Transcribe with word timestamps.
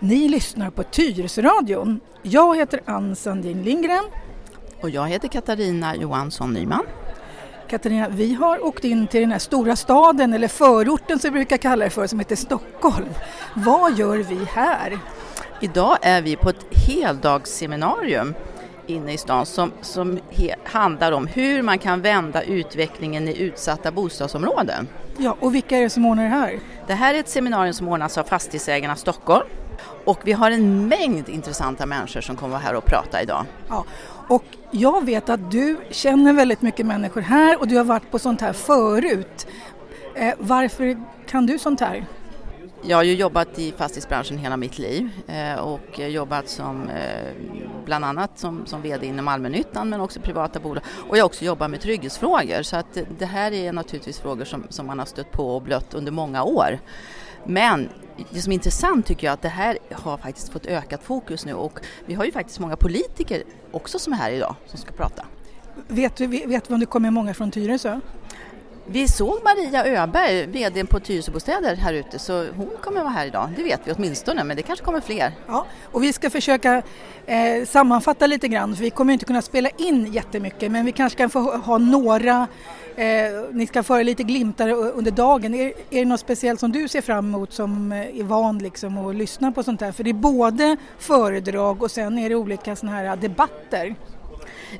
Ni 0.00 0.28
lyssnar 0.28 0.70
på 0.70 0.82
Tyresöradion. 0.82 2.00
Jag 2.22 2.56
heter 2.56 2.80
Ann 2.84 3.16
Sandin 3.16 3.62
Lindgren. 3.62 4.04
Och 4.80 4.90
jag 4.90 5.08
heter 5.08 5.28
Katarina 5.28 5.96
Johansson 5.96 6.52
Nyman. 6.52 6.86
Katarina, 7.68 8.08
vi 8.08 8.34
har 8.34 8.64
åkt 8.64 8.84
in 8.84 9.06
till 9.06 9.20
den 9.20 9.32
här 9.32 9.38
stora 9.38 9.76
staden, 9.76 10.32
eller 10.32 10.48
förorten 10.48 11.18
som 11.18 11.32
vi 11.32 11.38
brukar 11.38 11.56
kalla 11.56 11.84
det 11.84 11.90
för, 11.90 12.06
som 12.06 12.18
heter 12.18 12.36
Stockholm. 12.36 13.08
Vad 13.54 13.98
gör 13.98 14.16
vi 14.16 14.44
här? 14.44 14.98
Idag 15.60 15.98
är 16.02 16.22
vi 16.22 16.36
på 16.36 16.48
ett 16.50 16.66
heldagsseminarium 16.88 18.34
inne 18.86 19.12
i 19.12 19.18
stan 19.18 19.46
som, 19.46 19.72
som 19.80 20.18
handlar 20.64 21.12
om 21.12 21.26
hur 21.26 21.62
man 21.62 21.78
kan 21.78 22.02
vända 22.02 22.42
utvecklingen 22.42 23.28
i 23.28 23.38
utsatta 23.38 23.90
bostadsområden. 23.90 24.88
Ja, 25.16 25.36
och 25.40 25.54
vilka 25.54 25.76
är 25.76 25.82
det 25.82 25.90
som 25.90 26.06
ordnar 26.06 26.22
det 26.22 26.28
här? 26.28 26.58
Det 26.86 26.94
här 26.94 27.14
är 27.14 27.18
ett 27.18 27.28
seminarium 27.28 27.74
som 27.74 27.88
ordnas 27.88 28.18
av 28.18 28.24
Fastighetsägarna 28.24 28.96
Stockholm 28.96 29.46
och 30.04 30.18
vi 30.24 30.32
har 30.32 30.50
en 30.50 30.88
mängd 30.88 31.28
intressanta 31.28 31.86
människor 31.86 32.20
som 32.20 32.36
kommer 32.36 32.58
här 32.58 32.74
och 32.74 32.84
prata 32.84 33.22
idag. 33.22 33.44
Ja, 33.68 33.84
och 34.28 34.44
jag 34.70 35.04
vet 35.04 35.28
att 35.28 35.50
du 35.50 35.76
känner 35.90 36.32
väldigt 36.32 36.62
mycket 36.62 36.86
människor 36.86 37.20
här 37.20 37.60
och 37.60 37.68
du 37.68 37.76
har 37.76 37.84
varit 37.84 38.10
på 38.10 38.18
sånt 38.18 38.40
här 38.40 38.52
förut. 38.52 39.46
Eh, 40.14 40.34
varför 40.38 40.98
kan 41.26 41.46
du 41.46 41.58
sånt 41.58 41.80
här? 41.80 42.06
Jag 42.82 42.96
har 42.96 43.04
ju 43.04 43.14
jobbat 43.14 43.58
i 43.58 43.72
fastighetsbranschen 43.72 44.38
hela 44.38 44.56
mitt 44.56 44.78
liv 44.78 45.10
eh, 45.26 45.54
och 45.54 45.98
jobbat 45.98 46.48
som 46.48 46.88
eh, 46.88 47.32
bland 47.84 48.04
annat 48.04 48.38
som, 48.38 48.66
som 48.66 48.82
VD 48.82 49.06
inom 49.06 49.28
allmännyttan 49.28 49.88
men 49.88 50.00
också 50.00 50.20
privata 50.20 50.60
bolag 50.60 50.84
och 51.08 51.16
jag 51.16 51.22
har 51.22 51.26
också 51.26 51.44
jobbat 51.44 51.70
med 51.70 51.80
trygghetsfrågor 51.80 52.62
så 52.62 52.76
att 52.76 52.98
det 53.18 53.26
här 53.26 53.52
är 53.52 53.72
naturligtvis 53.72 54.18
frågor 54.18 54.44
som, 54.44 54.66
som 54.68 54.86
man 54.86 54.98
har 54.98 55.06
stött 55.06 55.32
på 55.32 55.56
och 55.56 55.62
blött 55.62 55.94
under 55.94 56.12
många 56.12 56.42
år. 56.42 56.78
Men 57.48 57.88
det 58.30 58.42
som 58.42 58.52
är 58.52 58.54
intressant 58.54 59.06
tycker 59.06 59.26
jag 59.26 59.34
att 59.34 59.42
det 59.42 59.48
här 59.48 59.78
har 59.92 60.16
faktiskt 60.16 60.52
fått 60.52 60.66
ökat 60.66 61.02
fokus 61.02 61.44
nu 61.44 61.54
och 61.54 61.80
vi 62.06 62.14
har 62.14 62.24
ju 62.24 62.32
faktiskt 62.32 62.60
många 62.60 62.76
politiker 62.76 63.42
också 63.70 63.98
som 63.98 64.12
är 64.12 64.16
här 64.16 64.30
idag 64.30 64.54
som 64.66 64.78
ska 64.78 64.92
prata. 64.92 65.26
Vet 65.88 66.16
du 66.16 66.26
vet 66.26 66.70
om 66.70 66.80
det 66.80 66.86
kommer 66.86 67.10
många 67.10 67.34
från 67.34 67.50
Tyresö? 67.50 68.00
Vi 68.90 69.08
såg 69.08 69.38
Maria 69.44 70.02
Öberg, 70.02 70.46
VD 70.46 70.84
på 70.84 71.00
Tyresöbostäder 71.00 71.76
här 71.76 71.92
ute, 71.92 72.18
så 72.18 72.46
hon 72.56 72.70
kommer 72.80 73.00
vara 73.00 73.10
här 73.10 73.26
idag. 73.26 73.48
Det 73.56 73.62
vet 73.62 73.80
vi 73.84 73.92
åtminstone, 73.92 74.44
men 74.44 74.56
det 74.56 74.62
kanske 74.62 74.84
kommer 74.84 75.00
fler. 75.00 75.32
Ja, 75.46 75.66
och 75.84 76.02
vi 76.02 76.12
ska 76.12 76.30
försöka 76.30 76.82
eh, 77.26 77.64
sammanfatta 77.66 78.26
lite 78.26 78.48
grann, 78.48 78.76
för 78.76 78.82
vi 78.82 78.90
kommer 78.90 79.12
inte 79.12 79.24
kunna 79.24 79.42
spela 79.42 79.68
in 79.68 80.12
jättemycket, 80.12 80.72
men 80.72 80.84
vi 80.84 80.92
kanske 80.92 81.18
kan 81.18 81.30
få 81.30 81.56
ha 81.56 81.78
några 81.78 82.46
Eh, 82.98 83.44
ni 83.52 83.66
ska 83.66 83.82
föra 83.82 84.02
lite 84.02 84.22
glimtar 84.22 84.68
under 84.70 85.10
dagen. 85.10 85.54
Är, 85.54 85.66
är 85.66 85.98
det 85.98 86.04
något 86.04 86.20
speciellt 86.20 86.60
som 86.60 86.72
du 86.72 86.88
ser 86.88 87.00
fram 87.00 87.26
emot 87.26 87.52
som 87.52 87.92
eh, 87.92 88.20
är 88.20 88.24
van 88.24 88.58
liksom 88.58 88.98
att 88.98 89.16
lyssna 89.16 89.52
på 89.52 89.62
sånt 89.62 89.80
här? 89.80 89.92
För 89.92 90.04
det 90.04 90.10
är 90.10 90.14
både 90.14 90.76
föredrag 90.98 91.82
och 91.82 91.90
sen 91.90 92.18
är 92.18 92.28
det 92.28 92.34
olika 92.34 92.76
såna 92.76 92.92
här 92.92 93.16
debatter. 93.16 93.94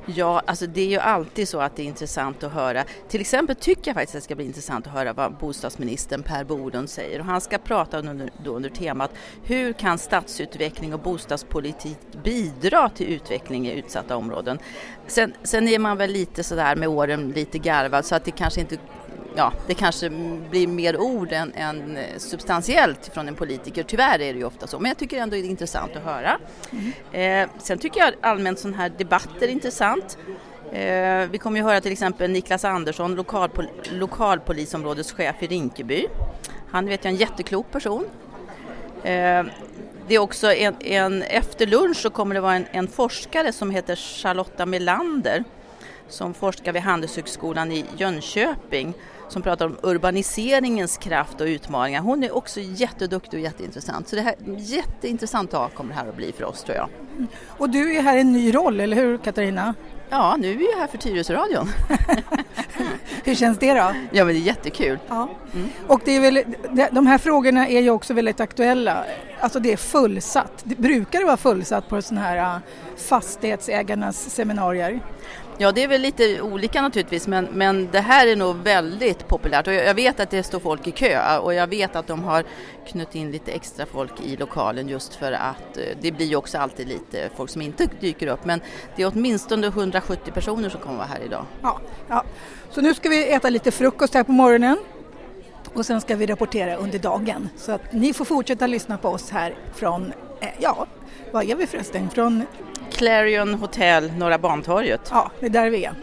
Ja, 0.05 0.41
alltså 0.45 0.67
det 0.67 0.81
är 0.81 0.87
ju 0.87 0.97
alltid 0.97 1.47
så 1.47 1.59
att 1.59 1.75
det 1.75 1.81
är 1.81 1.85
intressant 1.85 2.43
att 2.43 2.51
höra. 2.51 2.83
Till 3.07 3.21
exempel 3.21 3.55
tycker 3.55 3.87
jag 3.87 3.95
faktiskt 3.95 4.15
att 4.15 4.21
det 4.21 4.25
ska 4.25 4.35
bli 4.35 4.45
intressant 4.45 4.87
att 4.87 4.93
höra 4.93 5.13
vad 5.13 5.33
bostadsministern 5.33 6.23
Per 6.23 6.43
Bolund 6.43 6.89
säger. 6.89 7.19
Och 7.19 7.25
han 7.25 7.41
ska 7.41 7.57
prata 7.57 7.99
under, 7.99 8.29
då 8.43 8.55
under 8.55 8.69
temat 8.69 9.11
Hur 9.43 9.73
kan 9.73 9.97
stadsutveckling 9.97 10.93
och 10.93 10.99
bostadspolitik 10.99 11.97
bidra 12.23 12.89
till 12.89 13.07
utveckling 13.07 13.67
i 13.67 13.73
utsatta 13.73 14.17
områden? 14.17 14.59
Sen, 15.07 15.33
sen 15.43 15.67
är 15.67 15.79
man 15.79 15.97
väl 15.97 16.11
lite 16.11 16.43
sådär 16.43 16.75
med 16.75 16.89
åren 16.89 17.31
lite 17.31 17.57
garvad 17.57 18.05
så 18.05 18.15
att 18.15 18.25
det 18.25 18.31
kanske 18.31 18.61
inte 18.61 18.77
ja, 19.35 19.53
det 19.67 19.73
kanske 19.73 20.09
blir 20.49 20.67
mer 20.67 20.97
ord 20.97 21.31
än, 21.31 21.53
än, 21.53 21.97
substantiellt 22.17 23.09
från 23.13 23.27
en 23.27 23.35
politiker. 23.35 23.83
Tyvärr 23.83 24.21
är 24.21 24.33
det 24.33 24.39
ju 24.39 24.45
ofta 24.45 24.67
så, 24.67 24.79
men 24.79 24.89
jag 24.89 24.97
tycker 24.97 25.21
ändå 25.21 25.35
det 25.35 25.41
är 25.41 25.43
intressant 25.49 25.95
att 25.95 26.03
höra. 26.03 26.37
Mm. 26.71 27.43
Eh, 27.43 27.49
sen 27.59 27.77
tycker 27.77 27.99
jag 27.99 28.13
allmänt 28.21 28.59
sån 28.59 28.73
här 28.73 28.89
debatter 28.97 29.47
är 29.47 29.51
intressant. 29.51 30.17
Eh, 30.71 31.29
vi 31.31 31.37
kommer 31.41 31.59
ju 31.59 31.63
höra 31.63 31.81
till 31.81 31.91
exempel 31.91 32.31
Niklas 32.31 32.65
Andersson, 32.65 33.15
lokalpol 33.15 33.67
lokalpolisområdeschef 33.91 35.35
i 35.39 35.47
Rinkeby. 35.47 36.07
Han 36.71 36.85
vet 36.85 37.03
jag 37.03 37.13
en 37.13 37.19
jätteklok 37.19 37.71
person. 37.71 38.05
Eh, 39.03 39.43
det 40.07 40.15
är 40.15 40.19
också 40.19 40.53
en, 40.53 40.75
en, 40.79 41.23
efter 41.23 41.67
lunch 41.67 41.97
så 41.97 42.09
kommer 42.09 42.35
det 42.35 42.41
vara 42.41 42.55
en, 42.55 42.65
en 42.71 42.87
forskare 42.87 43.51
som 43.51 43.71
heter 43.71 43.95
Charlotta 43.95 44.65
Melander 44.65 45.43
som 46.09 46.33
forskar 46.33 46.73
vid 46.73 46.81
Handelshögskolan 46.81 47.71
i 47.71 47.85
Jönköping 47.97 48.93
som 49.29 49.41
pratar 49.41 49.65
om 49.65 49.77
urbaniseringens 49.83 50.97
kraft 50.97 51.41
och 51.41 51.45
utmaningar. 51.45 52.01
Hon 52.01 52.23
är 52.23 52.35
också 52.35 52.59
jätteduktig 52.59 53.37
och 53.39 53.43
jätteintressant. 53.43 54.07
Så 54.07 54.15
det 54.15 54.21
här 54.21 54.35
jätteintressant 54.57 55.51
dag 55.51 55.69
kommer 55.73 55.89
det 55.93 55.99
här 55.99 56.09
att 56.09 56.15
bli 56.15 56.31
för 56.31 56.43
oss 56.43 56.63
tror 56.63 56.77
jag. 56.77 56.89
Och 57.47 57.69
du 57.69 57.95
är 57.95 58.01
här 58.01 58.17
i 58.17 58.21
en 58.21 58.31
ny 58.31 58.55
roll, 58.55 58.79
eller 58.79 58.97
hur 58.97 59.17
Katarina? 59.17 59.75
Ja, 60.09 60.35
nu 60.39 60.51
är 60.51 60.55
vi 60.55 60.67
här 60.79 60.87
för 60.87 60.97
Tyresöradion. 60.97 61.69
hur 63.23 63.35
känns 63.35 63.57
det 63.57 63.73
då? 63.73 63.93
Ja, 64.11 64.25
men 64.25 64.27
det 64.27 64.39
är 64.39 64.43
jättekul. 64.43 64.99
Ja. 65.07 65.29
Mm. 65.53 65.69
Och 65.87 66.01
det 66.05 66.11
är 66.11 66.21
väl, 66.21 66.43
de 66.91 67.07
här 67.07 67.17
frågorna 67.17 67.67
är 67.67 67.81
ju 67.81 67.89
också 67.89 68.13
väldigt 68.13 68.39
aktuella. 68.39 69.05
Alltså 69.39 69.59
det 69.59 69.73
är 69.73 69.77
fullsatt. 69.77 70.61
Det 70.63 70.75
brukar 70.77 71.19
det 71.19 71.25
vara 71.25 71.37
fullsatt 71.37 71.89
på 71.89 72.01
sådana 72.01 72.27
här 72.27 72.37
äh, 72.37 72.59
fastighetsägarnas 72.97 74.29
seminarier? 74.29 74.99
Ja, 75.61 75.71
det 75.71 75.83
är 75.83 75.87
väl 75.87 76.01
lite 76.01 76.41
olika 76.41 76.81
naturligtvis, 76.81 77.27
men, 77.27 77.45
men 77.45 77.89
det 77.91 77.99
här 77.99 78.27
är 78.27 78.35
nog 78.35 78.55
väldigt 78.55 79.27
populärt 79.27 79.67
och 79.67 79.73
jag 79.73 79.93
vet 79.93 80.19
att 80.19 80.29
det 80.29 80.43
står 80.43 80.59
folk 80.59 80.87
i 80.87 80.91
kö 80.91 81.37
och 81.37 81.53
jag 81.53 81.67
vet 81.67 81.95
att 81.95 82.07
de 82.07 82.23
har 82.23 82.43
knutit 82.87 83.15
in 83.15 83.31
lite 83.31 83.51
extra 83.51 83.85
folk 83.85 84.11
i 84.23 84.35
lokalen 84.35 84.89
just 84.89 85.15
för 85.15 85.31
att 85.31 85.77
eh, 85.77 85.83
det 86.01 86.11
blir 86.11 86.25
ju 86.25 86.35
också 86.35 86.57
alltid 86.57 86.87
lite 86.87 87.29
folk 87.35 87.49
som 87.49 87.61
inte 87.61 87.89
dyker 87.99 88.27
upp, 88.27 88.45
men 88.45 88.61
det 88.95 89.03
är 89.03 89.11
åtminstone 89.13 89.67
170 89.67 90.31
personer 90.33 90.69
som 90.69 90.81
kommer 90.81 90.97
vara 90.97 91.07
här 91.07 91.21
idag. 91.25 91.45
Ja, 91.61 91.79
ja. 92.07 92.23
Så 92.71 92.81
nu 92.81 92.93
ska 92.93 93.09
vi 93.09 93.33
äta 93.33 93.49
lite 93.49 93.71
frukost 93.71 94.13
här 94.13 94.23
på 94.23 94.31
morgonen 94.31 94.77
och 95.73 95.85
sen 95.85 96.01
ska 96.01 96.15
vi 96.15 96.25
rapportera 96.25 96.75
under 96.75 96.99
dagen. 96.99 97.49
Så 97.57 97.71
att 97.71 97.93
ni 97.93 98.13
får 98.13 98.25
fortsätta 98.25 98.67
lyssna 98.67 98.97
på 98.97 99.09
oss 99.09 99.29
här 99.29 99.55
från, 99.75 100.13
eh, 100.41 100.49
ja, 100.59 100.87
vad 101.31 101.49
är 101.49 101.55
vi 101.55 101.67
förresten? 101.67 102.09
Från 102.09 102.45
Clarion 102.91 103.53
Hotel, 103.53 104.11
Norra 104.17 104.37
Bantorget. 104.37 105.01
Ja, 105.11 105.31
det 105.39 105.45
är 105.45 105.49
där 105.49 105.69
vi 105.69 105.85
är. 105.85 105.93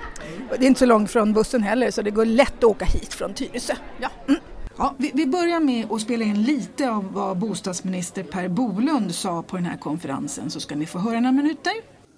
Det 0.58 0.64
är 0.64 0.68
inte 0.68 0.80
så 0.80 0.86
långt 0.86 1.10
från 1.10 1.32
bussen 1.32 1.62
heller 1.62 1.90
så 1.90 2.02
det 2.02 2.10
går 2.10 2.24
lätt 2.24 2.56
att 2.58 2.64
åka 2.64 2.84
hit 2.84 3.14
från 3.14 3.34
Tyresö. 3.34 3.74
Ja. 4.00 4.08
Mm. 4.28 4.40
Ja, 4.78 4.94
vi, 4.98 5.10
vi, 5.14 5.26
börjar 5.26 5.60
med 5.60 5.92
att 5.92 6.00
spela 6.00 6.24
in 6.24 6.42
lite 6.42 6.90
av 6.90 7.12
vad 7.12 7.38
bostadsminister 7.38 8.22
Per 8.22 8.48
Bolund 8.48 9.14
sa 9.14 9.42
på 9.42 9.56
den 9.56 9.64
här 9.64 9.76
konferensen 9.76 10.50
så 10.50 10.60
ska 10.60 10.76
ni 10.76 10.86
få 10.86 10.98
höra 10.98 11.20
några 11.20 11.32
minuter. 11.32 11.72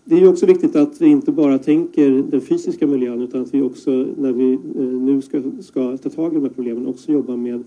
Det 0.05 0.15
är 0.15 0.29
också 0.29 0.47
viktigt 0.47 0.77
att 0.77 1.01
vi 1.01 1.07
inte 1.07 1.33
bara 1.33 1.59
tänker 1.59 2.11
den 2.11 2.41
fysiska 2.41 2.87
miljön 2.87 3.23
utan 3.23 3.43
att 3.43 3.55
vi 3.55 3.63
också 3.63 3.91
när 3.91 4.33
vi 4.33 4.53
eh, 4.53 4.83
nu 4.83 5.23
ska, 5.23 5.43
ska 5.63 5.97
ta 5.97 6.11
tag 6.11 6.33
i 6.33 6.35
de 6.35 6.43
här 6.43 6.51
problemen 6.51 6.87
också 6.87 7.13
jobbar 7.13 7.37
med 7.37 7.65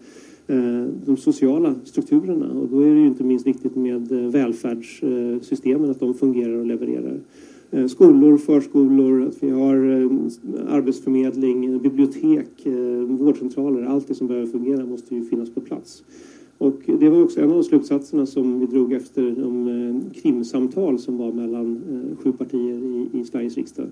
Eh, 0.47 0.87
de 1.05 1.17
sociala 1.17 1.75
strukturerna 1.83 2.51
och 2.51 2.67
då 2.67 2.79
är 2.79 2.93
det 2.93 2.99
ju 2.99 3.07
inte 3.07 3.23
minst 3.23 3.47
viktigt 3.47 3.75
med 3.75 4.11
eh, 4.11 4.31
välfärdssystemen, 4.31 5.91
att 5.91 5.99
de 5.99 6.13
fungerar 6.13 6.53
och 6.53 6.65
levererar. 6.65 7.19
Eh, 7.71 7.87
skolor, 7.87 8.37
förskolor, 8.37 9.27
att 9.27 9.43
vi 9.43 9.49
har 9.49 9.75
arbetsförmedling, 10.67 11.79
bibliotek, 11.79 12.67
vårdcentraler, 13.07 13.83
allt 13.83 14.07
det 14.07 14.15
som 14.15 14.27
behöver 14.27 14.47
fungera 14.47 14.85
måste 14.85 15.15
ju 15.15 15.25
finnas 15.25 15.49
på 15.49 15.61
plats. 15.61 16.03
Och 16.57 16.81
det 16.99 17.09
var 17.09 17.23
också 17.23 17.41
en 17.41 17.49
av 17.49 17.55
de 17.55 17.63
slutsatserna 17.63 18.25
som 18.25 18.59
vi 18.59 18.65
drog 18.65 18.93
efter 18.93 19.31
de 19.31 20.01
krimsamtal 20.13 20.99
som 20.99 21.17
var 21.17 21.31
mellan 21.31 21.81
sju 22.23 22.31
partier 22.31 22.75
i, 22.75 23.19
i 23.19 23.23
Sveriges 23.23 23.57
riksdag. 23.57 23.87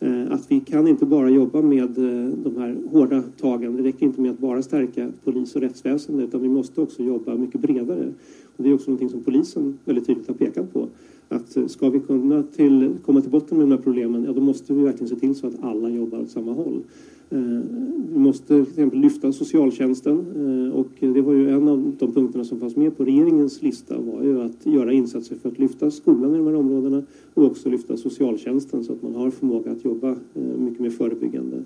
Eh, 0.00 0.32
att 0.32 0.50
vi 0.50 0.60
kan 0.60 0.88
inte 0.88 1.06
bara 1.06 1.30
jobba 1.30 1.62
med 1.62 1.98
eh, 1.98 2.28
de 2.28 2.56
här 2.56 2.76
hårda 2.90 3.22
tagen. 3.40 3.76
Det 3.76 3.82
räcker 3.82 4.06
inte 4.06 4.20
med 4.20 4.30
att 4.30 4.38
bara 4.38 4.62
stärka 4.62 5.10
polis 5.24 5.56
och 5.56 5.62
rättsväsende 5.62 6.24
utan 6.24 6.42
vi 6.42 6.48
måste 6.48 6.80
också 6.80 7.02
jobba 7.02 7.34
mycket 7.34 7.60
bredare. 7.60 8.12
Och 8.56 8.64
det 8.64 8.70
är 8.70 8.74
också 8.74 8.90
någonting 8.90 9.08
som 9.08 9.20
polisen 9.20 9.78
väldigt 9.84 10.06
tydligt 10.06 10.28
har 10.28 10.34
pekat 10.34 10.72
på. 10.72 10.88
Att 11.28 11.56
eh, 11.56 11.66
ska 11.66 11.90
vi 11.90 12.00
kunna 12.00 12.42
till, 12.42 12.94
komma 13.04 13.20
till 13.20 13.30
botten 13.30 13.58
med 13.58 13.68
de 13.68 13.70
här 13.70 13.82
problemen, 13.82 14.24
ja 14.24 14.32
då 14.32 14.40
måste 14.40 14.74
vi 14.74 14.82
verkligen 14.82 15.08
se 15.08 15.16
till 15.16 15.34
så 15.34 15.46
att 15.46 15.64
alla 15.64 15.88
jobbar 15.88 16.18
åt 16.18 16.30
samma 16.30 16.52
håll. 16.52 16.82
Vi 17.28 18.18
måste 18.18 18.46
till 18.46 18.62
exempel 18.62 18.98
lyfta 18.98 19.32
socialtjänsten 19.32 20.18
eh, 20.68 20.78
och 20.78 20.88
det 21.00 21.20
var 21.20 21.32
ju 21.32 21.50
en 21.50 21.68
av 21.68 21.94
de 21.98 22.12
punkterna 22.12 22.44
som 22.44 22.60
fanns 22.60 22.76
med 22.76 22.96
på 22.96 23.04
regeringens 23.04 23.62
lista 23.62 24.00
var 24.00 24.22
ju 24.22 24.42
att 24.42 24.66
göra 24.66 24.92
insatser 24.92 25.36
för 25.36 25.48
att 25.48 25.58
lyfta 25.58 25.90
skolan 25.90 26.34
i 26.34 26.38
de 26.38 26.46
här 26.46 26.54
områdena 26.54 27.02
och 27.34 27.44
också 27.44 27.68
lyfta 27.68 27.96
socialtjänsten 27.96 28.84
så 28.84 28.92
att 28.92 29.02
man 29.02 29.14
har 29.14 29.30
förmåga 29.30 29.72
att 29.72 29.84
jobba 29.84 30.10
eh, 30.10 30.58
mycket 30.58 30.80
mer 30.80 30.90
förebyggande. 30.90 31.64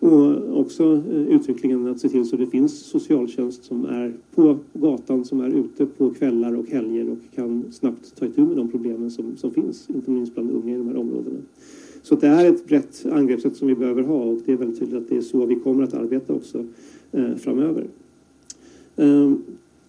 Och 0.00 0.60
också 0.60 1.02
uttryckligen 1.28 1.86
att 1.86 2.00
se 2.00 2.08
till 2.08 2.24
så 2.24 2.36
att 2.36 2.40
det 2.40 2.46
finns 2.46 2.78
socialtjänst 2.78 3.64
som 3.64 3.84
är 3.84 4.14
på 4.34 4.58
gatan, 4.72 5.24
som 5.24 5.40
är 5.40 5.48
ute 5.48 5.86
på 5.86 6.10
kvällar 6.10 6.56
och 6.56 6.66
helger 6.66 7.10
och 7.10 7.18
kan 7.34 7.64
snabbt 7.72 8.16
ta 8.16 8.26
itu 8.26 8.40
med 8.40 8.56
de 8.56 8.68
problemen 8.68 9.10
som, 9.10 9.36
som 9.36 9.50
finns, 9.50 9.90
inte 9.90 10.10
minst 10.10 10.34
bland 10.34 10.50
unga 10.50 10.74
i 10.74 10.78
de 10.78 10.88
här 10.88 10.96
områdena. 10.96 11.38
Så 12.08 12.14
det 12.14 12.26
är 12.26 12.50
ett 12.50 12.66
brett 12.66 13.06
angreppssätt 13.12 13.56
som 13.56 13.68
vi 13.68 13.74
behöver 13.74 14.02
ha 14.02 14.14
och 14.14 14.38
det 14.46 14.52
är 14.52 14.56
väldigt 14.56 14.78
tydligt 14.78 15.02
att 15.02 15.08
det 15.08 15.16
är 15.16 15.20
så 15.20 15.46
vi 15.46 15.54
kommer 15.54 15.84
att 15.84 15.94
arbeta 15.94 16.32
också 16.32 16.64
eh, 17.12 17.34
framöver. 17.34 17.86
Eh, 18.96 19.32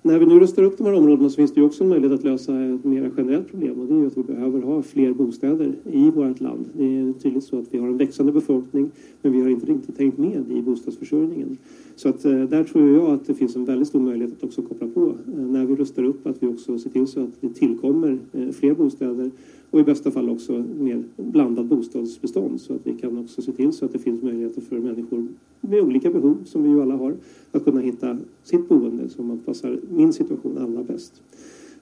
när 0.02 0.20
vi 0.20 0.26
nu 0.26 0.40
rustar 0.40 0.64
upp 0.64 0.78
de 0.78 0.84
här 0.84 0.94
områdena 0.94 1.30
så 1.30 1.36
finns 1.36 1.54
det 1.54 1.60
ju 1.60 1.66
också 1.66 1.84
en 1.84 1.90
möjlighet 1.90 2.20
att 2.20 2.26
lösa 2.26 2.64
ett 2.64 2.84
mer 2.84 3.12
generellt 3.18 3.48
problem 3.48 3.80
och 3.80 3.88
det 3.88 3.94
är 3.94 3.98
ju 3.98 4.08
att 4.08 4.18
vi 4.18 4.24
behöver 4.24 4.62
ha 4.62 4.82
fler 4.82 5.14
bostäder 5.14 5.74
i 5.92 6.12
vårt 6.12 6.40
land. 6.40 6.66
Det 6.74 6.84
är 6.84 7.14
tydligt 7.14 7.44
så 7.44 7.60
att 7.60 7.66
vi 7.72 7.78
har 7.78 7.88
en 7.88 7.98
växande 7.98 8.32
befolkning 8.32 8.92
men 9.22 9.32
vi 9.32 9.42
har 9.42 9.50
inte 9.50 9.66
riktigt 9.66 9.98
tänkt 9.98 10.18
med 10.18 10.52
i 10.52 10.62
bostadsförsörjningen. 10.62 11.58
Så 11.96 12.10
att 12.10 12.26
eh, 12.26 12.42
där 12.42 12.64
tror 12.64 12.96
jag 12.96 13.10
att 13.10 13.28
det 13.28 13.34
finns 13.34 13.56
en 13.56 13.66
väldigt 13.66 13.88
stor 13.88 14.00
möjlighet 14.00 14.34
att 14.38 14.44
också 14.44 14.62
koppla 14.62 14.88
på 14.88 15.08
eh, 15.08 15.46
när 15.46 15.66
vi 15.66 15.76
rustar 15.76 16.04
upp 16.04 16.28
att 16.28 16.44
vi 16.44 16.48
också 16.48 16.80
ser 16.80 16.90
till 16.90 17.08
så 17.08 17.24
att 17.24 17.42
det 17.42 17.50
tillkommer 17.50 18.20
eh, 18.34 18.50
fler 18.50 18.74
bostäder 18.74 19.32
och 19.72 19.80
i 19.80 19.84
bästa 19.84 20.12
fall 20.12 20.30
också 20.30 20.66
mer 20.80 21.04
blandat 21.16 21.66
bostadsbestånd 21.66 22.62
så 22.62 22.74
att 22.74 22.88
vi 22.88 22.94
kan 22.94 23.18
också 23.18 23.42
se 23.42 23.52
till 23.52 23.74
så 23.74 23.86
att 23.86 23.94
det 23.94 24.00
finns 24.00 24.24
möjligheter 24.24 24.62
för 24.62 24.80
människor 24.80 25.28
med 25.62 25.82
olika 25.82 26.12
behov 26.12 26.38
som 26.46 26.64
vi 26.64 26.70
ju 26.70 26.82
alla 26.82 26.96
har 26.96 27.16
att 27.52 27.64
kunna 27.64 27.82
hitta 27.82 28.18
sitt 28.44 28.70
boende 28.70 29.10
som 29.10 29.40
passar 29.40 29.80
min 29.92 30.14
situation 30.14 30.58
allra 30.58 30.84
bäst. 30.84 31.22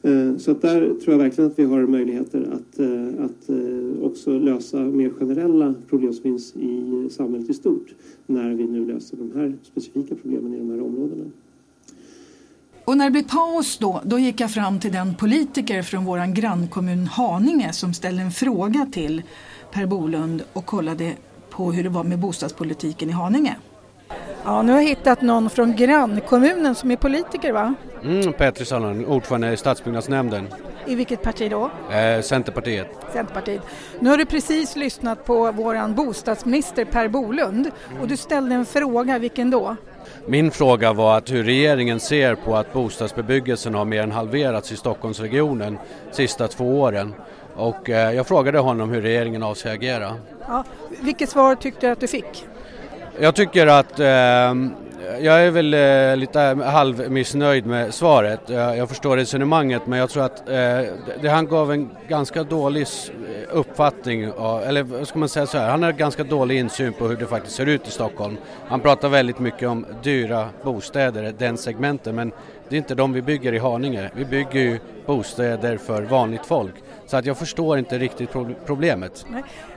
Eh, 0.02 0.38
så 0.38 0.52
att 0.52 0.62
där 0.62 0.80
tror 0.80 1.14
jag 1.14 1.18
verkligen 1.18 1.52
att 1.52 1.60
vi 1.60 1.64
har 1.64 1.88
möjligheter 1.88 2.42
att, 2.42 2.80
eh, 2.80 3.26
att 3.26 3.50
eh, 3.50 4.04
också 4.04 4.40
lösa 4.40 4.80
mer 4.86 5.10
generella 5.10 5.76
problem 5.90 6.14
som 6.14 6.24
finns 6.24 6.56
i 6.56 7.08
samhället 7.10 7.50
i 7.50 7.54
stort 7.54 7.96
när 8.26 8.54
vi 8.54 8.68
nu 8.68 8.86
löser 8.86 9.18
de 9.18 9.32
här 9.40 9.54
specifika 9.64 10.16
problemen 10.16 10.54
i 10.54 10.58
de 10.58 10.70
här 10.70 10.82
områdena. 10.82 11.26
Och 12.88 12.98
när 12.98 13.06
det 13.06 13.12
blev 13.12 13.24
paus 13.24 13.78
då, 13.78 14.02
då 14.04 14.20
gick 14.20 14.40
jag 14.40 14.52
fram 14.52 14.80
till 14.80 14.92
den 14.92 15.16
politiker 15.16 15.82
från 15.82 16.06
vår 16.06 16.34
grannkommun 16.34 17.08
Haninge 17.08 17.74
som 17.74 17.94
ställde 17.94 18.22
en 18.22 18.32
fråga 18.32 18.88
till 18.92 19.24
Per 19.72 19.86
Bolund 19.86 20.44
och 20.54 20.66
kollade 20.66 21.14
på 21.50 21.72
hur 21.72 21.84
det 21.84 21.90
var 21.90 22.04
med 22.04 22.20
bostadspolitiken 22.20 23.10
i 23.10 23.12
Haninge. 23.12 23.56
Ja, 24.44 24.62
nu 24.62 24.72
har 24.72 24.80
jag 24.80 24.88
hittat 24.88 25.22
någon 25.22 25.50
från 25.50 25.76
grannkommunen 25.76 26.76
som 26.76 26.92
är 26.92 26.96
politiker 26.96 27.52
va? 27.52 27.74
Mm, 28.04 28.34
Petri 28.34 28.66
Salonen, 28.66 29.06
ordförande 29.06 29.54
i 29.54 29.58
stadsbyggnadsnämnden. 29.58 30.48
I 30.86 30.96
vilket 30.96 31.22
parti 31.22 31.52
då? 31.52 31.72
Eh, 31.92 32.22
Centerpartiet. 32.22 32.88
Centerpartiet. 33.14 33.62
Nu 34.00 34.10
har 34.10 34.18
du 34.18 34.26
precis 34.26 34.76
lyssnat 34.76 35.26
på 35.26 35.52
vår 35.52 35.94
bostadsminister 35.94 36.86
Per 36.86 37.08
Bolund 37.08 37.72
och 38.02 38.08
du 38.08 38.18
ställde 38.18 38.56
en 38.56 38.66
fråga, 38.66 39.20
vilken 39.20 39.50
då? 39.50 39.76
Min 40.26 40.52
fråga 40.52 40.94
var 40.94 41.18
att 41.18 41.32
hur 41.32 41.44
regeringen 41.44 42.00
ser 42.00 42.36
på 42.36 42.56
att 42.56 42.74
bostadsbebyggelsen 42.74 43.74
har 43.74 43.86
mer 43.86 44.04
än 44.04 44.12
halverats 44.12 44.72
i 44.72 44.78
Stockholmsregionen 44.78 45.78
de 46.10 46.16
sista 46.16 46.48
två 46.48 46.82
åren. 46.82 47.14
Och 47.56 47.90
eh, 47.90 48.12
jag 48.12 48.28
frågade 48.28 48.60
honom 48.60 48.90
hur 48.90 49.02
regeringen 49.02 49.44
avser 49.44 49.72
agera. 49.72 50.16
Ja, 50.48 50.64
vilket 51.02 51.30
svar 51.30 51.56
tyckte 51.56 51.88
du 51.88 51.92
att 51.92 52.00
du 52.00 52.08
fick? 52.08 52.46
Jag 53.20 53.36
tycker 53.36 53.68
att 53.68 54.00
eh, 54.00 54.54
jag 55.22 55.46
är 55.46 55.52
väl 55.52 55.74
eh, 55.74 56.18
lite 56.18 56.40
halvmissnöjd 56.66 57.66
med 57.66 57.94
svaret. 57.94 58.42
Jag 58.48 58.90
förstår 58.90 59.18
resonemanget 59.18 59.82
men 59.88 60.00
jag 60.00 60.10
tror 60.10 60.24
att 60.24 60.50
eh, 60.50 60.56
det, 61.22 61.30
han 61.30 61.48
gav 61.48 61.72
en 61.72 61.90
ganska 62.08 62.44
dålig 62.44 62.82
eh, 62.82 63.58
uppfattning, 63.58 64.24
eller 64.24 64.84
vad 64.84 65.08
ska 65.08 65.20
man 65.20 65.30
säga 65.30 65.46
så 65.46 65.58
här, 65.58 65.70
han 65.70 65.84
har 65.84 65.92
ganska 65.92 66.24
dålig 66.24 66.60
insyn 66.60 66.94
på 66.94 67.08
hur 67.08 67.16
det 67.16 67.26
faktiskt 67.26 67.56
ser 67.56 67.66
ut 67.66 67.88
i 67.88 67.92
Stockholm. 67.92 68.38
Han 68.68 68.80
pratar 68.80 69.10
väldigt 69.10 69.40
mycket 69.40 69.70
om 69.70 69.86
dyra 70.04 70.50
bostäder, 70.64 71.34
den 71.38 71.58
segmenten, 71.58 72.16
men 72.16 72.32
det 72.70 72.76
är 72.76 72.78
inte 72.78 72.96
de 72.96 73.14
vi 73.14 73.22
bygger 73.22 73.54
i 73.54 73.58
Haninge. 73.58 74.12
Vi 74.14 74.26
bygger 74.26 74.60
ju 74.60 74.80
bostäder 75.06 75.78
för 75.78 76.02
vanligt 76.02 76.46
folk. 76.46 76.74
Så 77.08 77.18
att 77.18 77.26
jag 77.26 77.38
förstår 77.38 77.78
inte 77.78 77.98
riktigt 77.98 78.30
problemet. 78.66 79.26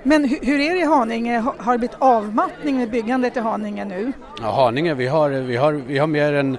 Men 0.02 0.24
hur 0.24 0.60
är 0.60 0.74
det 0.74 0.80
i 0.80 0.84
Haninge? 0.84 1.38
Har 1.58 1.72
det 1.72 1.78
blivit 1.78 1.96
avmattning 1.98 2.76
med 2.76 2.90
byggandet 2.90 3.36
i 3.36 3.40
Haninge 3.40 3.84
nu? 3.84 4.12
Ja, 4.42 4.50
Haninge, 4.50 4.94
vi 4.94 5.06
har, 5.06 5.30
vi 5.30 5.56
har, 5.56 5.72
vi 5.72 5.98
har 5.98 6.06
mer 6.06 6.32
än 6.32 6.58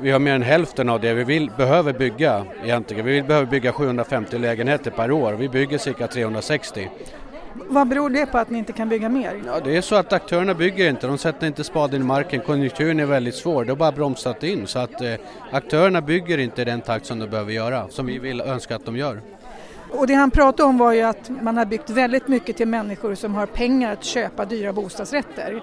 vi 0.00 0.10
har 0.10 0.18
mer 0.18 0.34
än 0.34 0.42
hälften 0.42 0.88
av 0.88 1.00
det 1.00 1.14
vi 1.14 1.24
vill, 1.24 1.50
behöver 1.56 1.92
bygga 1.92 2.44
egentligen. 2.64 3.06
Vi 3.06 3.22
behöver 3.22 3.46
bygga 3.46 3.72
750 3.72 4.38
lägenheter 4.38 4.90
per 4.90 5.10
år. 5.10 5.32
Vi 5.32 5.48
bygger 5.48 5.78
cirka 5.78 6.06
360. 6.06 6.88
Vad 7.54 7.88
beror 7.88 8.10
det 8.10 8.26
på 8.26 8.38
att 8.38 8.50
ni 8.50 8.58
inte 8.58 8.72
kan 8.72 8.88
bygga 8.88 9.08
mer? 9.08 9.42
Ja, 9.46 9.60
det 9.64 9.76
är 9.76 9.80
så 9.80 9.94
att 9.94 10.12
aktörerna 10.12 10.54
bygger 10.54 10.90
inte, 10.90 11.06
de 11.06 11.18
sätter 11.18 11.46
inte 11.46 11.64
spaden 11.64 12.00
i 12.00 12.04
marken. 12.04 12.40
Konjunkturen 12.40 13.00
är 13.00 13.06
väldigt 13.06 13.34
svår, 13.34 13.64
det 13.64 13.70
har 13.70 13.76
bara 13.76 13.92
bromsat 13.92 14.42
in. 14.42 14.66
Så 14.66 14.78
att 14.78 15.00
eh, 15.00 15.14
aktörerna 15.50 16.00
bygger 16.00 16.38
inte 16.38 16.62
i 16.62 16.64
den 16.64 16.80
takt 16.80 17.06
som 17.06 17.18
de 17.18 17.26
behöver 17.26 17.52
göra, 17.52 17.88
som 17.88 18.06
vi 18.06 18.18
vill 18.18 18.40
önska 18.40 18.76
att 18.76 18.84
de 18.84 18.96
gör. 18.96 19.20
Och 19.90 20.06
det 20.06 20.14
han 20.14 20.30
pratade 20.30 20.68
om 20.68 20.78
var 20.78 20.92
ju 20.92 21.02
att 21.02 21.30
man 21.42 21.56
har 21.56 21.64
byggt 21.64 21.90
väldigt 21.90 22.28
mycket 22.28 22.56
till 22.56 22.68
människor 22.68 23.14
som 23.14 23.34
har 23.34 23.46
pengar 23.46 23.92
att 23.92 24.04
köpa 24.04 24.44
dyra 24.44 24.72
bostadsrätter. 24.72 25.62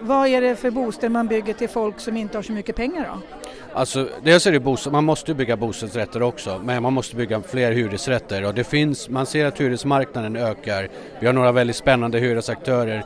Vad 0.00 0.28
är 0.28 0.40
det 0.40 0.56
för 0.56 0.70
bostäder 0.70 1.08
man 1.08 1.26
bygger 1.26 1.52
till 1.52 1.68
folk 1.68 2.00
som 2.00 2.16
inte 2.16 2.38
har 2.38 2.42
så 2.42 2.52
mycket 2.52 2.76
pengar 2.76 3.08
då? 3.12 3.38
Alltså, 3.72 4.08
dels 4.22 4.46
är 4.46 4.52
det 4.52 4.60
bostad, 4.60 4.92
man 4.92 5.04
måste 5.04 5.34
bygga 5.34 5.56
bostadsrätter 5.56 6.22
också, 6.22 6.60
men 6.64 6.82
man 6.82 6.92
måste 6.92 7.16
bygga 7.16 7.42
fler 7.42 7.72
hyresrätter 7.72 8.44
och 8.44 8.54
det 8.54 8.64
finns, 8.64 9.08
man 9.08 9.26
ser 9.26 9.46
att 9.46 9.60
hyresmarknaden 9.60 10.36
ökar. 10.36 10.88
Vi 11.20 11.26
har 11.26 11.32
några 11.32 11.52
väldigt 11.52 11.76
spännande 11.76 12.18
hyresaktörer 12.18 13.04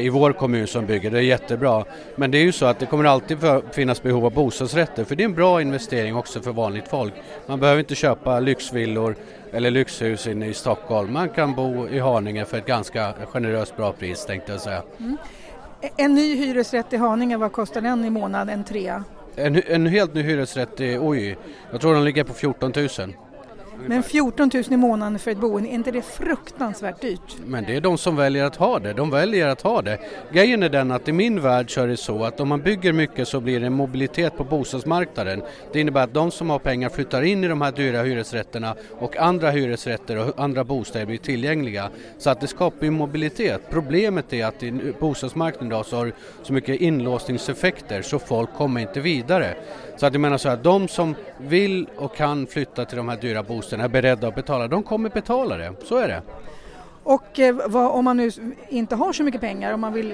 i 0.00 0.08
vår 0.08 0.32
kommun 0.32 0.66
som 0.66 0.86
bygger, 0.86 1.10
det 1.10 1.18
är 1.18 1.22
jättebra. 1.22 1.84
Men 2.16 2.30
det 2.30 2.38
är 2.38 2.42
ju 2.42 2.52
så 2.52 2.66
att 2.66 2.78
det 2.78 2.86
kommer 2.86 3.04
alltid 3.04 3.38
finnas 3.72 4.02
behov 4.02 4.26
av 4.26 4.32
bostadsrätter 4.32 5.04
för 5.04 5.16
det 5.16 5.22
är 5.22 5.24
en 5.24 5.34
bra 5.34 5.62
investering 5.62 6.16
också 6.16 6.40
för 6.40 6.52
vanligt 6.52 6.88
folk. 6.88 7.14
Man 7.46 7.60
behöver 7.60 7.78
inte 7.78 7.94
köpa 7.94 8.40
lyxvillor 8.40 9.16
eller 9.52 9.70
lyxhus 9.70 10.26
inne 10.26 10.46
i 10.46 10.54
Stockholm. 10.54 11.12
Man 11.12 11.28
kan 11.28 11.54
bo 11.54 11.88
i 11.88 11.98
Haninge 11.98 12.44
för 12.44 12.58
ett 12.58 12.66
ganska 12.66 13.12
generöst 13.32 13.76
bra 13.76 13.92
pris 13.92 14.26
tänkte 14.26 14.52
jag 14.52 14.60
säga. 14.60 14.82
Mm. 14.98 15.16
En 15.96 16.14
ny 16.14 16.36
hyresrätt 16.36 16.92
i 16.92 16.96
Haninge, 16.96 17.36
vad 17.36 17.52
kostar 17.52 17.80
den 17.80 18.04
i 18.04 18.10
månaden? 18.10 18.48
En 18.48 18.64
trea? 18.64 19.04
En, 19.36 19.62
en 19.66 19.86
helt 19.86 20.14
ny 20.14 20.22
hyresrätt 20.22 20.80
i 20.80 20.98
Oj, 20.98 21.36
jag 21.70 21.80
tror 21.80 21.94
den 21.94 22.04
ligger 22.04 22.24
på 22.24 22.34
14 22.34 22.72
000. 22.76 22.88
Men 23.86 24.02
14 24.02 24.50
000 24.54 24.64
i 24.70 24.76
månaden 24.76 25.18
för 25.18 25.30
ett 25.30 25.38
boende, 25.38 25.68
är 25.68 25.72
inte 25.72 25.90
det 25.90 26.02
fruktansvärt 26.02 27.00
dyrt? 27.00 27.36
Men 27.46 27.64
det 27.64 27.76
är 27.76 27.80
de 27.80 27.98
som 27.98 28.16
väljer 28.16 28.44
att 28.44 28.56
ha 28.56 28.78
det, 28.78 28.92
de 28.92 29.10
väljer 29.10 29.48
att 29.48 29.62
ha 29.62 29.82
det. 29.82 29.98
Grejen 30.32 30.62
är 30.62 30.68
den 30.68 30.90
att 30.90 31.08
i 31.08 31.12
min 31.12 31.40
värld 31.40 31.74
så 31.74 31.80
är 31.80 31.86
det 31.86 31.96
så 31.96 32.24
att 32.24 32.40
om 32.40 32.48
man 32.48 32.62
bygger 32.62 32.92
mycket 32.92 33.28
så 33.28 33.40
blir 33.40 33.60
det 33.60 33.66
en 33.66 33.72
mobilitet 33.72 34.36
på 34.36 34.44
bostadsmarknaden. 34.44 35.42
Det 35.72 35.80
innebär 35.80 36.04
att 36.04 36.14
de 36.14 36.30
som 36.30 36.50
har 36.50 36.58
pengar 36.58 36.88
flyttar 36.88 37.22
in 37.22 37.44
i 37.44 37.48
de 37.48 37.60
här 37.60 37.72
dyra 37.72 38.02
hyresrätterna 38.02 38.74
och 38.98 39.16
andra 39.16 39.50
hyresrätter 39.50 40.16
och 40.16 40.44
andra 40.44 40.64
bostäder 40.64 41.06
blir 41.06 41.18
tillgängliga. 41.18 41.90
Så 42.18 42.30
att 42.30 42.40
det 42.40 42.46
skapar 42.46 42.84
ju 42.84 42.90
mobilitet. 42.90 43.60
Problemet 43.70 44.32
är 44.32 44.46
att 44.46 44.62
i 44.62 44.94
bostadsmarknaden 45.00 45.66
idag 45.66 45.86
så 45.86 45.96
har 45.96 46.12
så 46.42 46.52
mycket 46.52 46.80
inlåsningseffekter 46.80 48.02
så 48.02 48.18
folk 48.18 48.54
kommer 48.54 48.80
inte 48.80 49.00
vidare. 49.00 49.54
Så 49.98 50.06
att 50.06 50.12
jag 50.12 50.20
menar 50.20 50.38
så 50.38 50.48
här, 50.48 50.56
de 50.56 50.88
som 50.88 51.14
vill 51.38 51.88
och 51.96 52.16
kan 52.16 52.46
flytta 52.46 52.84
till 52.84 52.96
de 52.96 53.08
här 53.08 53.16
dyra 53.16 53.42
bostäderna 53.42 53.84
är 53.84 53.88
beredda 53.88 54.28
att 54.28 54.34
betala, 54.34 54.68
de 54.68 54.82
kommer 54.82 55.10
betala 55.10 55.56
det, 55.56 55.72
så 55.84 55.96
är 55.96 56.08
det. 56.08 56.22
Och 57.02 57.40
eh, 57.40 57.56
vad, 57.66 57.90
om 57.90 58.04
man 58.04 58.16
nu 58.16 58.30
inte 58.68 58.96
har 58.96 59.12
så 59.12 59.22
mycket 59.22 59.40
pengar, 59.40 59.72
om 59.72 59.80
man 59.80 59.92
vill 59.92 60.10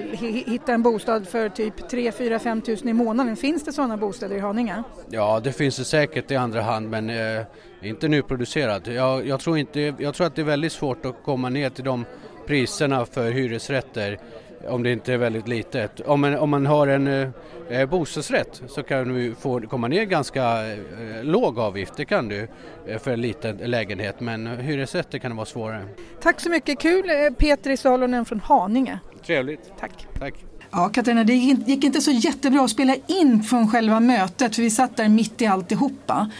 hitta 0.47 0.73
en 0.73 0.83
bostad 0.83 1.27
för 1.27 1.49
typ 1.49 1.89
3, 1.89 2.11
4, 2.11 2.39
5 2.39 2.61
tusen 2.61 2.89
i 2.89 2.93
månaden, 2.93 3.35
finns 3.35 3.63
det 3.63 3.73
sådana 3.73 3.97
bostäder 3.97 4.35
i 4.35 4.39
Haninge? 4.39 4.83
Ja, 5.09 5.39
det 5.43 5.51
finns 5.51 5.77
det 5.77 5.83
säkert 5.83 6.31
i 6.31 6.35
andra 6.35 6.61
hand 6.61 6.89
men 6.89 7.09
eh, 7.09 7.41
inte 7.81 8.07
nyproducerat. 8.07 8.87
Jag, 8.87 9.27
jag, 9.27 9.39
tror 9.39 9.57
inte, 9.57 9.93
jag 9.99 10.15
tror 10.15 10.27
att 10.27 10.35
det 10.35 10.41
är 10.41 10.45
väldigt 10.45 10.71
svårt 10.71 11.05
att 11.05 11.15
komma 11.23 11.49
ner 11.49 11.69
till 11.69 11.83
de 11.83 12.05
priserna 12.45 13.05
för 13.05 13.31
hyresrätter 13.31 14.19
om 14.67 14.83
det 14.83 14.91
inte 14.91 15.13
är 15.13 15.17
väldigt 15.17 15.47
litet. 15.47 15.99
Om 15.99 16.21
man, 16.21 16.37
om 16.37 16.49
man 16.49 16.65
har 16.65 16.87
en 16.87 17.07
eh, 17.07 17.29
eh 17.69 17.89
bostadsrätt 17.89 18.61
så 18.67 18.83
kan 18.83 19.13
du 19.13 19.35
få 19.35 19.61
komma 19.61 19.87
ner 19.87 20.03
ganska 20.03 20.71
eh, 20.71 20.77
låg 21.23 21.59
avgift, 21.59 21.93
det 21.97 22.05
kan 22.05 22.27
du 22.27 22.47
eh, 22.87 22.99
för 22.99 23.11
en 23.11 23.21
liten 23.21 23.57
lägenhet 23.57 24.19
men 24.19 24.47
hyresrätter 24.47 25.19
kan 25.19 25.31
det 25.31 25.37
vara 25.37 25.45
svårare. 25.45 25.85
Tack 26.21 26.41
så 26.41 26.49
mycket, 26.49 26.79
kul 26.79 27.09
eh, 27.09 27.33
Petri 27.37 27.77
Salonen 27.77 28.25
från 28.25 28.39
Haninge. 28.39 28.99
Trevligt. 29.25 29.71
Tack. 29.79 30.07
Tack. 30.19 30.33
Ja, 30.71 30.89
Katarina, 30.89 31.23
det 31.23 31.33
gick 31.33 31.83
inte 31.83 32.01
så 32.01 32.11
jättebra 32.11 32.63
att 32.63 32.69
spela 32.69 32.95
in 33.07 33.43
från 33.43 33.71
själva 33.71 33.99
mötet 33.99 34.55
för 34.55 34.61
vi 34.61 34.69
satt 34.69 34.97
där 34.97 35.09
mitt 35.09 35.41
i 35.41 35.45
alltihopa. 35.45 36.31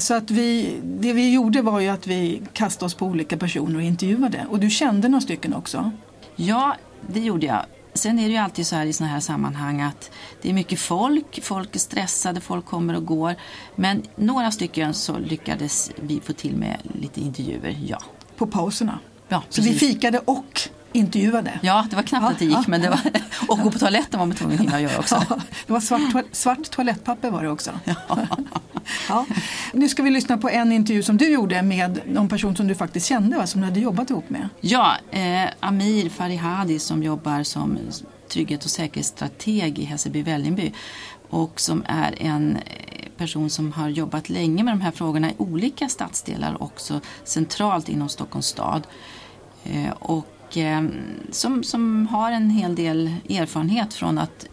Så 0.00 0.14
att 0.14 0.30
vi, 0.30 0.76
det 0.82 1.12
vi 1.12 1.34
gjorde 1.34 1.62
var 1.62 1.80
ju 1.80 1.88
att 1.88 2.06
vi 2.06 2.42
kastade 2.52 2.86
oss 2.86 2.94
på 2.94 3.06
olika 3.06 3.36
personer 3.36 3.76
och 3.76 3.82
intervjuade. 3.82 4.46
Och 4.50 4.58
du 4.58 4.70
kände 4.70 5.08
några 5.08 5.20
stycken 5.20 5.54
också? 5.54 5.90
Ja, 6.36 6.76
det 7.08 7.20
gjorde 7.20 7.46
jag. 7.46 7.66
Sen 7.94 8.18
är 8.18 8.22
det 8.22 8.32
ju 8.32 8.36
alltid 8.36 8.66
så 8.66 8.76
här 8.76 8.86
i 8.86 8.92
sådana 8.92 9.12
här 9.12 9.20
sammanhang 9.20 9.80
att 9.80 10.10
det 10.42 10.50
är 10.50 10.54
mycket 10.54 10.80
folk, 10.80 11.42
folk 11.42 11.74
är 11.74 11.78
stressade, 11.78 12.40
folk 12.40 12.66
kommer 12.66 12.96
och 12.96 13.06
går. 13.06 13.34
Men 13.76 14.02
några 14.16 14.50
stycken 14.50 14.94
så 14.94 15.18
lyckades 15.18 15.90
vi 15.96 16.20
få 16.20 16.32
till 16.32 16.56
med 16.56 16.76
lite 17.00 17.20
intervjuer, 17.20 17.78
ja. 17.86 17.98
På 18.36 18.46
pauserna? 18.46 18.98
Ja, 19.28 19.42
Så 19.48 19.62
vi 19.62 19.74
fikade 19.74 20.18
och 20.18 20.60
intervjuade? 20.94 21.58
Ja, 21.62 21.86
det 21.90 21.96
var 21.96 22.02
knappt 22.02 22.24
ja, 22.24 22.30
att 22.30 22.38
det 22.38 22.44
gick, 22.44 22.54
ja, 22.54 22.64
men 22.66 22.80
det 22.80 22.90
var, 22.90 23.00
och 23.48 23.58
gå 23.58 23.70
på 23.70 23.78
toaletten 23.78 24.20
var 24.20 24.26
man 24.26 24.36
tvungen 24.36 24.58
att 24.58 24.64
hinna 24.64 24.80
göra 24.80 24.98
också. 24.98 25.24
Ja, 25.28 25.36
det 25.66 25.72
var 25.72 25.80
svart, 25.80 26.24
svart 26.32 26.70
toalettpapper 26.70 27.30
var 27.30 27.42
det 27.42 27.50
också. 27.50 27.70
Ja. 29.08 29.26
Nu 29.72 29.88
ska 29.88 30.02
vi 30.02 30.10
lyssna 30.10 30.38
på 30.38 30.48
en 30.48 30.72
intervju 30.72 31.02
som 31.02 31.16
du 31.16 31.28
gjorde 31.28 31.62
med 31.62 32.00
någon 32.06 32.28
person 32.28 32.56
som 32.56 32.68
du 32.68 32.74
faktiskt 32.74 33.06
kände, 33.06 33.36
va? 33.36 33.46
som 33.46 33.60
du 33.60 33.66
hade 33.66 33.80
jobbat 33.80 34.10
ihop 34.10 34.30
med. 34.30 34.48
Ja, 34.60 34.96
eh, 35.10 35.48
Amir 35.60 36.08
Farihadi 36.08 36.78
som 36.78 37.02
jobbar 37.02 37.42
som 37.42 37.78
trygghet 38.28 38.64
och 38.64 38.70
säkerhetsstrateg 38.70 39.78
i 39.78 39.84
Hässelby-Vällingby. 39.84 40.72
och 41.30 41.60
som 41.60 41.84
är 41.86 42.22
en 42.22 42.58
person 43.16 43.50
som 43.50 43.72
har 43.72 43.88
jobbat 43.88 44.28
länge 44.28 44.64
med 44.64 44.72
de 44.72 44.80
här 44.80 44.90
frågorna 44.90 45.30
i 45.30 45.34
olika 45.38 45.88
stadsdelar 45.88 46.62
också 46.62 47.00
centralt 47.24 47.88
inom 47.88 48.08
Stockholms 48.08 48.46
stad. 48.46 48.86
Och 49.98 50.33
som, 51.30 51.64
som 51.64 52.06
har 52.06 52.32
en 52.32 52.50
hel 52.50 52.74
del 52.74 53.14
erfarenhet 53.28 53.94
från 53.94 54.18
att 54.18 54.46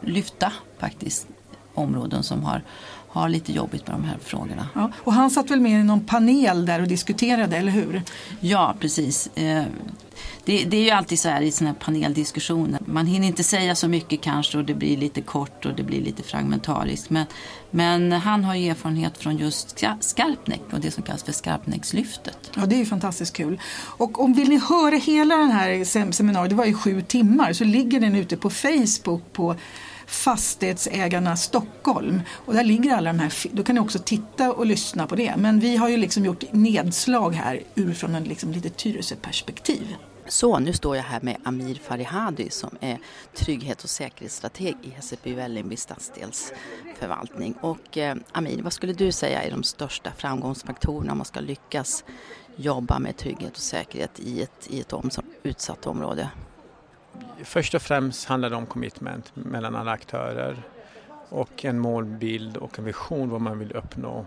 lyfta 0.00 0.52
faktiskt 0.78 1.26
områden 1.74 2.22
som 2.22 2.44
har, 2.44 2.62
har 3.08 3.28
lite 3.28 3.52
jobbigt 3.52 3.86
med 3.86 3.96
de 3.96 4.04
här 4.04 4.18
frågorna. 4.20 4.68
Ja, 4.74 4.90
och 4.96 5.12
han 5.12 5.30
satt 5.30 5.50
väl 5.50 5.60
med 5.60 5.80
i 5.80 5.84
någon 5.84 6.06
panel 6.06 6.66
där 6.66 6.80
och 6.80 6.88
diskuterade, 6.88 7.56
eller 7.56 7.72
hur? 7.72 8.02
Ja, 8.40 8.74
precis. 8.80 9.30
Det, 10.44 10.64
det, 10.64 10.76
är 10.76 10.84
ju 10.84 10.90
alltid 10.90 11.18
så 11.18 11.28
här 11.28 11.42
i 11.42 11.50
sådana 11.50 11.72
här 11.72 11.84
paneldiskussioner. 11.84 12.80
Man 12.84 13.06
hinner 13.06 13.26
inte 13.26 13.44
säga 13.44 13.74
så 13.74 13.88
mycket 13.88 14.20
kanske 14.20 14.58
och 14.58 14.64
det 14.64 14.74
blir 14.74 14.96
lite 14.96 15.20
kort 15.20 15.66
och 15.66 15.74
det 15.74 15.82
blir 15.82 16.00
lite 16.00 16.22
fragmentariskt. 16.22 17.10
Men, 17.10 17.26
men 17.70 18.12
han 18.12 18.44
har 18.44 18.54
ju 18.54 18.70
erfarenhet 18.70 19.18
från 19.18 19.36
just 19.38 19.84
Skarpnäck 20.00 20.62
och 20.72 20.80
det 20.80 20.90
som 20.90 21.02
kallas 21.02 21.22
för 21.22 21.32
Skarpnäckslyftet. 21.32 22.50
Ja, 22.54 22.66
det 22.66 22.74
är 22.74 22.78
ju 22.78 22.86
fantastiskt 22.86 23.36
kul. 23.36 23.60
Och 23.74 24.20
om 24.20 24.32
vill 24.32 24.48
ni 24.48 24.58
höra 24.58 24.96
hela 24.96 25.36
den 25.36 25.50
här 25.50 25.84
seminariet, 26.12 26.50
det 26.50 26.56
var 26.56 26.64
ju 26.64 26.74
sju 26.74 27.02
timmar, 27.02 27.52
så 27.52 27.64
ligger 27.64 28.00
den 28.00 28.14
ute 28.14 28.36
på 28.36 28.50
Facebook 28.50 29.32
på 29.32 29.56
Fastighetsägarna 30.08 31.36
Stockholm. 31.36 32.20
Och 32.30 32.54
där 32.54 32.64
ligger 32.64 32.94
alla 32.94 33.12
de 33.12 33.18
här, 33.18 33.32
då 33.52 33.62
kan 33.62 33.74
ni 33.74 33.80
också 33.80 33.98
titta 33.98 34.52
och 34.52 34.66
lyssna 34.66 35.06
på 35.06 35.16
det. 35.16 35.34
Men 35.36 35.60
vi 35.60 35.76
har 35.76 35.88
ju 35.88 35.96
liksom 35.96 36.24
gjort 36.24 36.52
nedslag 36.52 37.34
här 37.34 37.62
utifrån 37.74 38.14
en 38.14 38.24
liksom 38.24 38.52
lite 38.52 38.68
Tyresö-perspektiv. 38.70 39.96
Så, 40.28 40.58
nu 40.58 40.72
står 40.72 40.96
jag 40.96 41.02
här 41.02 41.20
med 41.22 41.36
Amir 41.44 41.74
Farihadi 41.74 42.50
som 42.50 42.70
är 42.80 42.98
trygghet 43.34 43.84
och 43.84 43.90
säkerhetsstrateg 43.90 44.76
i 44.82 44.90
Hässelby 44.90 45.34
Vällingby 45.34 45.76
stadsdelsförvaltning. 45.76 47.54
Och 47.60 47.98
eh, 47.98 48.16
Amir, 48.32 48.62
vad 48.62 48.72
skulle 48.72 48.92
du 48.92 49.12
säga 49.12 49.42
är 49.42 49.50
de 49.50 49.62
största 49.62 50.12
framgångsfaktorerna 50.16 51.12
om 51.12 51.18
man 51.18 51.24
ska 51.24 51.40
lyckas 51.40 52.04
jobba 52.56 52.98
med 52.98 53.16
trygghet 53.16 53.52
och 53.52 53.62
säkerhet 53.62 54.20
i 54.20 54.42
ett, 54.42 54.66
i 54.70 54.80
ett 54.80 54.92
om, 54.92 55.10
utsatt 55.42 55.86
område? 55.86 56.30
Först 57.44 57.74
och 57.74 57.82
främst 57.82 58.28
handlar 58.28 58.50
det 58.50 58.56
om 58.56 58.66
commitment 58.66 59.36
mellan 59.36 59.76
alla 59.76 59.90
aktörer 59.90 60.62
och 61.28 61.64
en 61.64 61.78
målbild 61.78 62.56
och 62.56 62.78
en 62.78 62.84
vision 62.84 63.30
vad 63.30 63.40
man 63.40 63.58
vill 63.58 63.72
uppnå. 63.72 64.26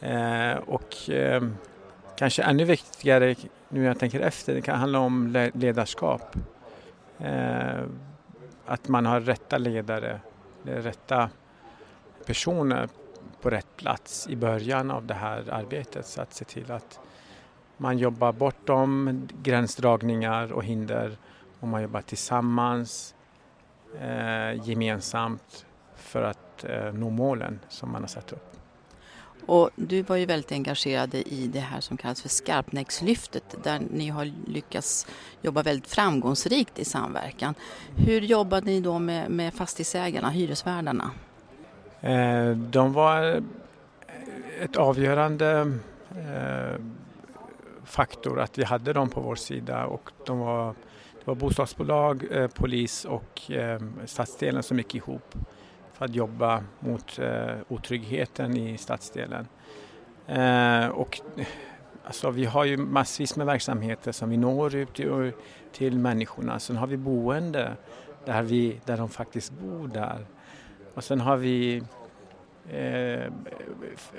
Eh, 0.00 0.52
och 0.52 1.10
eh, 1.10 1.42
kanske 2.16 2.42
ännu 2.42 2.64
viktigare 2.64 3.34
nu 3.68 3.80
när 3.80 3.86
jag 3.86 3.98
tänker 3.98 4.20
efter, 4.20 4.54
det 4.54 4.60
kan 4.60 4.78
handla 4.78 4.98
om 4.98 5.48
ledarskap. 5.54 6.36
Eh, 7.18 7.82
att 8.66 8.88
man 8.88 9.06
har 9.06 9.20
rätta 9.20 9.58
ledare, 9.58 10.20
eh, 10.66 10.72
rätta 10.72 11.30
personer 12.26 12.88
på 13.42 13.50
rätt 13.50 13.76
plats 13.76 14.28
i 14.28 14.36
början 14.36 14.90
av 14.90 15.06
det 15.06 15.14
här 15.14 15.44
arbetet 15.50 16.06
så 16.06 16.22
att 16.22 16.34
se 16.34 16.44
till 16.44 16.72
att 16.72 17.00
man 17.76 17.98
jobbar 17.98 18.32
bortom 18.32 19.28
gränsdragningar 19.42 20.52
och 20.52 20.64
hinder 20.64 21.16
och 21.60 21.68
man 21.68 21.82
jobbar 21.82 22.00
tillsammans 22.00 23.14
eh, 24.00 24.68
gemensamt 24.68 25.66
för 25.96 26.22
att 26.22 26.64
eh, 26.64 26.92
nå 26.92 27.10
målen 27.10 27.60
som 27.68 27.92
man 27.92 28.02
har 28.02 28.08
satt 28.08 28.32
upp. 28.32 28.46
Och 29.46 29.70
du 29.76 30.02
var 30.02 30.16
ju 30.16 30.26
väldigt 30.26 30.52
engagerad 30.52 31.14
i 31.14 31.46
det 31.46 31.60
här 31.60 31.80
som 31.80 31.96
kallas 31.96 32.22
för 32.22 32.28
Skarpnäckslyftet 32.28 33.56
där 33.62 33.80
ni 33.90 34.08
har 34.08 34.32
lyckats 34.46 35.06
jobba 35.42 35.62
väldigt 35.62 35.86
framgångsrikt 35.86 36.78
i 36.78 36.84
samverkan. 36.84 37.54
Hur 37.96 38.20
jobbade 38.20 38.66
ni 38.66 38.80
då 38.80 38.98
med, 38.98 39.30
med 39.30 39.54
fastighetsägarna, 39.54 40.30
hyresvärdarna? 40.30 41.10
Eh, 42.00 42.50
de 42.50 42.92
var 42.92 43.42
ett 44.60 44.76
avgörande 44.76 45.72
eh, 46.10 46.80
faktor 47.84 48.40
att 48.40 48.58
vi 48.58 48.64
hade 48.64 48.92
dem 48.92 49.08
på 49.08 49.20
vår 49.20 49.34
sida 49.34 49.86
och 49.86 50.10
de 50.26 50.38
var 50.38 50.74
det 51.20 51.26
var 51.26 51.34
bostadsbolag, 51.34 52.24
eh, 52.30 52.48
polis 52.48 53.04
och 53.04 53.50
eh, 53.50 53.80
stadsdelen 54.06 54.62
som 54.62 54.78
gick 54.78 54.94
ihop 54.94 55.34
för 55.92 56.04
att 56.04 56.14
jobba 56.14 56.64
mot 56.80 57.18
eh, 57.18 57.54
otryggheten 57.68 58.56
i 58.56 58.78
stadsdelen. 58.78 59.46
Och, 60.92 61.20
alltså, 62.04 62.30
vi 62.30 62.44
har 62.44 62.64
ju 62.64 62.76
massvis 62.76 63.36
med 63.36 63.46
verksamheter 63.46 64.12
som 64.12 64.30
vi 64.30 64.36
når 64.36 64.74
ut 64.74 64.94
till, 64.94 65.32
till 65.72 65.98
människorna. 65.98 66.58
Sen 66.58 66.76
har 66.76 66.86
vi 66.86 66.96
boende 66.96 67.76
där, 68.24 68.42
vi, 68.42 68.80
där 68.84 68.96
de 68.96 69.08
faktiskt 69.08 69.52
bor 69.52 69.88
där. 69.88 70.26
Och 70.94 71.04
sen 71.04 71.20
har 71.20 71.36
vi 71.36 71.82
eh, 72.68 73.32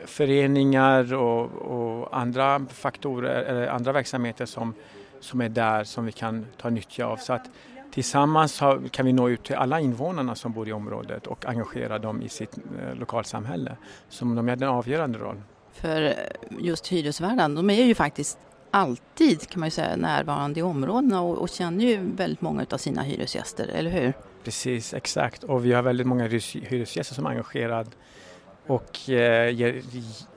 föreningar 0.05 1.13
och, 1.13 1.51
och, 1.51 2.17
andra 2.17 2.65
faktorer, 2.69 3.43
eller 3.43 3.67
andra 3.67 3.91
verksamheter 3.91 4.45
som 4.45 4.73
som 5.21 5.41
är 5.41 5.49
där 5.49 5.83
som 5.83 6.05
vi 6.05 6.11
kan 6.11 6.45
ta 6.57 6.69
nytta 6.69 7.05
av. 7.05 7.17
Så 7.17 7.33
att 7.33 7.49
tillsammans 7.91 8.61
kan 8.91 9.05
vi 9.05 9.13
nå 9.13 9.29
ut 9.29 9.43
till 9.43 9.55
alla 9.55 9.79
invånarna 9.79 10.35
som 10.35 10.51
bor 10.51 10.67
i 10.67 10.73
området 10.73 11.27
och 11.27 11.45
engagera 11.45 11.99
dem 11.99 12.21
i 12.21 12.29
sitt 12.29 12.57
eh, 12.57 12.95
lokalsamhälle. 12.95 13.77
Som 14.09 14.35
de 14.35 14.47
har 14.47 14.55
en 14.55 14.63
avgörande 14.63 15.19
roll. 15.19 15.41
För 15.73 16.01
eh, 16.01 16.13
just 16.59 16.87
hyresvärdarna, 16.87 17.55
de 17.55 17.69
är 17.69 17.83
ju 17.83 17.95
faktiskt 17.95 18.37
alltid 18.71 19.49
kan 19.49 19.59
man 19.59 19.67
ju 19.67 19.71
säga 19.71 19.95
närvarande 19.95 20.59
i 20.59 20.63
områdena 20.63 21.21
och, 21.21 21.37
och 21.37 21.49
känner 21.49 21.85
ju 21.85 21.99
väldigt 22.15 22.41
många 22.41 22.65
av 22.71 22.77
sina 22.77 23.01
hyresgäster, 23.01 23.67
eller 23.67 23.91
hur? 23.91 24.13
Precis, 24.43 24.93
exakt. 24.93 25.43
Och 25.43 25.65
vi 25.65 25.73
har 25.73 25.81
väldigt 25.81 26.07
många 26.07 26.27
hyresgäster 26.27 27.15
som 27.15 27.25
är 27.25 27.29
engagerade 27.29 27.89
och 28.67 29.09
eh, 29.09 29.75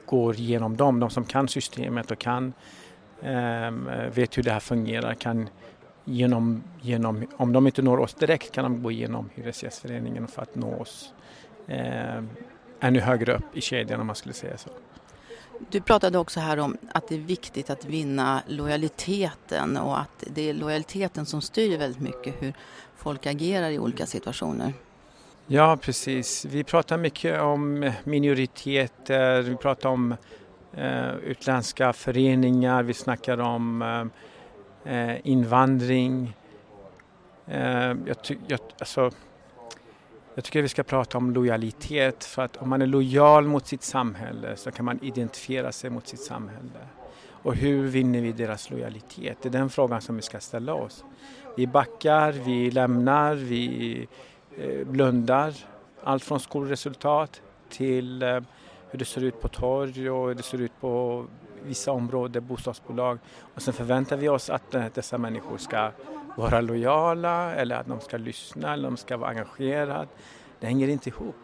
går 0.06 0.34
igenom 0.34 0.76
dem, 0.76 1.00
de 1.00 1.10
som 1.10 1.24
kan 1.24 1.48
systemet 1.48 2.10
och 2.10 2.18
kan 2.18 2.52
vet 4.14 4.38
hur 4.38 4.42
det 4.42 4.50
här 4.50 4.60
fungerar, 4.60 5.14
kan 5.14 5.48
genom, 6.04 6.62
genom, 6.80 7.26
om 7.36 7.52
de 7.52 7.66
inte 7.66 7.82
når 7.82 7.98
oss 7.98 8.14
direkt 8.14 8.52
kan 8.52 8.64
de 8.64 8.82
gå 8.82 8.90
igenom 8.90 9.30
Hyresgästföreningen 9.34 10.28
för 10.28 10.42
att 10.42 10.54
nå 10.54 10.74
oss 10.74 11.12
eh, 11.66 12.22
ännu 12.80 13.00
högre 13.00 13.36
upp 13.36 13.56
i 13.56 13.60
kedjan 13.60 14.00
om 14.00 14.06
man 14.06 14.16
skulle 14.16 14.34
säga 14.34 14.56
så. 14.56 14.70
Du 15.70 15.80
pratade 15.80 16.18
också 16.18 16.40
här 16.40 16.58
om 16.58 16.76
att 16.92 17.08
det 17.08 17.14
är 17.14 17.18
viktigt 17.18 17.70
att 17.70 17.84
vinna 17.84 18.42
lojaliteten 18.46 19.76
och 19.76 20.00
att 20.00 20.24
det 20.26 20.50
är 20.50 20.54
lojaliteten 20.54 21.26
som 21.26 21.40
styr 21.40 21.78
väldigt 21.78 22.00
mycket 22.00 22.34
hur 22.42 22.54
folk 22.96 23.26
agerar 23.26 23.70
i 23.70 23.78
olika 23.78 24.06
situationer. 24.06 24.72
Ja, 25.46 25.76
precis. 25.76 26.44
Vi 26.44 26.64
pratar 26.64 26.98
mycket 26.98 27.40
om 27.40 27.92
minoriteter, 28.04 29.42
vi 29.42 29.56
pratar 29.56 29.88
om 29.88 30.16
eh, 30.76 31.14
utländska 31.14 31.92
föreningar, 31.92 32.82
vi 32.82 32.94
snackar 32.94 33.40
om 33.40 33.82
eh, 34.84 35.26
invandring. 35.26 36.36
Eh, 37.46 37.94
jag, 38.06 38.22
ty 38.22 38.36
jag, 38.46 38.60
alltså, 38.78 39.10
jag 40.34 40.44
tycker 40.44 40.62
vi 40.62 40.68
ska 40.68 40.82
prata 40.82 41.18
om 41.18 41.30
lojalitet 41.30 42.24
för 42.24 42.42
att 42.42 42.56
om 42.56 42.68
man 42.68 42.82
är 42.82 42.86
lojal 42.86 43.44
mot 43.44 43.66
sitt 43.66 43.82
samhälle 43.82 44.56
så 44.56 44.70
kan 44.70 44.84
man 44.84 44.98
identifiera 45.02 45.72
sig 45.72 45.90
mot 45.90 46.06
sitt 46.06 46.20
samhälle. 46.20 46.88
Och 47.44 47.54
hur 47.54 47.86
vinner 47.86 48.20
vi 48.20 48.32
deras 48.32 48.70
lojalitet? 48.70 49.38
Det 49.42 49.48
är 49.48 49.52
den 49.52 49.70
frågan 49.70 50.00
som 50.00 50.16
vi 50.16 50.22
ska 50.22 50.40
ställa 50.40 50.74
oss. 50.74 51.04
Vi 51.56 51.66
backar, 51.66 52.32
vi 52.32 52.70
lämnar, 52.70 53.34
vi 53.34 54.08
eh, 54.56 54.86
blundar. 54.86 55.54
Allt 56.02 56.24
från 56.24 56.40
skolresultat 56.40 57.42
till 57.68 58.22
eh, 58.22 58.40
hur 58.94 58.98
det 58.98 59.04
ser 59.04 59.24
ut 59.24 59.40
på 59.40 59.48
torg 59.48 60.10
och 60.10 60.28
hur 60.28 60.34
det 60.34 60.42
ser 60.42 60.60
ut 60.60 60.80
på 60.80 61.24
vissa 61.62 61.92
områden, 61.92 62.46
bostadsbolag. 62.46 63.18
Och 63.54 63.62
sen 63.62 63.74
förväntar 63.74 64.16
vi 64.16 64.28
oss 64.28 64.50
att 64.50 64.94
dessa 64.94 65.18
människor 65.18 65.58
ska 65.58 65.90
vara 66.36 66.60
lojala 66.60 67.54
eller 67.54 67.76
att 67.76 67.86
de 67.86 68.00
ska 68.00 68.16
lyssna 68.16 68.72
eller 68.72 68.84
de 68.84 68.96
ska 68.96 69.16
vara 69.16 69.30
engagerade. 69.30 70.06
Det 70.60 70.66
hänger 70.66 70.88
inte 70.88 71.08
ihop. 71.08 71.34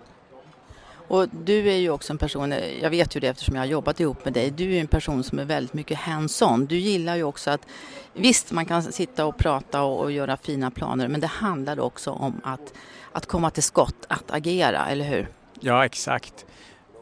Och 1.09 1.29
du 1.29 1.71
är 1.71 1.77
ju 1.77 1.91
också 1.91 2.13
en 2.13 2.19
person, 2.19 2.55
jag 2.83 2.91
vet 2.91 3.17
ju 3.17 3.21
det 3.21 3.29
eftersom 3.29 3.55
jag 3.55 3.63
har 3.63 3.69
jobbat 3.69 4.01
ihop 4.01 4.25
med 4.25 4.35
dig, 4.35 4.51
du 4.51 4.77
är 4.77 4.81
en 4.81 4.87
person 4.87 5.25
som 5.25 5.39
är 5.39 5.45
väldigt 5.45 5.75
mycket 5.75 5.99
hands-on. 5.99 6.67
Du 6.67 6.77
gillar 6.77 7.17
ju 7.17 7.23
också 7.23 7.51
att, 7.51 7.67
visst 8.13 8.53
man 8.53 8.67
kan 8.67 8.83
sitta 8.83 9.27
och 9.27 9.39
prata 9.39 9.83
och, 9.83 10.01
och 10.01 10.13
göra 10.13 10.37
fina 10.37 10.71
planer 10.71 11.09
men 11.09 11.21
det 11.21 11.27
handlar 11.27 11.81
också 11.81 12.11
om 12.11 12.41
att, 12.45 12.75
att 13.13 13.27
komma 13.27 13.51
till 13.51 13.63
skott, 13.63 14.07
att 14.09 14.31
agera, 14.31 14.87
eller 14.87 15.05
hur? 15.05 15.29
Ja 15.61 15.85
exakt. 15.85 16.47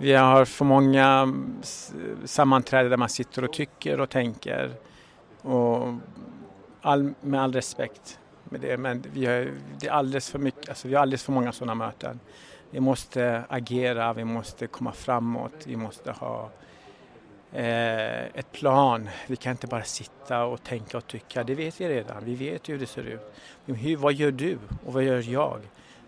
Vi 0.01 0.13
har 0.13 0.45
för 0.45 0.65
många 0.65 1.07
mm, 1.07 1.63
sammanträden 2.25 2.91
där 2.91 2.97
man 2.97 3.09
sitter 3.09 3.45
och 3.45 3.53
tycker 3.53 4.01
och 4.01 4.11
tänker. 4.11 4.73
Och 5.43 5.95
all, 6.81 7.15
med 7.21 7.43
all 7.43 7.53
respekt 7.53 8.19
med 8.45 8.61
det, 8.61 8.77
men 8.77 9.05
vi 9.13 9.27
har, 9.27 9.51
det 9.81 9.87
är 9.87 9.91
alldeles 9.91 10.31
för 10.31 10.39
mycket, 10.39 10.69
alltså 10.69 10.89
vi 10.89 10.95
har 10.95 11.03
alldeles 11.03 11.23
för 11.23 11.33
många 11.33 11.53
sådana 11.53 11.75
möten. 11.75 12.21
Vi 12.71 12.81
måste 12.81 13.45
agera, 13.49 14.13
vi 14.13 14.25
måste 14.25 14.67
komma 14.67 14.93
framåt, 14.93 15.67
vi 15.67 15.77
måste 15.77 16.13
ha 16.13 16.51
eh, 17.53 18.25
ett 18.25 18.53
plan. 18.53 19.09
Vi 19.27 19.37
kan 19.37 19.51
inte 19.51 19.67
bara 19.67 19.83
sitta 19.83 20.45
och 20.45 20.63
tänka 20.63 20.99
och 20.99 21.07
tycka, 21.07 21.45
det 21.45 21.55
vet 21.55 21.81
vi 21.81 21.89
redan, 21.89 22.25
vi 22.25 22.35
vet 22.35 22.69
hur 22.69 22.79
det 22.79 22.87
ser 22.87 23.03
ut. 23.03 23.33
Men 23.65 23.77
hur, 23.77 23.97
vad 23.97 24.13
gör 24.13 24.31
du 24.31 24.59
och 24.85 24.93
vad 24.93 25.03
gör 25.03 25.31
jag 25.31 25.61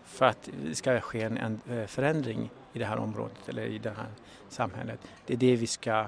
för 0.05 0.25
att 0.25 0.49
det 0.63 0.75
ska 0.75 0.99
ske 0.99 1.21
en, 1.21 1.37
en 1.37 1.61
eh, 1.69 1.87
förändring 1.87 2.49
i 2.73 2.79
det 2.79 2.85
här 2.85 2.97
området 2.97 3.49
eller 3.49 3.65
i 3.65 3.77
det 3.77 3.89
här 3.89 4.07
samhället. 4.49 4.99
Det 5.25 5.33
är 5.33 5.37
det 5.37 5.55
vi 5.55 5.67
ska 5.67 6.05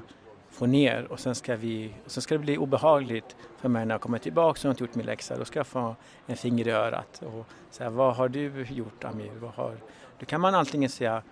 få 0.53 0.65
ner 0.65 1.11
och 1.11 1.19
sen 1.19 1.35
ska, 1.35 1.55
vi, 1.55 1.93
sen 2.05 2.21
ska 2.21 2.35
det 2.35 2.39
bli 2.39 2.57
obehagligt 2.57 3.35
för 3.57 3.69
mig 3.69 3.85
när 3.85 3.93
jag 3.93 4.01
kommer 4.01 4.17
tillbaka 4.17 4.67
och 4.67 4.71
inte 4.71 4.83
gjort 4.83 4.95
min 4.95 5.05
läxa. 5.05 5.37
Då 5.37 5.45
ska 5.45 5.59
jag 5.59 5.67
få 5.67 5.95
en 6.25 6.37
finger 6.37 6.67
i 6.67 6.71
örat 6.71 7.21
och 7.25 7.47
säga 7.69 7.89
vad 7.89 8.15
har 8.15 8.29
du 8.29 8.65
gjort 8.69 9.03
Amir? 9.03 9.31
Vad 9.39 9.51
har... 9.51 9.77
Då 10.19 10.25
kan 10.25 10.41
man 10.41 10.55
antingen 10.55 10.89
säga 10.89 11.23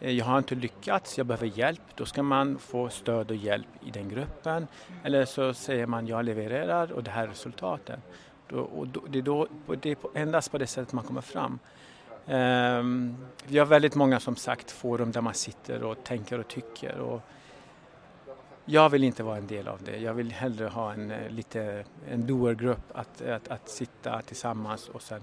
eh, 0.00 0.10
jag 0.10 0.24
har 0.24 0.38
inte 0.38 0.54
lyckats, 0.54 1.18
jag 1.18 1.26
behöver 1.26 1.46
hjälp. 1.46 1.82
Då 1.94 2.06
ska 2.06 2.22
man 2.22 2.58
få 2.58 2.88
stöd 2.88 3.30
och 3.30 3.36
hjälp 3.36 3.68
i 3.80 3.90
den 3.90 4.08
gruppen. 4.08 4.66
Eller 5.04 5.24
så 5.24 5.54
säger 5.54 5.86
man 5.86 6.06
jag 6.06 6.24
levererar 6.24 6.92
och 6.92 7.02
det 7.02 7.10
här 7.10 7.22
är 7.22 7.28
resultaten. 7.28 8.00
Då, 8.48 8.60
och 8.60 8.88
då, 8.88 9.02
det 9.08 9.18
är 9.18 9.22
då, 9.22 9.48
det 9.80 9.90
är 9.90 9.96
endast 10.14 10.50
på 10.50 10.58
det 10.58 10.66
sättet 10.66 10.92
man 10.92 11.04
kommer 11.04 11.20
fram. 11.20 11.58
Ehm, 12.26 13.16
vi 13.46 13.58
har 13.58 13.66
väldigt 13.66 13.94
många 13.94 14.20
som 14.20 14.36
sagt 14.36 14.70
forum 14.70 15.12
där 15.12 15.20
man 15.20 15.34
sitter 15.34 15.82
och 15.82 16.04
tänker 16.04 16.38
och 16.38 16.48
tycker. 16.48 16.98
Och 16.98 17.20
jag 18.64 18.90
vill 18.90 19.04
inte 19.04 19.22
vara 19.22 19.36
en 19.36 19.46
del 19.46 19.68
av 19.68 19.82
det. 19.82 19.96
Jag 19.96 20.14
vill 20.14 20.32
hellre 20.32 20.66
ha 20.66 20.92
en, 20.92 21.10
eh, 21.10 21.30
lite, 21.30 21.84
en 22.08 22.26
doergrupp 22.26 22.92
att, 22.94 23.22
att, 23.22 23.48
att 23.48 23.68
sitta 23.68 24.22
tillsammans 24.22 24.88
och 24.88 25.02
sen 25.02 25.22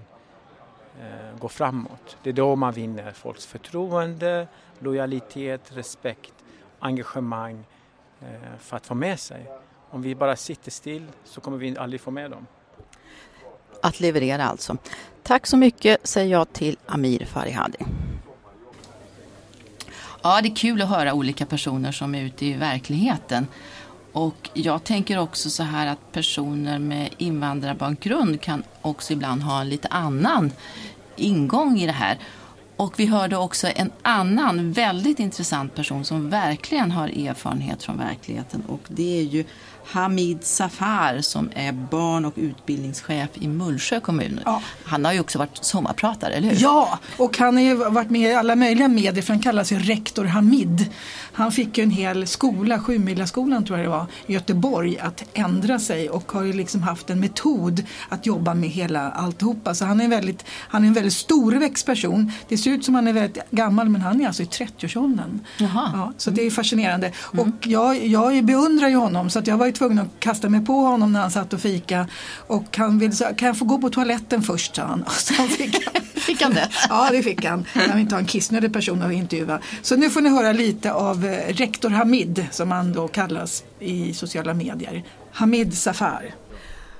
eh, 1.00 1.38
gå 1.38 1.48
framåt. 1.48 2.16
Det 2.22 2.30
är 2.30 2.34
då 2.34 2.56
man 2.56 2.72
vinner 2.72 3.12
folks 3.12 3.46
förtroende, 3.46 4.48
lojalitet, 4.78 5.76
respekt, 5.76 6.34
engagemang 6.78 7.64
eh, 8.20 8.58
för 8.58 8.76
att 8.76 8.86
få 8.86 8.94
med 8.94 9.20
sig. 9.20 9.50
Om 9.90 10.02
vi 10.02 10.14
bara 10.14 10.36
sitter 10.36 10.70
still 10.70 11.08
så 11.24 11.40
kommer 11.40 11.58
vi 11.58 11.76
aldrig 11.76 12.00
få 12.00 12.10
med 12.10 12.30
dem. 12.30 12.46
Att 13.82 14.00
leverera 14.00 14.44
alltså. 14.44 14.76
Tack 15.22 15.46
så 15.46 15.56
mycket 15.56 16.06
säger 16.08 16.32
jag 16.32 16.52
till 16.52 16.76
Amir 16.86 17.24
Farihadi. 17.24 17.78
Ja, 20.22 20.40
det 20.42 20.48
är 20.48 20.56
kul 20.56 20.82
att 20.82 20.88
höra 20.88 21.14
olika 21.14 21.46
personer 21.46 21.92
som 21.92 22.14
är 22.14 22.22
ute 22.22 22.46
i 22.46 22.52
verkligheten. 22.52 23.46
Och 24.12 24.50
jag 24.54 24.84
tänker 24.84 25.18
också 25.18 25.50
så 25.50 25.62
här 25.62 25.86
att 25.86 26.12
personer 26.12 26.78
med 26.78 27.08
invandrarbakgrund 27.18 28.40
kan 28.40 28.62
också 28.82 29.12
ibland 29.12 29.42
ha 29.42 29.60
en 29.60 29.68
lite 29.68 29.88
annan 29.88 30.52
ingång 31.16 31.78
i 31.78 31.86
det 31.86 31.92
här. 31.92 32.18
Och 32.76 33.00
vi 33.00 33.06
hörde 33.06 33.36
också 33.36 33.68
en 33.76 33.90
annan 34.02 34.72
väldigt 34.72 35.18
intressant 35.18 35.74
person 35.74 36.04
som 36.04 36.30
verkligen 36.30 36.90
har 36.90 37.08
erfarenhet 37.08 37.82
från 37.82 37.98
verkligheten 37.98 38.62
och 38.68 38.80
det 38.88 39.18
är 39.18 39.22
ju 39.22 39.44
Hamid 39.86 40.44
Safar 40.44 41.20
som 41.20 41.50
är 41.54 41.72
barn 41.72 42.24
och 42.24 42.32
utbildningschef 42.36 43.30
i 43.34 43.48
Mullsjö 43.48 44.00
kommun. 44.00 44.40
Ja. 44.44 44.62
Han 44.84 45.04
har 45.04 45.12
ju 45.12 45.20
också 45.20 45.38
varit 45.38 45.64
sommarpratare, 45.64 46.34
eller 46.34 46.48
hur? 46.48 46.56
Ja, 46.60 46.98
och 47.16 47.38
han 47.38 47.56
har 47.56 47.62
ju 47.62 47.74
varit 47.74 48.10
med 48.10 48.30
i 48.30 48.34
alla 48.34 48.56
möjliga 48.56 48.88
medier 48.88 49.22
för 49.22 49.32
han 49.32 49.42
kallas 49.42 49.72
ju 49.72 49.78
rektor 49.78 50.24
Hamid. 50.24 50.86
Han 51.32 51.52
fick 51.52 51.78
ju 51.78 51.84
en 51.84 51.90
hel 51.90 52.26
skola, 52.26 52.78
Sjumilaskolan 52.78 53.64
tror 53.64 53.78
jag 53.78 53.86
det 53.86 53.90
var, 53.90 54.06
i 54.26 54.32
Göteborg 54.32 54.98
att 54.98 55.24
ändra 55.32 55.78
sig 55.78 56.10
och 56.10 56.32
har 56.32 56.42
ju 56.42 56.52
liksom 56.52 56.82
haft 56.82 57.10
en 57.10 57.20
metod 57.20 57.84
att 58.08 58.26
jobba 58.26 58.54
med 58.54 58.70
hela 58.70 59.10
alltihopa. 59.10 59.74
Så 59.74 59.84
han 59.84 60.00
är, 60.00 60.08
väldigt, 60.08 60.44
han 60.48 60.84
är 60.84 60.88
en 60.88 60.94
väldigt 60.94 61.14
storväxt 61.14 61.86
person. 61.86 62.32
Det 62.48 62.58
ser 62.58 62.70
ut 62.70 62.84
som 62.84 62.94
han 62.94 63.08
är 63.08 63.12
väldigt 63.12 63.38
gammal 63.50 63.88
men 63.88 64.00
han 64.00 64.20
är 64.20 64.26
alltså 64.26 64.42
i 64.42 64.46
30-årsåldern. 64.46 65.40
Ja, 65.58 66.12
så 66.16 66.30
det 66.30 66.46
är 66.46 66.50
fascinerande. 66.50 67.12
Mm. 67.32 67.48
Och 67.48 67.66
jag, 67.66 68.06
jag 68.06 68.44
beundrar 68.44 68.88
ju 68.88 68.96
honom 68.96 69.30
så 69.30 69.38
att 69.38 69.46
jag 69.46 69.56
var 69.56 69.71
ju 69.72 69.76
tvungen 69.78 69.98
att 69.98 70.08
kasta 70.18 70.48
mig 70.48 70.64
på 70.64 70.72
honom 70.72 71.12
när 71.12 71.20
han 71.20 71.30
satt 71.30 71.52
och 71.52 71.60
fika. 71.60 72.06
Och 72.46 72.76
han 72.76 72.98
ville 72.98 73.12
säga, 73.12 73.34
kan 73.34 73.46
jag 73.46 73.58
få 73.58 73.64
gå 73.64 73.78
på 73.78 73.90
toaletten 73.90 74.42
först 74.42 74.76
sa 74.76 74.82
han. 74.82 75.02
Och 75.06 75.12
så 75.12 75.34
fick 75.34 75.84
han, 75.84 76.02
fick 76.14 76.42
han 76.42 76.54
det? 76.54 76.68
ja 76.88 77.08
det 77.12 77.22
fick 77.22 77.44
han. 77.44 77.64
Jag 77.74 77.88
vill 77.88 77.98
inte 78.02 78.14
ha 78.14 78.20
en 78.20 78.26
kissnödig 78.26 78.72
person 78.72 79.02
att 79.02 79.12
intervjua. 79.12 79.60
Så 79.82 79.96
nu 79.96 80.10
får 80.10 80.20
ni 80.20 80.28
höra 80.28 80.52
lite 80.52 80.92
av 80.92 81.24
eh, 81.24 81.54
rektor 81.54 81.90
Hamid 81.90 82.46
som 82.50 82.70
han 82.70 82.92
då 82.92 83.08
kallas 83.08 83.64
i 83.80 84.14
sociala 84.14 84.54
medier. 84.54 85.04
Hamid 85.32 85.78
Safar. 85.78 86.34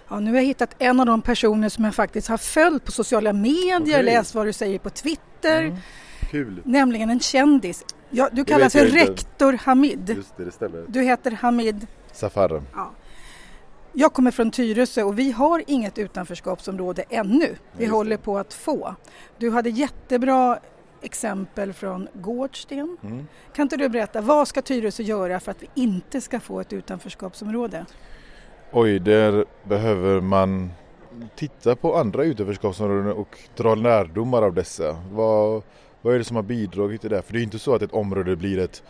Ja, 0.09 0.21
nu 0.21 0.31
har 0.31 0.37
jag 0.37 0.45
hittat 0.45 0.75
en 0.79 1.01
av 1.01 1.07
de 1.07 1.23
personer 1.23 1.69
som 1.69 1.85
jag 1.85 1.95
faktiskt 1.95 2.29
har 2.29 2.39
följt 2.39 2.85
på 2.85 2.93
sociala 2.93 3.33
medier, 3.33 3.81
okay. 3.81 4.03
läst 4.03 4.35
vad 4.35 4.47
du 4.47 4.53
säger 4.53 4.79
på 4.79 4.91
Twitter. 4.91 5.63
Mm. 5.63 5.77
Kul. 6.31 6.63
Nämligen 6.65 7.11
en 7.11 7.21
kändis. 7.21 7.85
Ja, 8.11 8.29
du 8.33 8.45
kallas 8.45 8.73
för 8.73 8.87
rektor 8.87 9.53
Hamid. 9.53 10.13
Just 10.17 10.37
det, 10.37 10.45
det 10.45 10.53
stämmer. 10.53 10.85
Du 10.89 11.03
heter 11.03 11.31
Hamid 11.31 11.87
Safar. 12.13 12.63
Ja. 12.75 12.91
Jag 13.93 14.13
kommer 14.13 14.31
från 14.31 14.51
Tyresö 14.51 15.03
och 15.03 15.19
vi 15.19 15.33
har 15.33 15.63
inget 15.67 15.99
utanförskapsområde 15.99 17.05
ännu. 17.09 17.57
Vi 17.77 17.87
håller 17.87 18.17
på 18.17 18.39
att 18.39 18.55
få. 18.55 18.95
Du 19.39 19.51
hade 19.51 19.71
jättebra 19.71 20.59
exempel 21.03 21.73
från 21.73 22.09
Gårdsten. 22.15 22.97
Mm. 23.03 23.27
Kan 23.55 23.63
inte 23.63 23.77
du 23.77 23.89
berätta, 23.89 24.21
vad 24.21 24.49
ska 24.49 24.63
Tyresö 24.63 25.03
göra 25.03 25.41
för 25.41 25.51
att 25.51 25.63
vi 25.63 25.69
inte 25.75 26.21
ska 26.21 26.41
få 26.41 26.61
ett 26.61 26.73
utanförskapsområde? 26.73 27.87
Oj, 28.73 28.99
där 28.99 29.45
behöver 29.65 30.21
man 30.21 30.73
titta 31.37 31.77
på 31.77 31.97
andra 31.97 32.25
utanförskapsområden 32.25 33.13
och 33.13 33.39
dra 33.57 33.75
lärdomar 33.75 34.43
av 34.43 34.55
dessa. 34.55 34.97
Vad, 35.11 35.63
vad 36.03 36.15
är 36.15 36.19
det 36.19 36.25
som 36.25 36.37
har 36.37 36.43
bidragit 36.43 37.01
till 37.01 37.11
det? 37.11 37.23
För 37.23 37.33
det 37.33 37.39
är 37.41 37.43
inte 37.43 37.59
så 37.59 37.75
att 37.75 37.83
ett 37.83 37.93
område 37.93 38.37
blir 38.37 38.59
ett 38.59 38.83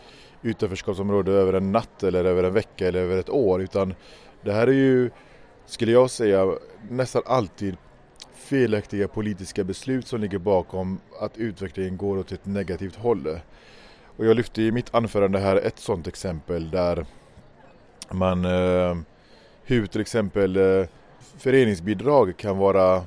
utanförskapsområde 0.43 1.31
över 1.31 1.53
en 1.53 1.71
natt 1.71 2.03
eller 2.03 2.25
över 2.25 2.43
en 2.43 2.53
vecka 2.53 2.87
eller 2.87 2.99
över 2.99 3.17
ett 3.17 3.29
år 3.29 3.61
utan 3.61 3.93
det 4.41 4.51
här 4.51 4.67
är 4.67 4.71
ju, 4.71 5.09
skulle 5.65 5.91
jag 5.91 6.09
säga, 6.09 6.55
nästan 6.89 7.21
alltid 7.25 7.77
felaktiga 8.33 9.07
politiska 9.07 9.63
beslut 9.63 10.07
som 10.07 10.21
ligger 10.21 10.37
bakom 10.37 10.99
att 11.19 11.37
utvecklingen 11.37 11.97
går 11.97 12.17
åt 12.17 12.31
ett 12.31 12.45
negativt 12.45 12.95
håll. 12.95 13.39
Och 14.17 14.25
jag 14.25 14.35
lyfte 14.35 14.61
i 14.61 14.71
mitt 14.71 14.95
anförande 14.95 15.39
här 15.39 15.55
ett 15.55 15.79
sådant 15.79 16.07
exempel 16.07 16.71
där 16.71 17.05
man 18.11 18.45
eh, 18.45 18.97
hur 19.63 19.85
till 19.85 20.01
exempel 20.01 20.55
eh, 20.55 20.85
föreningsbidrag 21.37 22.37
kan 22.37 22.57
vara 22.57 23.03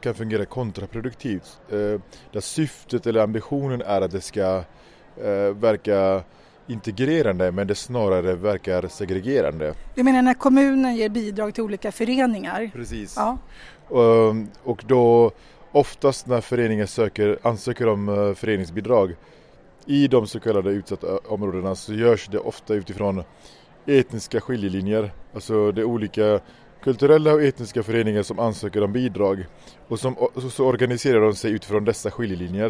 kan 0.00 0.14
fungera 0.14 0.44
kontraproduktivt. 0.44 1.60
Eh, 1.68 2.00
där 2.32 2.40
syftet 2.40 3.06
eller 3.06 3.20
ambitionen 3.20 3.82
är 3.82 4.00
att 4.00 4.10
det 4.10 4.20
ska 4.20 4.62
verka 5.54 6.22
integrerande 6.68 7.52
men 7.52 7.66
det 7.66 7.74
snarare 7.74 8.34
verkar 8.34 8.88
segregerande. 8.88 9.74
Du 9.94 10.02
menar 10.02 10.22
när 10.22 10.34
kommunen 10.34 10.96
ger 10.96 11.08
bidrag 11.08 11.54
till 11.54 11.62
olika 11.62 11.92
föreningar? 11.92 12.70
Precis. 12.74 13.14
Ja. 13.16 13.38
Och, 13.88 14.34
och 14.62 14.84
då 14.86 15.32
oftast 15.72 16.26
när 16.26 16.40
föreningar 16.40 16.86
söker, 16.86 17.38
ansöker 17.42 17.88
om 17.88 18.08
uh, 18.08 18.34
föreningsbidrag 18.34 19.16
i 19.86 20.08
de 20.08 20.26
så 20.26 20.40
kallade 20.40 20.70
utsatta 20.70 21.18
områdena 21.28 21.74
så 21.74 21.94
görs 21.94 22.28
det 22.28 22.38
ofta 22.38 22.74
utifrån 22.74 23.22
etniska 23.86 24.40
skiljelinjer. 24.40 25.12
Alltså 25.34 25.72
det 25.72 25.80
är 25.80 25.84
olika 25.84 26.40
kulturella 26.82 27.34
och 27.34 27.42
etniska 27.42 27.82
föreningar 27.82 28.22
som 28.22 28.38
ansöker 28.38 28.82
om 28.82 28.92
bidrag 28.92 29.46
och 29.88 30.00
som, 30.00 30.16
så 30.50 30.66
organiserar 30.66 31.20
de 31.20 31.34
sig 31.34 31.52
utifrån 31.52 31.84
dessa 31.84 32.10
skiljelinjer. 32.10 32.68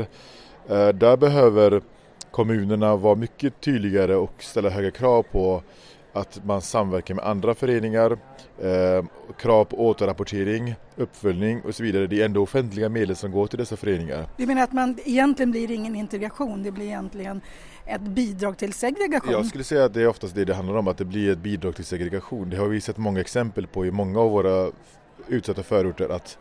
Uh, 0.70 0.88
där 0.88 1.16
behöver 1.16 1.82
kommunerna 2.30 2.96
vara 2.96 3.14
mycket 3.14 3.60
tydligare 3.60 4.14
och 4.16 4.42
ställa 4.42 4.70
höga 4.70 4.90
krav 4.90 5.22
på 5.22 5.62
att 6.12 6.44
man 6.44 6.62
samverkar 6.62 7.14
med 7.14 7.24
andra 7.24 7.54
föreningar, 7.54 8.18
eh, 8.62 9.04
krav 9.38 9.64
på 9.64 9.86
återrapportering, 9.86 10.74
uppföljning 10.96 11.60
och 11.62 11.74
så 11.74 11.82
vidare. 11.82 12.06
Det 12.06 12.20
är 12.20 12.24
ändå 12.24 12.42
offentliga 12.42 12.88
medel 12.88 13.16
som 13.16 13.30
går 13.30 13.46
till 13.46 13.58
dessa 13.58 13.76
föreningar. 13.76 14.28
Du 14.36 14.46
menar 14.46 14.62
att 14.62 14.72
man 14.72 14.98
egentligen 15.04 15.50
blir 15.50 15.70
ingen 15.70 15.96
integration, 15.96 16.62
det 16.62 16.70
blir 16.70 16.84
egentligen 16.84 17.40
ett 17.86 18.00
bidrag 18.00 18.58
till 18.58 18.72
segregation? 18.72 19.32
Jag 19.32 19.46
skulle 19.46 19.64
säga 19.64 19.84
att 19.84 19.94
det 19.94 20.02
är 20.02 20.08
oftast 20.08 20.34
det 20.34 20.44
det 20.44 20.54
handlar 20.54 20.76
om, 20.76 20.88
att 20.88 20.98
det 20.98 21.04
blir 21.04 21.32
ett 21.32 21.38
bidrag 21.38 21.76
till 21.76 21.84
segregation. 21.84 22.50
Det 22.50 22.56
har 22.56 22.66
vi 22.66 22.80
sett 22.80 22.96
många 22.96 23.20
exempel 23.20 23.66
på 23.66 23.86
i 23.86 23.90
många 23.90 24.20
av 24.20 24.30
våra 24.30 24.70
utsatta 25.28 25.62
förorter 25.62 26.08
att 26.08 26.38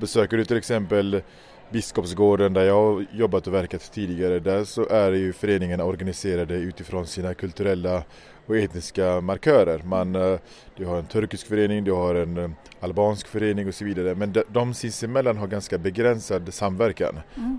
besöker 0.00 0.36
du 0.36 0.44
till 0.44 0.56
exempel 0.56 1.22
Biskopsgården 1.70 2.52
där 2.52 2.64
jag 2.64 2.74
har 2.74 3.06
jobbat 3.12 3.46
och 3.46 3.54
verkat 3.54 3.92
tidigare, 3.92 4.38
där 4.38 4.64
så 4.64 4.88
är 4.88 5.12
ju 5.12 5.32
föreningarna 5.32 5.84
organiserade 5.84 6.54
utifrån 6.54 7.06
sina 7.06 7.34
kulturella 7.34 8.02
och 8.46 8.56
etniska 8.56 9.20
markörer. 9.20 9.82
Man, 9.84 10.14
eh, 10.14 10.38
du 10.76 10.86
har 10.86 10.98
en 10.98 11.06
turkisk 11.06 11.46
förening, 11.46 11.84
du 11.84 11.92
har 11.92 12.14
en 12.14 12.36
eh, 12.36 12.50
albansk 12.80 13.28
förening 13.28 13.68
och 13.68 13.74
så 13.74 13.84
vidare. 13.84 14.14
Men 14.14 14.32
de, 14.32 14.42
de 14.48 14.74
sinsemellan 14.74 15.36
har 15.36 15.46
ganska 15.46 15.78
begränsad 15.78 16.54
samverkan. 16.54 17.20
Mm. 17.36 17.58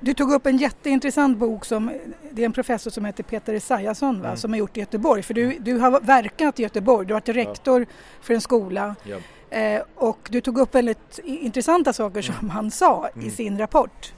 Du 0.00 0.14
tog 0.14 0.32
upp 0.32 0.46
en 0.46 0.56
jätteintressant 0.56 1.38
bok 1.38 1.64
som 1.64 1.92
det 2.32 2.42
är 2.42 2.46
en 2.46 2.52
professor 2.52 2.90
som 2.90 3.04
heter 3.04 3.22
Peter 3.22 3.54
Esaiasson 3.54 4.24
mm. 4.24 4.36
som 4.36 4.52
har 4.52 4.58
gjort 4.58 4.76
i 4.76 4.80
Göteborg. 4.80 5.22
För 5.22 5.34
du, 5.34 5.58
du 5.58 5.78
har 5.78 6.00
verkat 6.00 6.60
i 6.60 6.62
Göteborg, 6.62 7.06
du 7.06 7.14
har 7.14 7.20
varit 7.20 7.28
rektor 7.28 7.80
ja. 7.80 7.86
för 8.20 8.34
en 8.34 8.40
skola. 8.40 8.94
Ja. 9.04 9.16
Eh, 9.50 9.82
och 9.94 10.28
du 10.30 10.40
tog 10.40 10.58
upp 10.58 10.74
väldigt 10.74 11.18
intressanta 11.24 11.92
saker 11.92 12.22
som 12.22 12.34
mm. 12.34 12.50
han 12.50 12.70
sa 12.70 13.08
mm. 13.14 13.26
i 13.26 13.30
sin 13.30 13.58
rapport. 13.58 14.12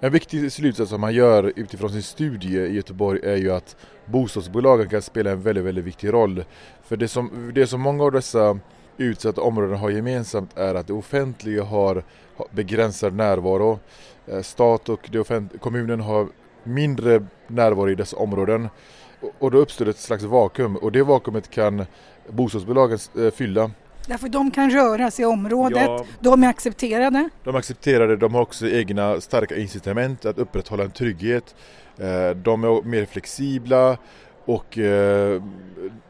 En 0.00 0.12
viktig 0.12 0.52
slutsats 0.52 0.90
som 0.90 1.02
han 1.02 1.14
gör 1.14 1.52
utifrån 1.56 1.90
sin 1.90 2.02
studie 2.02 2.58
i 2.58 2.74
Göteborg 2.74 3.20
är 3.22 3.36
ju 3.36 3.52
att 3.52 3.76
bostadsbolagen 4.06 4.88
kan 4.88 5.02
spela 5.02 5.30
en 5.30 5.42
väldigt, 5.42 5.64
väldigt 5.64 5.84
viktig 5.84 6.12
roll. 6.12 6.44
För 6.82 6.96
det 6.96 7.08
som, 7.08 7.50
det 7.54 7.66
som 7.66 7.80
många 7.80 8.04
av 8.04 8.12
dessa 8.12 8.58
utsatta 8.96 9.40
områden 9.40 9.78
har 9.78 9.90
gemensamt 9.90 10.58
är 10.58 10.74
att 10.74 10.86
det 10.86 10.92
offentliga 10.92 11.64
har 11.64 12.04
begränsad 12.50 13.14
närvaro. 13.14 13.78
Eh, 14.26 14.42
stat 14.42 14.88
och 14.88 15.10
kommunen 15.60 16.00
har 16.00 16.28
mindre 16.62 17.26
närvaro 17.46 17.90
i 17.90 17.94
dessa 17.94 18.16
områden 18.16 18.68
och 19.38 19.50
då 19.50 19.58
uppstår 19.58 19.88
ett 19.88 19.98
slags 19.98 20.22
vakuum 20.22 20.76
och 20.76 20.92
det 20.92 21.02
vakuumet 21.02 21.50
kan 21.50 21.86
bostadsbolagen 22.28 22.98
eh, 23.18 23.30
fylla. 23.30 23.70
Därför 24.06 24.28
de 24.28 24.50
kan 24.50 24.70
röra 24.70 25.10
sig 25.10 25.22
i 25.22 25.26
området, 25.26 25.82
ja, 25.82 26.04
de 26.20 26.44
är 26.44 26.48
accepterade. 26.48 27.28
De 27.44 27.54
är 27.54 27.58
accepterade, 27.58 28.16
de 28.16 28.34
har 28.34 28.42
också 28.42 28.68
egna 28.68 29.20
starka 29.20 29.56
incitament 29.56 30.24
att 30.24 30.38
upprätthålla 30.38 30.84
en 30.84 30.90
trygghet. 30.90 31.54
Eh, 31.98 32.30
de 32.36 32.64
är 32.64 32.82
mer 32.82 33.04
flexibla 33.04 33.96
och 34.44 34.78
eh, 34.78 35.42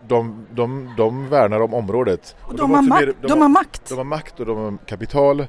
de, 0.09 0.47
de, 0.55 0.95
de 0.97 1.29
värnar 1.29 1.61
om 1.61 1.75
området. 1.75 2.37
Och 2.41 2.55
de, 2.55 2.63
och 2.63 2.69
de, 2.69 2.75
har, 2.75 2.83
makt, 2.83 3.07
mer, 3.07 3.15
de, 3.21 3.29
de 3.29 3.41
har 3.41 3.49
makt. 3.49 3.89
De 3.89 3.95
har 3.99 4.05
makt 4.05 4.41
och 4.41 4.47
de 4.47 4.57
har 4.57 4.77
kapital. 4.87 5.47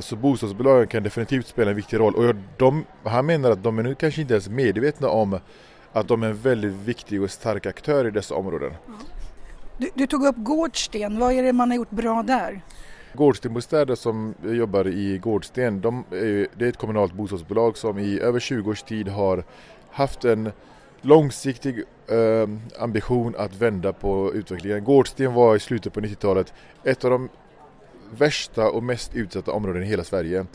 Så 0.00 0.16
bostadsbolagen 0.16 0.86
kan 0.86 1.02
definitivt 1.02 1.46
spela 1.46 1.70
en 1.70 1.76
viktig 1.76 1.98
roll 2.00 2.14
och 2.14 2.34
de, 2.56 2.84
han 3.04 3.26
menar 3.26 3.50
att 3.50 3.62
de 3.62 3.78
är 3.78 3.82
nu 3.82 3.94
kanske 3.94 4.20
inte 4.20 4.34
ens 4.34 4.48
medvetna 4.48 5.08
om 5.08 5.38
att 5.92 6.08
de 6.08 6.22
är 6.22 6.26
en 6.26 6.36
väldigt 6.36 6.72
viktig 6.72 7.22
och 7.22 7.30
stark 7.30 7.66
aktör 7.66 8.06
i 8.06 8.10
dessa 8.10 8.34
områden. 8.34 8.72
Du, 9.78 9.90
du, 9.94 10.06
tog 10.06 10.24
upp 10.26 10.36
Gårdsten, 10.38 11.18
vad 11.18 11.32
är 11.32 11.42
det 11.42 11.52
man 11.52 11.70
har 11.70 11.76
gjort 11.76 11.90
bra 11.90 12.22
där? 12.22 12.62
Gårdstenbostäder 13.14 13.94
som 13.94 14.34
jobbar 14.42 14.86
i 14.86 15.18
Gårdsten, 15.18 15.80
de 15.80 16.04
är, 16.10 16.48
det 16.58 16.64
är 16.64 16.68
ett 16.68 16.76
kommunalt 16.76 17.12
bostadsbolag 17.12 17.76
som 17.76 17.98
i 17.98 18.20
över 18.20 18.40
20 18.40 18.70
års 18.70 18.82
tid 18.82 19.08
har 19.08 19.44
haft 19.90 20.24
en 20.24 20.50
långsiktig 21.00 21.78
eh, 22.06 22.48
ambition 22.82 23.34
att 23.38 23.56
vända 23.56 23.92
på 23.92 24.34
utvecklingen. 24.34 24.84
Gårdsten 24.84 25.34
var 25.34 25.56
i 25.56 25.60
slutet 25.60 25.92
på 25.92 26.00
90-talet 26.00 26.54
ett 26.84 27.04
av 27.04 27.10
de 27.10 27.28
värsta 28.10 28.70
och 28.70 28.82
mest 28.82 29.14
utsatta 29.14 29.52
områdena 29.52 29.84
i 29.84 29.88
hela 29.88 30.04
Sverige 30.04 30.46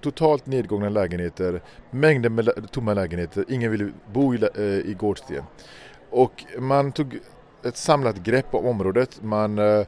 totalt 0.00 0.46
nedgångna 0.46 0.88
lägenheter, 0.88 1.62
mängder 1.90 2.30
med 2.30 2.70
tomma 2.70 2.94
lägenheter, 2.94 3.44
ingen 3.48 3.70
ville 3.70 3.92
bo 4.12 4.34
i, 4.34 4.48
eh, 4.54 4.64
i 4.64 4.96
Gårdsten. 4.98 5.44
Och 6.10 6.44
man 6.58 6.92
tog 6.92 7.18
ett 7.64 7.76
samlat 7.76 8.16
grepp 8.16 8.54
om 8.54 8.66
området, 8.66 9.22
man 9.22 9.58
eh, 9.58 9.86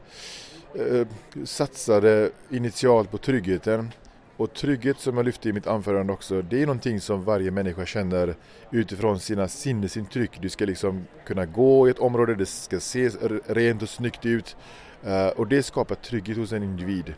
eh, 0.75 1.07
satsade 1.43 2.29
initialt 2.49 3.11
på 3.11 3.17
tryggheten. 3.17 3.91
Och 4.37 4.53
trygghet 4.53 4.99
som 4.99 5.17
jag 5.17 5.25
lyfte 5.25 5.49
i 5.49 5.53
mitt 5.53 5.67
anförande 5.67 6.13
också, 6.13 6.41
det 6.41 6.61
är 6.61 6.65
någonting 6.65 7.01
som 7.01 7.23
varje 7.23 7.51
människa 7.51 7.85
känner 7.85 8.35
utifrån 8.71 9.19
sina 9.19 9.47
sinnesintryck. 9.47 10.31
Du 10.41 10.49
ska 10.49 10.65
liksom 10.65 11.05
kunna 11.25 11.45
gå 11.45 11.87
i 11.87 11.91
ett 11.91 11.99
område, 11.99 12.35
det 12.35 12.45
ska 12.45 12.79
se 12.79 13.09
rent 13.47 13.81
och 13.81 13.89
snyggt 13.89 14.25
ut. 14.25 14.55
Eh, 15.03 15.27
och 15.27 15.47
det 15.47 15.63
skapar 15.63 15.95
trygghet 15.95 16.37
hos 16.37 16.51
en 16.51 16.63
individ. 16.63 17.13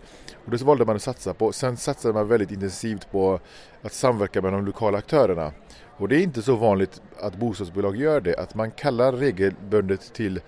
Och 0.46 0.52
det 0.52 0.62
valde 0.62 0.86
man 0.86 0.96
att 0.96 1.02
satsa 1.02 1.34
på. 1.34 1.52
Sen 1.52 1.78
satsade 1.78 2.14
man 2.14 2.28
väldigt 2.28 2.52
intensivt 2.52 3.12
på 3.12 3.40
att 3.82 3.94
samverka 3.94 4.42
med 4.42 4.54
de 4.54 4.66
lokala 4.66 4.98
aktörerna. 4.98 5.52
Och 5.98 6.08
det 6.08 6.16
är 6.16 6.24
inte 6.24 6.42
så 6.42 6.56
vanligt 6.56 7.02
att 7.20 7.36
bostadsbolag 7.36 7.96
gör 7.96 8.22
det, 8.22 8.36
att 8.36 8.56
man 8.56 8.72
kallar 8.72 9.14
regelbundet 9.14 10.14
till 10.14 10.40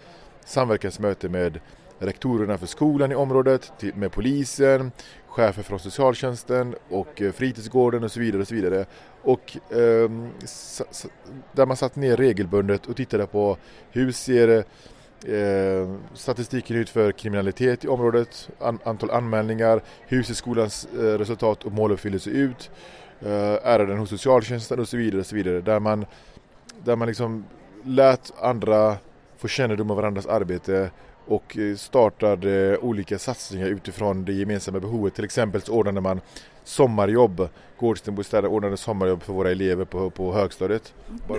samverkansmöte 0.46 1.30
med 1.30 1.60
rektorerna 2.00 2.58
för 2.58 2.68
skolan 2.68 3.12
i 3.12 3.16
området, 3.16 3.72
med 3.96 4.12
polisen, 4.12 4.92
chefer 5.28 5.64
från 5.64 5.80
socialtjänsten 5.80 6.76
och 6.90 7.22
eh, 7.22 7.32
fritidsgården 7.32 8.04
och 8.04 8.12
så 8.12 8.20
vidare. 8.20 8.42
Och 8.42 8.48
så 8.48 8.56
vidare. 8.56 8.86
Och 9.22 9.58
eh, 9.72 10.10
där 11.52 11.66
man 11.66 11.78
satt 11.78 11.96
ner 11.96 12.18
regelbundet 12.18 12.86
och 12.86 12.96
tittade 12.96 13.28
på 13.28 13.58
hur 13.92 14.12
ser 14.12 14.66
Eh, 15.26 15.88
statistiken 16.14 16.76
ut 16.76 16.90
för 16.90 17.12
kriminalitet 17.12 17.86
i 17.86 17.88
området, 17.88 18.50
an, 18.60 18.80
antal 18.84 19.12
anmälningar, 19.12 19.82
hur 20.08 20.24
ser 20.24 20.34
skolans 20.34 20.88
eh, 20.94 21.00
resultat 21.00 21.64
och 21.64 21.72
måluppfyllelse 21.72 22.30
ut, 22.30 22.70
eh, 22.70 23.07
ärenden 23.63 23.97
hos 23.97 24.10
socialtjänsten 24.10 24.80
och 24.80 24.89
så 24.89 24.97
vidare. 24.97 25.19
Och 25.19 25.25
så 25.25 25.36
vidare 25.36 25.62
där 25.62 25.80
man, 25.80 26.06
där 26.84 26.95
man 26.95 27.08
liksom 27.08 27.45
lät 27.84 28.34
andra 28.41 28.97
få 29.38 29.47
kännedom 29.47 29.91
om 29.91 29.97
varandras 29.97 30.25
arbete 30.25 30.91
och 31.27 31.58
eh, 31.58 31.75
startade 31.75 32.77
olika 32.77 33.19
satsningar 33.19 33.67
utifrån 33.67 34.25
det 34.25 34.34
gemensamma 34.34 34.80
behovet. 34.80 35.15
Till 35.15 35.25
exempel 35.25 35.62
så 35.62 35.73
ordnade 35.73 36.01
man 36.01 36.21
sommarjobb. 36.63 37.49
Gårdstenbostäder 37.80 38.47
ordnade 38.47 38.77
sommarjobb 38.77 39.23
för 39.23 39.34
våra 39.34 39.51
elever 39.51 39.86
på, 39.86 40.10
på 40.10 40.34
högstadiet. 40.34 40.93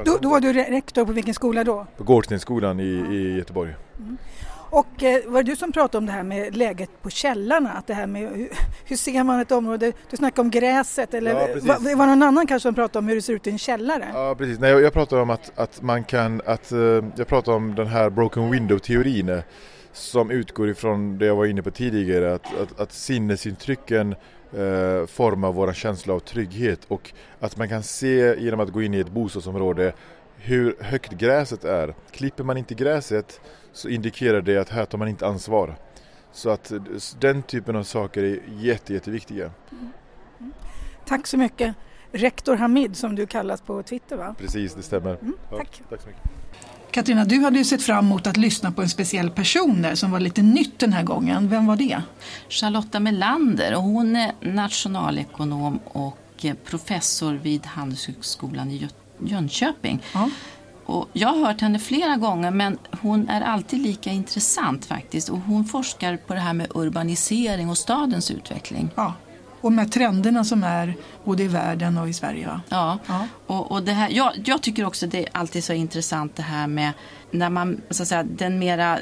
Då, 0.04 0.18
då, 0.22 0.28
var 0.28 0.40
du 0.40 0.52
rektor 0.52 1.04
på 1.04 1.12
vilken 1.12 1.34
skola 1.34 1.64
då? 1.64 1.86
På 1.96 2.04
Gårdstenskolan 2.04 2.80
i, 2.80 3.06
i 3.10 3.36
Göteborg. 3.36 3.74
Mm. 3.98 4.16
Och 4.70 5.02
eh, 5.02 5.30
var 5.30 5.42
det 5.42 5.50
du 5.50 5.56
som 5.56 5.72
pratade 5.72 5.98
om 5.98 6.06
det 6.06 6.12
här 6.12 6.22
med 6.22 6.56
läget 6.56 6.90
på 7.02 7.10
källarna? 7.10 7.70
Att 7.70 7.86
det 7.86 7.94
här 7.94 8.06
med 8.06 8.22
hur, 8.22 8.48
hur 8.84 8.96
ser 8.96 9.24
man 9.24 9.40
ett 9.40 9.52
område? 9.52 9.92
Du 10.10 10.16
snackade 10.16 10.40
om 10.40 10.50
gräset 10.50 11.14
eller 11.14 11.30
ja, 11.30 11.48
var, 11.62 11.96
var 11.96 12.06
någon 12.06 12.22
annan 12.22 12.46
kanske 12.46 12.68
som 12.68 12.74
pratade 12.74 12.98
om 12.98 13.08
hur 13.08 13.14
det 13.14 13.22
ser 13.22 13.32
ut 13.32 13.46
i 13.46 13.50
en 13.50 13.58
källare? 13.58 14.08
Ja 14.14 14.34
precis, 14.38 14.58
Nej, 14.58 14.70
jag, 14.70 14.82
jag 14.82 14.92
pratade 14.92 15.22
om 15.22 15.30
att, 15.30 15.58
att 15.58 15.82
man 15.82 16.04
kan, 16.04 16.42
att, 16.46 16.72
uh, 16.72 17.04
jag 17.16 17.26
pratade 17.26 17.56
om 17.56 17.74
den 17.74 17.86
här 17.86 18.10
broken 18.10 18.50
window-teorin 18.50 19.42
som 19.92 20.30
utgår 20.30 20.68
ifrån 20.68 21.18
det 21.18 21.26
jag 21.26 21.36
var 21.36 21.46
inne 21.46 21.62
på 21.62 21.70
tidigare, 21.70 22.34
att, 22.34 22.60
att, 22.60 22.80
att 22.80 22.92
sinnesintrycken 22.92 24.14
eh, 24.52 25.06
formar 25.06 25.52
vår 25.52 25.72
känsla 25.72 26.14
av 26.14 26.20
trygghet 26.20 26.80
och 26.88 27.12
att 27.40 27.56
man 27.56 27.68
kan 27.68 27.82
se 27.82 28.34
genom 28.38 28.60
att 28.60 28.68
gå 28.68 28.82
in 28.82 28.94
i 28.94 29.00
ett 29.00 29.10
bostadsområde 29.10 29.92
hur 30.38 30.76
högt 30.80 31.12
gräset 31.12 31.64
är. 31.64 31.94
Klipper 32.10 32.44
man 32.44 32.56
inte 32.56 32.74
gräset 32.74 33.40
så 33.72 33.88
indikerar 33.88 34.40
det 34.40 34.56
att 34.56 34.68
här 34.68 34.84
tar 34.84 34.98
man 34.98 35.08
inte 35.08 35.26
ansvar. 35.26 35.76
Så 36.32 36.50
att 36.50 36.72
den 37.20 37.42
typen 37.42 37.76
av 37.76 37.82
saker 37.82 38.22
är 38.22 38.40
jätte, 38.58 38.94
jätteviktiga. 38.94 39.44
Mm. 39.70 39.92
Mm. 40.40 40.52
Tack 41.06 41.26
så 41.26 41.36
mycket. 41.36 41.74
Rektor 42.12 42.56
Hamid 42.56 42.96
som 42.96 43.14
du 43.14 43.26
kallas 43.26 43.60
på 43.60 43.82
Twitter 43.82 44.16
va? 44.16 44.34
Precis, 44.38 44.74
det 44.74 44.82
stämmer. 44.82 45.10
Mm, 45.10 45.34
tack. 45.50 45.68
Ja, 45.78 45.84
tack 45.90 46.00
så 46.00 46.08
mycket. 46.08 46.22
Katarina, 46.90 47.24
du 47.24 47.38
hade 47.40 47.58
ju 47.58 47.64
sett 47.64 47.82
fram 47.82 48.06
emot 48.06 48.26
att 48.26 48.36
lyssna 48.36 48.72
på 48.72 48.82
en 48.82 48.88
speciell 48.88 49.30
person 49.30 49.82
där 49.82 49.94
som 49.94 50.10
var 50.10 50.20
lite 50.20 50.42
nytt 50.42 50.78
den 50.78 50.92
här 50.92 51.02
gången. 51.02 51.48
Vem 51.48 51.66
var 51.66 51.76
det? 51.76 52.02
Charlotta 52.48 53.00
Melander 53.00 53.76
och 53.76 53.82
hon 53.82 54.16
är 54.16 54.32
nationalekonom 54.40 55.78
och 55.84 56.46
professor 56.64 57.34
vid 57.34 57.66
Handelshögskolan 57.66 58.70
i 58.70 58.78
Jönköping. 59.20 60.02
Ja. 60.14 60.30
Och 60.86 61.08
jag 61.12 61.28
har 61.28 61.46
hört 61.46 61.60
henne 61.60 61.78
flera 61.78 62.16
gånger 62.16 62.50
men 62.50 62.78
hon 63.00 63.28
är 63.28 63.40
alltid 63.40 63.80
lika 63.80 64.10
intressant 64.10 64.86
faktiskt. 64.86 65.28
Och 65.28 65.38
hon 65.38 65.64
forskar 65.64 66.16
på 66.16 66.34
det 66.34 66.40
här 66.40 66.52
med 66.52 66.66
urbanisering 66.74 67.70
och 67.70 67.78
stadens 67.78 68.30
utveckling. 68.30 68.90
Ja 68.94 69.14
och 69.60 69.72
med 69.72 69.92
trenderna 69.92 70.44
som 70.44 70.64
är 70.64 70.96
både 71.24 71.42
i 71.42 71.48
världen 71.48 71.98
och 71.98 72.08
i 72.08 72.12
Sverige. 72.12 72.46
Va? 72.46 72.60
Ja, 72.68 72.98
ja. 73.06 73.26
Och, 73.46 73.72
och 73.72 73.82
det 73.82 73.92
här, 73.92 74.10
jag, 74.10 74.32
jag 74.44 74.62
tycker 74.62 74.84
också 74.84 75.06
det 75.06 75.18
är 75.18 75.28
alltid 75.32 75.64
så 75.64 75.72
intressant 75.72 76.36
det 76.36 76.42
här 76.42 76.66
med 76.66 76.92
när 77.30 77.50
man, 77.50 77.80
så 77.90 78.02
att 78.02 78.08
säga, 78.08 78.22
den 78.22 78.58
mera 78.58 78.98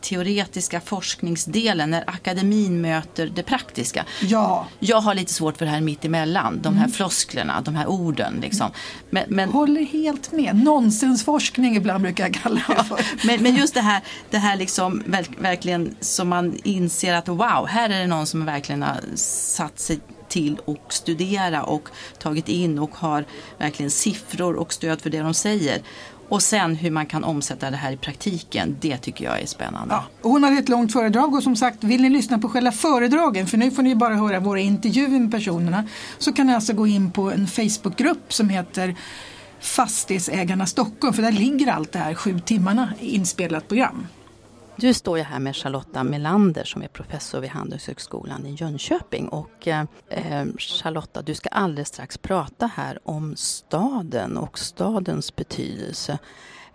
teoretiska 0.00 0.80
forskningsdelen 0.80 1.90
när 1.90 2.04
akademin 2.06 2.80
möter 2.80 3.26
det 3.26 3.42
praktiska. 3.42 4.04
Ja. 4.20 4.66
Jag 4.78 5.00
har 5.00 5.14
lite 5.14 5.32
svårt 5.32 5.56
för 5.56 5.64
det 5.64 5.70
här 5.70 5.80
mittemellan, 5.80 6.60
de 6.62 6.74
här 6.74 6.84
mm. 6.84 6.92
flosklerna, 6.92 7.60
de 7.60 7.74
här 7.74 7.86
orden. 7.86 8.38
Liksom. 8.42 8.70
Men, 9.10 9.24
men, 9.28 9.48
Håller 9.48 9.84
helt 9.84 10.32
med. 10.32 10.56
Nonsensforskning 10.56 11.76
ibland 11.76 12.02
brukar 12.02 12.24
jag 12.24 12.34
kalla 12.34 12.62
det 12.68 12.84
för. 12.84 12.98
Ja, 12.98 13.04
men, 13.22 13.42
men, 13.42 13.56
just 13.56 13.74
det 13.74 13.80
här, 13.80 14.02
det 14.30 14.38
här 14.38 14.56
liksom, 14.56 15.02
verkligen 15.38 15.96
som 16.00 16.28
man 16.28 16.58
inser 16.64 17.14
att 17.14 17.28
wow, 17.28 17.66
här 17.68 17.90
är 17.90 18.00
det 18.00 18.06
någon 18.06 18.26
som 18.26 18.44
verkligen 18.44 18.82
har 18.82 19.00
satt 19.14 19.78
sig 19.78 20.00
till 20.28 20.60
och 20.64 20.92
studera 20.92 21.62
och 21.62 21.88
tagit 22.18 22.48
in 22.48 22.78
och 22.78 22.96
har 22.96 23.24
verkligen 23.58 23.90
siffror 23.90 24.54
och 24.54 24.72
stöd 24.72 25.00
för 25.00 25.10
det 25.10 25.20
de 25.20 25.34
säger. 25.34 25.82
Och 26.28 26.42
sen 26.42 26.76
hur 26.76 26.90
man 26.90 27.06
kan 27.06 27.24
omsätta 27.24 27.70
det 27.70 27.76
här 27.76 27.92
i 27.92 27.96
praktiken, 27.96 28.76
det 28.80 28.96
tycker 28.96 29.24
jag 29.24 29.40
är 29.40 29.46
spännande. 29.46 29.94
Ja, 29.94 30.04
hon 30.22 30.44
hade 30.44 30.56
ett 30.56 30.68
långt 30.68 30.92
föredrag 30.92 31.34
och 31.34 31.42
som 31.42 31.56
sagt, 31.56 31.84
vill 31.84 32.02
ni 32.02 32.10
lyssna 32.10 32.38
på 32.38 32.48
själva 32.48 32.72
föredragen, 32.72 33.46
för 33.46 33.58
nu 33.58 33.70
får 33.70 33.82
ni 33.82 33.94
bara 33.94 34.14
höra 34.14 34.40
våra 34.40 34.60
intervjuer 34.60 35.08
med 35.08 35.30
personerna, 35.30 35.84
så 36.18 36.32
kan 36.32 36.46
ni 36.46 36.54
alltså 36.54 36.72
gå 36.72 36.86
in 36.86 37.10
på 37.10 37.30
en 37.30 37.46
Facebookgrupp 37.46 38.32
som 38.32 38.48
heter 38.48 38.94
Fastighetsägarna 39.60 40.66
Stockholm, 40.66 41.14
för 41.14 41.22
där 41.22 41.32
ligger 41.32 41.72
allt 41.72 41.92
det 41.92 41.98
här 41.98 42.14
sju 42.14 42.40
timmarna 42.40 42.92
inspelat 43.00 43.68
program. 43.68 44.06
Nu 44.80 44.94
står 44.94 45.18
jag 45.18 45.24
här 45.24 45.38
med 45.38 45.56
Charlotta 45.56 46.04
Melander 46.04 46.64
som 46.64 46.82
är 46.82 46.88
professor 46.88 47.40
vid 47.40 47.50
Handelshögskolan 47.50 48.46
i 48.46 48.54
Jönköping. 48.54 49.28
Och, 49.28 49.68
eh, 49.68 49.84
Charlotta, 50.58 51.22
du 51.22 51.34
ska 51.34 51.48
alldeles 51.48 51.88
strax 51.88 52.18
prata 52.18 52.66
här 52.66 52.98
om 53.04 53.36
staden 53.36 54.36
och 54.36 54.58
stadens 54.58 55.36
betydelse. 55.36 56.18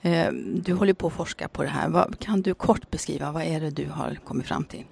Eh, 0.02 0.32
du 0.56 0.74
håller 0.74 0.94
på 0.94 1.08
att 1.08 1.14
forska 1.14 1.48
på 1.48 1.64
det 1.64 1.70
här. 1.70 1.90
Vad, 1.90 2.20
kan 2.20 2.42
du 2.42 2.54
kort 2.54 2.92
beskriva 2.92 3.32
vad 3.32 3.44
är 3.44 3.62
det 3.62 3.70
du 3.70 3.90
har 3.90 4.16
kommit 4.16 4.48
fram 4.48 4.64
till? 4.64 4.86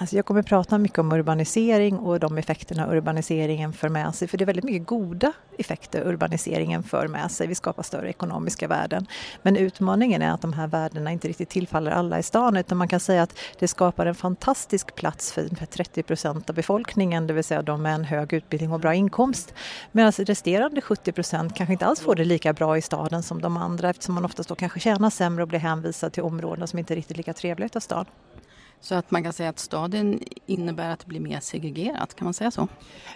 Alltså 0.00 0.16
jag 0.16 0.26
kommer 0.26 0.42
prata 0.42 0.78
mycket 0.78 0.98
om 0.98 1.12
urbanisering 1.12 1.98
och 1.98 2.20
de 2.20 2.38
effekterna 2.38 2.92
urbaniseringen 2.92 3.72
för 3.72 3.88
med 3.88 4.14
sig. 4.14 4.28
För 4.28 4.38
det 4.38 4.44
är 4.44 4.46
väldigt 4.46 4.64
mycket 4.64 4.86
goda 4.86 5.32
effekter 5.58 6.06
urbaniseringen 6.06 6.82
för 6.82 7.08
med 7.08 7.30
sig. 7.30 7.46
Vi 7.46 7.54
skapar 7.54 7.82
större 7.82 8.08
ekonomiska 8.08 8.68
värden. 8.68 9.06
Men 9.42 9.56
utmaningen 9.56 10.22
är 10.22 10.30
att 10.30 10.40
de 10.40 10.52
här 10.52 10.66
värdena 10.66 11.12
inte 11.12 11.28
riktigt 11.28 11.48
tillfaller 11.48 11.90
alla 11.90 12.18
i 12.18 12.22
stan 12.22 12.56
utan 12.56 12.78
man 12.78 12.88
kan 12.88 13.00
säga 13.00 13.22
att 13.22 13.38
det 13.58 13.68
skapar 13.68 14.06
en 14.06 14.14
fantastisk 14.14 14.94
plats 14.94 15.32
för 15.32 15.66
30 15.66 16.02
procent 16.02 16.50
av 16.50 16.56
befolkningen, 16.56 17.26
det 17.26 17.32
vill 17.32 17.44
säga 17.44 17.62
de 17.62 17.82
med 17.82 17.94
en 17.94 18.04
hög 18.04 18.32
utbildning 18.32 18.72
och 18.72 18.80
bra 18.80 18.94
inkomst. 18.94 19.54
Medan 19.92 20.12
resterande 20.12 20.80
70 20.80 21.12
procent 21.12 21.54
kanske 21.54 21.72
inte 21.72 21.86
alls 21.86 22.00
får 22.00 22.14
det 22.14 22.24
lika 22.24 22.52
bra 22.52 22.78
i 22.78 22.82
staden 22.82 23.22
som 23.22 23.42
de 23.42 23.56
andra 23.56 23.90
eftersom 23.90 24.14
man 24.14 24.24
oftast 24.24 24.48
då 24.48 24.54
kanske 24.54 24.80
tjänar 24.80 25.10
sämre 25.10 25.42
och 25.42 25.48
blir 25.48 25.58
hänvisad 25.58 26.12
till 26.12 26.22
områden 26.22 26.68
som 26.68 26.78
inte 26.78 26.94
är 26.94 26.96
riktigt 26.96 27.16
lika 27.16 27.32
trevliga 27.32 27.66
utav 27.66 27.80
stan. 27.80 28.06
Så 28.82 28.94
att 28.94 29.10
man 29.10 29.22
kan 29.22 29.32
säga 29.32 29.48
att 29.48 29.58
staden 29.58 30.20
innebär 30.46 30.90
att 30.90 31.00
det 31.00 31.06
blir 31.06 31.20
mer 31.20 31.40
segregerat, 31.40 32.14
kan 32.14 32.24
man 32.24 32.34
säga 32.34 32.50
så? 32.50 32.68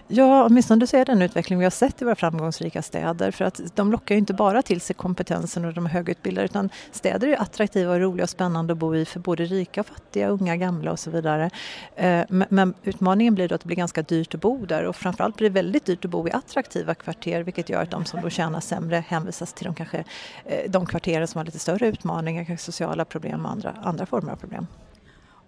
Ja, 0.09 0.45
åtminstone 0.45 0.87
så 0.87 0.97
är 0.97 1.05
det 1.05 1.13
den 1.13 1.23
utveckling 1.23 1.59
vi 1.59 1.65
har 1.65 1.71
sett 1.71 2.03
i 2.03 2.05
våra 2.05 2.15
framgångsrika 2.15 2.83
städer. 2.83 3.31
För 3.31 3.45
att 3.45 3.61
de 3.75 3.93
lockar 3.93 4.15
ju 4.15 4.19
inte 4.19 4.35
bara 4.35 4.63
till 4.63 4.81
sig 4.81 4.97
kompetensen 4.97 5.65
och 5.65 5.75
de 5.75 5.87
högutbildade 5.87 6.45
utan 6.45 6.71
städer 6.93 7.29
är 7.29 7.43
attraktiva 7.43 7.93
och 7.93 8.01
roliga 8.01 8.25
och 8.25 8.31
spännande 8.31 8.73
att 8.73 8.79
bo 8.79 8.97
i 8.97 9.05
för 9.05 9.21
både 9.21 9.45
rika 9.45 9.81
och 9.81 9.87
fattiga, 9.87 10.29
unga, 10.29 10.57
gamla 10.57 10.93
och 10.93 10.99
så 10.99 11.11
vidare. 11.11 11.51
Eh, 11.97 12.25
men 12.29 12.75
utmaningen 12.83 13.35
blir 13.35 13.49
då 13.49 13.55
att 13.55 13.61
det 13.61 13.67
blir 13.67 13.77
ganska 13.77 14.03
dyrt 14.03 14.35
att 14.35 14.41
bo 14.41 14.67
där 14.67 14.85
och 14.85 14.97
framförallt 14.97 15.37
blir 15.37 15.51
det 15.51 15.55
väldigt 15.55 15.85
dyrt 15.85 16.05
att 16.05 16.11
bo 16.11 16.29
i 16.29 16.33
attraktiva 16.33 16.95
kvarter 16.95 17.43
vilket 17.43 17.69
gör 17.69 17.83
att 17.83 17.91
de 17.91 18.05
som 18.05 18.21
då 18.23 18.31
tjänar 18.31 18.61
sämre 18.61 19.05
hänvisas 19.09 19.53
till 19.53 19.65
de, 19.65 19.75
kanske, 19.75 20.05
eh, 20.45 20.71
de 20.71 20.87
kvarteren 20.87 21.29
som 21.29 21.39
har 21.39 21.45
lite 21.45 21.59
större 21.59 21.87
utmaningar, 21.87 22.45
kanske 22.45 22.65
sociala 22.65 23.05
problem 23.05 23.45
och 23.45 23.51
andra, 23.51 23.75
andra 23.83 24.07
former 24.07 24.33
av 24.33 24.37
problem. 24.37 24.67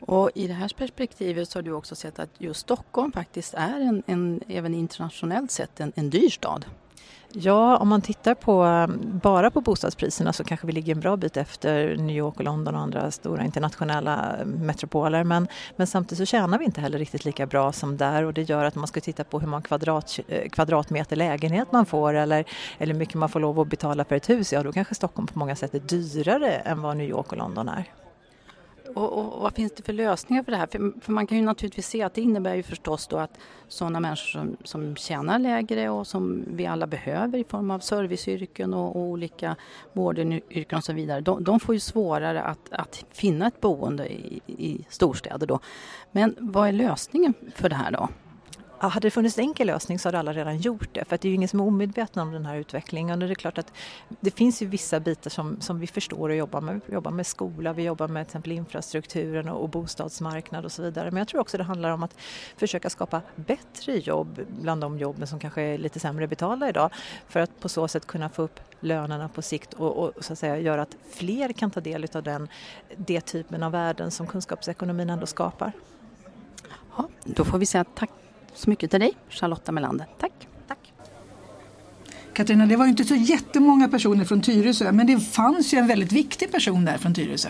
Och 0.01 0.31
I 0.35 0.47
det 0.47 0.55
här 0.55 0.71
perspektivet 0.77 1.49
så 1.49 1.59
har 1.59 1.63
du 1.63 1.73
också 1.73 1.95
sett 1.95 2.19
att 2.19 2.31
just 2.39 2.61
Stockholm 2.61 3.13
faktiskt 3.13 3.55
är 3.55 3.81
en, 3.81 4.03
en 4.07 4.41
även 4.49 4.75
internationellt 4.75 5.51
sett 5.51 5.81
en, 5.81 5.93
en 5.97 6.11
dyr 6.11 6.29
stad. 6.29 6.65
Ja, 7.33 7.77
om 7.77 7.89
man 7.89 8.01
tittar 8.01 8.35
på 8.35 8.65
eh, 8.65 8.87
bara 9.23 9.51
på 9.51 9.61
bostadspriserna 9.61 10.33
så 10.33 10.45
kanske 10.45 10.67
vi 10.67 10.73
ligger 10.73 10.95
en 10.95 11.01
bra 11.01 11.17
bit 11.17 11.37
efter 11.37 11.97
New 11.97 12.17
York 12.17 12.37
och 12.37 12.45
London 12.45 12.75
och 12.75 12.81
andra 12.81 13.11
stora 13.11 13.45
internationella 13.45 14.37
eh, 14.41 14.47
metropoler. 14.47 15.25
Men, 15.25 15.49
men 15.77 15.87
samtidigt 15.87 16.19
så 16.19 16.25
tjänar 16.25 16.59
vi 16.59 16.65
inte 16.65 16.81
heller 16.81 16.99
riktigt 16.99 17.25
lika 17.25 17.47
bra 17.47 17.73
som 17.73 17.97
där 17.97 18.23
och 18.23 18.35
det 18.35 18.43
gör 18.43 18.65
att 18.65 18.75
man 18.75 18.87
ska 18.87 19.01
titta 19.01 19.25
på 19.25 19.41
hur 19.41 19.47
många 19.47 19.63
kvadrat, 19.63 20.21
eh, 20.29 20.49
kvadratmeter 20.49 21.17
lägenhet 21.17 21.73
man 21.73 21.87
får 21.87 22.15
eller, 22.15 22.45
eller 22.79 22.93
hur 22.93 22.99
mycket 22.99 23.15
man 23.15 23.29
får 23.29 23.41
lov 23.41 23.61
att 23.61 23.69
betala 23.69 24.05
för 24.05 24.17
ett 24.17 24.31
hus. 24.31 24.53
Ja, 24.53 24.63
då 24.63 24.73
kanske 24.73 24.95
Stockholm 24.95 25.27
på 25.27 25.39
många 25.39 25.57
sätt 25.57 25.75
är 25.75 25.81
dyrare 25.81 26.53
än 26.53 26.83
vad 26.83 26.97
New 26.97 27.09
York 27.09 27.33
och 27.33 27.39
London 27.39 27.69
är. 27.69 27.85
Och, 28.97 29.13
och, 29.13 29.43
vad 29.43 29.55
finns 29.55 29.73
det 29.73 29.83
för 29.83 29.93
lösningar 29.93 30.43
för 30.43 30.53
det 30.53 30.59
här? 30.59 30.67
För, 30.67 31.01
för, 31.01 31.13
man 31.13 31.27
kan 31.27 31.39
ju 31.39 31.45
naturligtvis 31.45 31.89
se 31.89 32.03
att 32.03 32.15
det 32.15 32.21
innebär 32.21 32.55
ju 32.55 32.63
förstås 32.63 33.07
då 33.07 33.19
att 33.19 33.39
sådana 33.69 34.01
människor 34.01 34.39
som, 34.39 34.57
som 34.65 34.97
tjänar 34.97 35.39
lägre 35.39 35.91
och 35.91 36.07
som 36.07 36.45
vi 36.47 36.67
alla 36.67 36.87
behöver 36.87 37.39
i 37.39 37.45
form 37.45 37.71
av 37.71 37.79
serviceyrken 37.79 38.75
och, 38.75 38.97
och 38.97 39.03
olika 39.03 39.57
vårdyrken 39.93 40.79
och 40.79 40.85
så 40.85 40.93
vidare. 40.93 41.21
De, 41.21 41.45
de, 41.45 41.61
får 41.61 41.75
ju 41.75 41.81
svårare 41.81 42.43
att, 42.43 42.73
att 42.73 43.05
finna 43.11 43.47
ett 43.47 43.61
boende 43.61 44.13
i, 44.13 44.41
i 44.47 44.87
storstäder 44.89 45.47
då. 45.47 45.61
Men 46.13 46.37
vad 46.39 46.69
är 46.69 46.73
lösningen 46.73 47.35
för 47.55 47.69
det 47.69 47.77
här 47.77 47.91
då? 47.91 48.09
Ja, 48.81 48.89
hade 48.89 49.07
det 49.07 49.11
funnits 49.11 49.39
en 49.39 49.45
enkel 49.45 49.67
lösning 49.67 49.99
så 49.99 50.09
hade 50.09 50.19
alla 50.19 50.33
redan 50.33 50.59
gjort 50.59 50.89
det 50.93 51.05
för 51.05 51.15
att 51.15 51.21
det 51.21 51.29
är 51.29 51.31
ju 51.31 51.35
ingen 51.35 51.49
som 51.49 51.61
är 51.61 51.65
omedveten 51.65 52.23
om 52.23 52.33
den 52.33 52.47
här 52.47 52.57
utvecklingen 52.57 53.23
och 53.23 53.29
det 53.29 53.33
är 53.33 53.35
klart 53.35 53.59
att 53.59 53.73
det 54.21 54.31
finns 54.31 54.63
ju 54.63 54.67
vissa 54.67 55.01
bitar 55.01 55.31
som, 55.31 55.61
som 55.61 55.79
vi 55.79 55.87
förstår 55.87 56.29
och 56.29 56.35
jobbar 56.35 56.61
med. 56.61 56.81
Vi 56.87 56.95
jobbar 56.95 57.11
med 57.11 57.27
skola, 57.27 57.73
vi 57.73 57.83
jobbar 57.83 58.09
med 58.09 58.27
till 58.27 58.31
exempel 58.31 58.53
infrastrukturen 58.53 59.49
och, 59.49 59.63
och 59.63 59.69
bostadsmarknad 59.69 60.65
och 60.65 60.73
så 60.73 60.83
vidare. 60.83 61.11
Men 61.11 61.19
jag 61.19 61.29
tror 61.29 61.41
också 61.41 61.59
det 61.59 61.65
handlar 61.65 61.91
om 61.91 62.03
att 62.03 62.17
försöka 62.57 62.91
skapa 62.91 63.23
bättre 63.35 63.99
jobb 63.99 64.41
bland 64.61 64.81
de 64.81 64.99
jobben 64.99 65.27
som 65.27 65.39
kanske 65.39 65.63
är 65.63 65.79
lite 65.79 66.01
sämre 66.01 66.27
betalda 66.27 66.69
idag 66.69 66.91
för 67.29 67.41
att 67.41 67.61
på 67.61 67.69
så 67.69 67.89
sätt 67.89 68.07
kunna 68.07 68.29
få 68.29 68.43
upp 68.43 68.61
lönerna 68.81 69.29
på 69.29 69.43
sikt 69.43 69.75
och, 69.75 69.97
och 69.97 70.13
så 70.25 70.33
att 70.33 70.39
säga 70.39 70.59
göra 70.59 70.83
att 70.83 70.97
fler 71.11 71.53
kan 71.53 71.71
ta 71.71 71.81
del 71.81 72.07
av 72.15 72.23
den, 72.23 72.49
det 72.97 73.21
typen 73.21 73.63
av 73.63 73.73
värden 73.73 74.11
som 74.11 74.27
kunskapsekonomin 74.27 75.11
ändå 75.11 75.27
skapar. 75.27 75.73
Ja, 76.97 77.09
då 77.25 77.45
får 77.45 77.59
vi 77.59 77.67
säga 77.67 77.85
tack 77.85 78.11
så 78.57 78.71
mycket 78.71 78.91
till 78.91 79.01
dig, 79.01 79.13
Charlotta 79.29 79.73
Melander. 79.73 80.07
Tack. 80.21 80.33
Tack. 80.69 80.93
Katarina, 82.33 82.67
det 82.67 82.77
var 82.77 82.85
ju 82.85 82.91
inte 82.91 83.05
så 83.05 83.15
jättemånga 83.15 83.89
personer 83.89 84.25
från 84.25 84.43
Tyresö 84.43 84.93
men 84.93 85.07
det 85.07 85.21
fanns 85.21 85.75
ju 85.75 85.79
en 85.79 85.87
väldigt 85.87 86.13
viktig 86.13 86.53
person 86.53 86.85
där 86.85 86.99
från 86.99 87.15
Tyresö. 87.15 87.49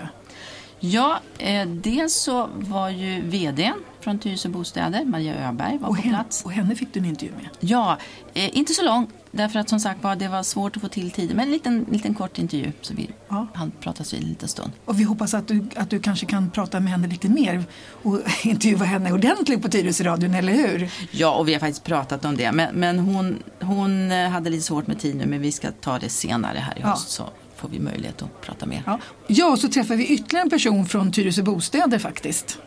Ja, 0.81 1.21
eh, 1.39 1.67
dels 1.69 2.15
så 2.15 2.49
var 2.55 2.89
ju 2.89 3.21
VD 3.21 3.73
från 4.01 4.19
Tyresö 4.19 4.49
Bostäder, 4.49 5.05
Maria 5.05 5.49
Öberg, 5.49 5.79
var 5.79 5.89
och 5.89 5.97
på 5.97 6.03
henne, 6.03 6.17
plats. 6.17 6.45
Och 6.45 6.53
henne 6.53 6.75
fick 6.77 6.95
du 6.95 7.01
en 7.01 7.07
intervju 7.07 7.35
med? 7.37 7.49
Ja, 7.61 7.99
eh, 8.35 8.59
inte 8.59 8.75
så 8.75 8.85
lång 8.85 9.11
därför 9.31 9.59
att 9.59 9.69
som 9.69 9.81
sagt 9.81 10.03
var 10.03 10.17
det 10.17 10.29
var 10.29 10.43
svårt 10.43 10.77
att 10.77 10.83
få 10.83 10.89
till 10.89 11.11
tid. 11.11 11.35
Men 11.35 11.41
en 11.41 11.53
liten, 11.53 11.87
liten 11.91 12.15
kort 12.15 12.39
intervju 12.39 12.73
så 12.81 12.95
vi 12.95 13.11
ja. 13.29 13.47
hann 13.55 13.73
pratas 13.81 14.13
vid 14.13 14.23
en 14.23 14.29
liten 14.29 14.49
stund. 14.49 14.73
Och 14.85 15.01
vi 15.01 15.05
hoppas 15.05 15.35
att 15.35 15.49
du, 15.49 15.67
att 15.77 15.91
du 15.91 16.01
kanske 16.01 16.27
kan 16.27 16.51
prata 16.51 16.81
med 16.81 16.93
henne 16.93 17.09
lite 17.09 17.29
mer 17.29 17.65
och 18.03 18.21
intervjua 18.43 18.85
henne 18.85 19.13
ordentligt 19.13 19.63
på 19.63 19.69
Tyresöradion, 19.69 20.35
eller 20.35 20.53
hur? 20.53 20.91
Ja, 21.11 21.35
och 21.35 21.49
vi 21.49 21.53
har 21.53 21.61
faktiskt 21.61 21.85
pratat 21.85 22.25
om 22.25 22.37
det. 22.37 22.53
Men, 22.53 22.75
men 22.75 22.99
hon, 22.99 23.43
hon 23.61 24.13
eh, 24.13 24.29
hade 24.29 24.51
lite 24.51 24.63
svårt 24.63 24.87
med 24.87 24.99
tid 24.99 25.17
nu 25.17 25.27
men 25.27 25.41
vi 25.41 25.53
ska 25.53 25.71
ta 25.71 25.99
det 25.99 26.09
senare 26.09 26.59
här 26.59 26.79
i 26.79 26.83
höst. 26.83 27.19
Ja. 27.19 27.25
Så 27.25 27.31
får 27.57 27.69
vi 27.69 27.79
möjlighet 27.79 28.23
att 28.23 28.41
prata 28.41 28.67
mer. 28.67 28.83
Ja. 28.87 28.99
ja, 29.27 29.51
och 29.51 29.59
så 29.59 29.69
träffar 29.69 29.97
vi 29.97 30.07
ytterligare 30.07 30.43
en 30.43 30.51
person 30.51 30.87
från 30.87 31.13
Tyresö 31.13 31.43
Bostäder 31.43 31.99
faktiskt. 31.99 32.59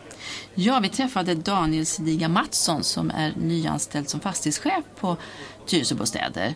Ja, 0.55 0.79
vi 0.79 0.89
träffade 0.89 1.35
Daniel 1.35 1.85
Sediga 1.85 2.29
Mattsson 2.29 2.83
som 2.83 3.11
är 3.11 3.33
nyanställd 3.37 4.09
som 4.09 4.19
fastighetschef 4.19 4.83
på 4.99 5.17
Tyresöbostäder. 5.65 6.55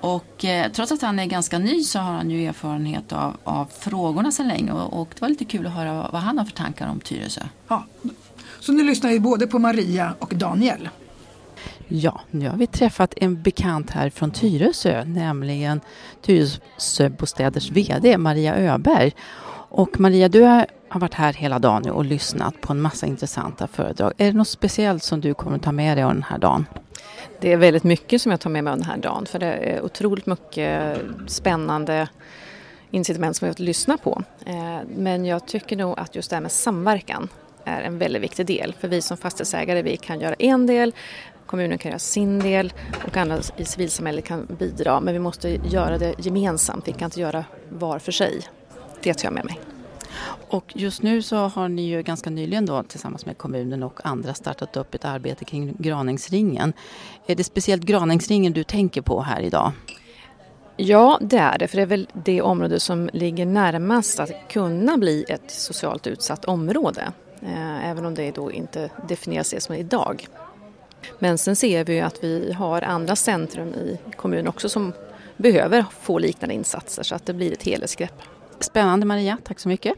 Och 0.00 0.44
eh, 0.44 0.72
trots 0.72 0.92
att 0.92 1.02
han 1.02 1.18
är 1.18 1.26
ganska 1.26 1.58
ny 1.58 1.82
så 1.84 1.98
har 1.98 2.12
han 2.12 2.30
ju 2.30 2.46
erfarenhet 2.46 3.12
av, 3.12 3.36
av 3.44 3.68
frågorna 3.78 4.32
sedan 4.32 4.48
länge 4.48 4.72
och, 4.72 5.00
och, 5.00 5.08
det 5.14 5.20
var 5.20 5.28
lite 5.28 5.44
kul 5.44 5.66
att 5.66 5.72
höra 5.72 6.10
vad 6.12 6.22
han 6.22 6.38
har 6.38 6.44
för 6.44 6.52
tankar 6.52 6.88
om 6.88 7.00
Tyresö. 7.00 7.40
Ja, 7.68 7.86
så 8.60 8.72
nu 8.72 8.82
lyssnar 8.84 9.10
vi 9.10 9.20
både 9.20 9.46
på 9.46 9.58
Maria 9.58 10.14
och 10.18 10.36
Daniel. 10.36 10.88
Ja, 11.94 12.20
nu 12.30 12.48
har 12.48 12.56
vi 12.56 12.66
träffat 12.66 13.14
en 13.16 13.42
bekant 13.42 13.90
här 13.90 14.10
från 14.10 14.30
Tyresö, 14.30 15.04
nämligen 15.04 15.80
Tyresöbostäders 16.22 17.70
VD 17.70 18.18
Maria 18.18 18.56
Öberg. 18.56 19.12
Och 19.68 20.00
Maria, 20.00 20.28
du 20.28 20.42
har 20.42 20.66
varit 21.00 21.14
här 21.14 21.32
hela 21.32 21.58
dagen 21.58 21.90
och 21.90 22.04
lyssnat 22.04 22.60
på 22.60 22.72
en 22.72 22.80
massa 22.80 23.06
intressanta 23.06 23.66
föredrag. 23.66 24.12
Är 24.16 24.26
det 24.26 24.32
något 24.32 24.48
speciellt 24.48 25.02
som 25.02 25.20
du 25.20 25.34
kommer 25.34 25.56
att 25.56 25.62
ta 25.62 25.72
med 25.72 25.96
dig 25.96 26.04
av 26.04 26.14
den 26.14 26.22
här 26.22 26.38
dagen? 26.38 26.66
Det 27.40 27.52
är 27.52 27.56
väldigt 27.56 27.84
mycket 27.84 28.22
som 28.22 28.30
jag 28.30 28.40
tar 28.40 28.50
med 28.50 28.64
mig 28.64 28.70
av 28.70 28.78
den 28.78 28.86
här 28.86 28.96
dagen 28.96 29.26
för 29.26 29.38
det 29.38 29.46
är 29.46 29.82
otroligt 29.82 30.26
mycket 30.26 30.98
spännande 31.26 32.08
incitament 32.90 33.36
som 33.36 33.46
vi 33.46 33.48
har 33.48 33.52
att 33.52 33.58
lyssna 33.58 33.98
på. 33.98 34.22
Eh, 34.46 34.78
men 34.96 35.24
jag 35.24 35.46
tycker 35.46 35.76
nog 35.76 35.98
att 35.98 36.14
just 36.14 36.30
det 36.30 36.36
här 36.36 36.40
med 36.40 36.52
samverkan 36.52 37.28
är 37.64 37.82
en 37.82 37.98
väldigt 37.98 38.22
viktig 38.22 38.46
del. 38.46 38.74
För 38.80 38.88
vi 38.88 39.02
som 39.02 39.16
fastighetsägare 39.16 39.82
vi 39.82 39.96
kan 39.96 40.20
göra 40.20 40.34
en 40.34 40.66
del, 40.66 40.92
kommunen 41.52 41.78
kan 41.78 41.90
göra 41.90 41.98
sin 41.98 42.38
del 42.38 42.72
och 43.06 43.16
andra 43.16 43.38
i 43.56 43.64
civilsamhället 43.64 44.24
kan 44.24 44.46
bidra. 44.58 45.00
Men 45.00 45.14
vi 45.14 45.20
måste 45.20 45.48
göra 45.48 45.98
det 45.98 46.14
gemensamt, 46.18 46.88
vi 46.88 46.92
kan 46.92 47.04
inte 47.06 47.20
göra 47.20 47.44
var 47.68 47.98
för 47.98 48.12
sig. 48.12 48.40
Det 49.02 49.14
tar 49.14 49.26
jag 49.26 49.32
med 49.32 49.44
mig. 49.44 49.60
Och 50.48 50.72
just 50.74 51.02
nu 51.02 51.22
så 51.22 51.36
har 51.36 51.68
ni 51.68 51.82
ju 51.82 52.02
ganska 52.02 52.30
nyligen 52.30 52.66
då 52.66 52.82
tillsammans 52.82 53.26
med 53.26 53.38
kommunen 53.38 53.82
och 53.82 54.00
andra 54.04 54.34
startat 54.34 54.76
upp 54.76 54.94
ett 54.94 55.04
arbete 55.04 55.44
kring 55.44 55.74
Graningsringen. 55.78 56.72
Är 57.26 57.34
det 57.34 57.44
speciellt 57.44 57.82
Graningsringen 57.82 58.52
du 58.52 58.64
tänker 58.64 59.02
på 59.02 59.22
här 59.22 59.40
idag? 59.40 59.72
Ja, 60.76 61.18
det 61.20 61.38
är 61.38 61.58
det, 61.58 61.68
för 61.68 61.76
det 61.76 61.82
är 61.82 61.86
väl 61.86 62.08
det 62.12 62.42
område 62.42 62.80
som 62.80 63.10
ligger 63.12 63.46
närmast 63.46 64.20
att 64.20 64.32
kunna 64.48 64.96
bli 64.96 65.24
ett 65.28 65.50
socialt 65.50 66.06
utsatt 66.06 66.44
område. 66.44 67.12
Eh, 67.42 67.90
även 67.90 68.06
om 68.06 68.14
det 68.14 68.30
då 68.30 68.52
inte 68.52 68.90
definieras 69.08 69.50
det 69.50 69.60
som 69.60 69.74
idag. 69.74 70.28
Men 71.18 71.38
sen 71.38 71.56
ser 71.56 71.84
vi 71.84 72.00
att 72.00 72.24
vi 72.24 72.52
har 72.52 72.82
andra 72.82 73.16
centrum 73.16 73.68
i 73.68 73.98
kommunen 74.16 74.48
också 74.48 74.68
som 74.68 74.92
behöver 75.36 75.84
få 76.00 76.18
liknande 76.18 76.54
insatser 76.54 77.02
så 77.02 77.14
att 77.14 77.26
det 77.26 77.32
blir 77.34 77.52
ett 77.52 77.62
helhetsgrepp. 77.62 78.22
Spännande 78.60 79.06
Maria, 79.06 79.38
tack 79.44 79.60
så 79.60 79.68
mycket. 79.68 79.94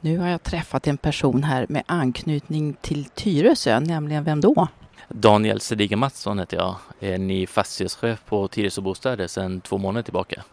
Nu 0.00 0.18
har 0.18 0.28
jag 0.28 0.42
träffat 0.42 0.86
en 0.86 0.96
person 0.96 1.42
här 1.44 1.66
med 1.68 1.82
anknytning 1.86 2.76
till 2.80 3.04
Tyresö, 3.04 3.80
nämligen 3.80 4.24
vem 4.24 4.40
då? 4.40 4.68
Daniel 5.08 5.60
Sediga 5.60 5.96
Mattsson 5.96 6.38
heter 6.38 6.56
jag, 6.56 6.76
är 7.00 7.18
ny 7.18 7.46
fastighetschef 7.46 8.24
på 8.24 8.48
Tyresö 8.48 8.80
Bostäder 8.80 9.26
sedan 9.26 9.60
två 9.60 9.78
månader 9.78 10.02
tillbaka. 10.02 10.44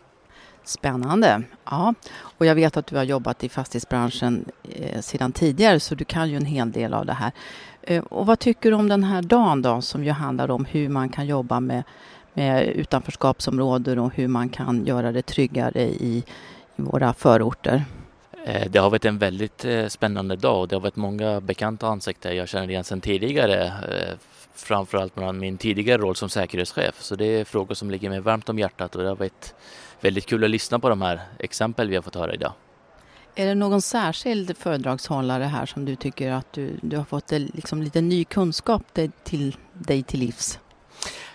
Spännande. 0.64 1.44
Ja, 1.66 1.94
och 2.16 2.46
jag 2.46 2.56
vet 2.56 2.78
att 2.78 2.88
du 2.88 2.96
har 2.96 3.04
jobbat 3.04 3.44
i 3.44 3.50
fastighetsbranschen 3.50 4.46
eh, 4.64 5.02
sedan 5.02 5.32
tidigare 5.32 5.80
så 5.80 5.96
du 5.96 6.06
kan 6.06 6.30
ju 6.30 6.38
en 6.38 6.46
hel 6.46 6.72
del 6.72 6.94
av 6.94 7.06
det 7.06 7.14
här. 7.14 7.32
Eh, 7.86 8.04
och 8.04 8.26
vad 8.26 8.40
tycker 8.40 8.72
du 8.72 8.78
om 8.78 8.90
den 8.90 9.04
här 9.04 9.22
dagen 9.22 9.62
då 9.62 9.82
som 9.82 10.04
ju 10.04 10.12
handlar 10.12 10.52
om 10.52 10.66
hur 10.66 10.90
man 10.90 11.10
kan 11.10 11.28
jobba 11.28 11.60
med, 11.60 11.84
med 12.34 12.68
utanförskapsområden 12.68 14.00
och 14.00 14.14
hur 14.16 14.28
man 14.28 14.50
kan 14.50 14.86
göra 14.86 15.12
det 15.12 15.22
tryggare 15.22 15.82
i, 15.82 15.94
i 16.18 16.24
våra 16.76 17.14
förorter? 17.14 17.84
Eh, 18.46 18.70
det 18.70 18.80
har 18.80 18.90
varit 18.90 19.06
en 19.06 19.18
väldigt 19.18 19.66
eh, 19.66 19.88
spännande 19.88 20.36
dag 20.36 20.62
och 20.62 20.68
det 20.68 20.76
har 20.76 20.82
varit 20.82 20.96
många 20.96 21.42
bekanta 21.42 21.88
ansikten 21.88 22.36
jag 22.36 22.48
känner 22.48 22.70
igen 22.70 22.84
sedan 22.84 23.02
tidigare. 23.02 23.74
Framförallt 24.54 25.14
från 25.14 25.40
min 25.40 25.58
tidigare 25.58 25.98
roll 25.98 26.16
som 26.16 26.30
säkerhetschef. 26.30 27.02
Så 27.02 27.16
det 27.16 27.26
är 27.26 27.46
frågor 27.46 27.76
som 27.76 27.92
ligger 27.92 28.10
mig 28.10 28.20
varmt 28.20 28.50
om 28.50 28.60
hjärtat 28.60 28.96
och 28.96 29.02
det 29.02 29.08
har 29.08 29.16
varit 29.16 29.56
väldigt 30.02 30.26
kul 30.26 30.44
att 30.44 30.50
lyssna 30.50 30.80
på 30.80 30.90
de 30.90 31.02
här 31.02 31.22
exempel 31.40 31.90
vi 31.90 31.96
har 31.96 32.04
fått 32.04 32.16
höra 32.16 32.34
idag. 32.34 32.52
Är 33.38 33.46
det 33.46 33.56
någon 33.56 33.82
särskild 33.82 34.58
föredragshållare 34.58 35.44
här 35.44 35.66
som 35.66 35.86
du 35.86 35.96
tycker 35.96 36.32
att 36.32 36.54
du, 36.54 36.78
du 36.82 36.98
har 36.98 37.04
fått 37.04 37.32
liksom 37.32 37.82
lite 37.82 38.02
ny 38.02 38.26
kunskap 38.26 38.82
till 39.24 39.58
dig 39.74 40.04
till 40.04 40.20
livs? 40.20 40.60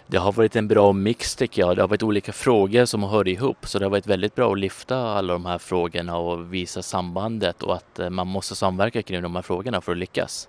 Det 0.06 0.16
har 0.16 0.32
varit 0.32 0.56
en 0.56 0.68
bra 0.68 0.92
mix 0.92 1.36
tycker 1.36 1.62
jag. 1.62 1.76
Det 1.76 1.82
har 1.82 1.88
varit 1.88 2.02
olika 2.02 2.32
frågor 2.32 2.84
som 2.84 3.02
hör 3.02 3.28
ihop 3.28 3.68
så 3.68 3.78
det 3.78 3.84
har 3.84 3.90
varit 3.90 4.06
väldigt 4.06 4.34
bra 4.34 4.52
att 4.52 4.58
lyfta 4.58 4.96
alla 4.96 5.32
de 5.32 5.46
här 5.46 5.58
frågorna 5.58 6.16
och 6.16 6.54
visa 6.54 6.82
sambandet 6.82 7.62
och 7.62 7.74
att 7.74 7.98
eh, 7.98 8.10
man 8.10 8.26
måste 8.26 8.54
samverka 8.54 9.02
kring 9.02 9.22
de 9.22 9.34
här 9.34 9.42
frågorna 9.42 9.80
för 9.80 9.92
att 9.92 9.98
lyckas. 9.98 10.48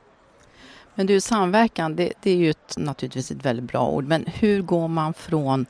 Men 0.96 1.08
du, 1.08 1.22
samverkan, 1.22 1.96
det, 1.96 2.14
det 2.22 2.32
är 2.32 2.36
ju 2.36 2.50
ett, 2.50 2.76
naturligtvis 2.78 3.32
ett 3.32 3.46
väldigt 3.46 3.66
bra 3.66 3.88
ord. 3.88 4.04
Men 4.08 4.26
hur 4.26 4.62
går 4.62 4.88
man 4.88 5.14
från, 5.14 5.66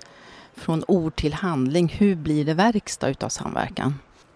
från 0.54 0.84
ord 0.88 1.16
till 1.16 1.34
handling? 1.34 1.88
Hur 1.88 2.16
blir 2.16 2.46
det 2.46 2.54
verkstad 2.54 3.10
utav 3.10 3.30
samverkan? 3.30 3.94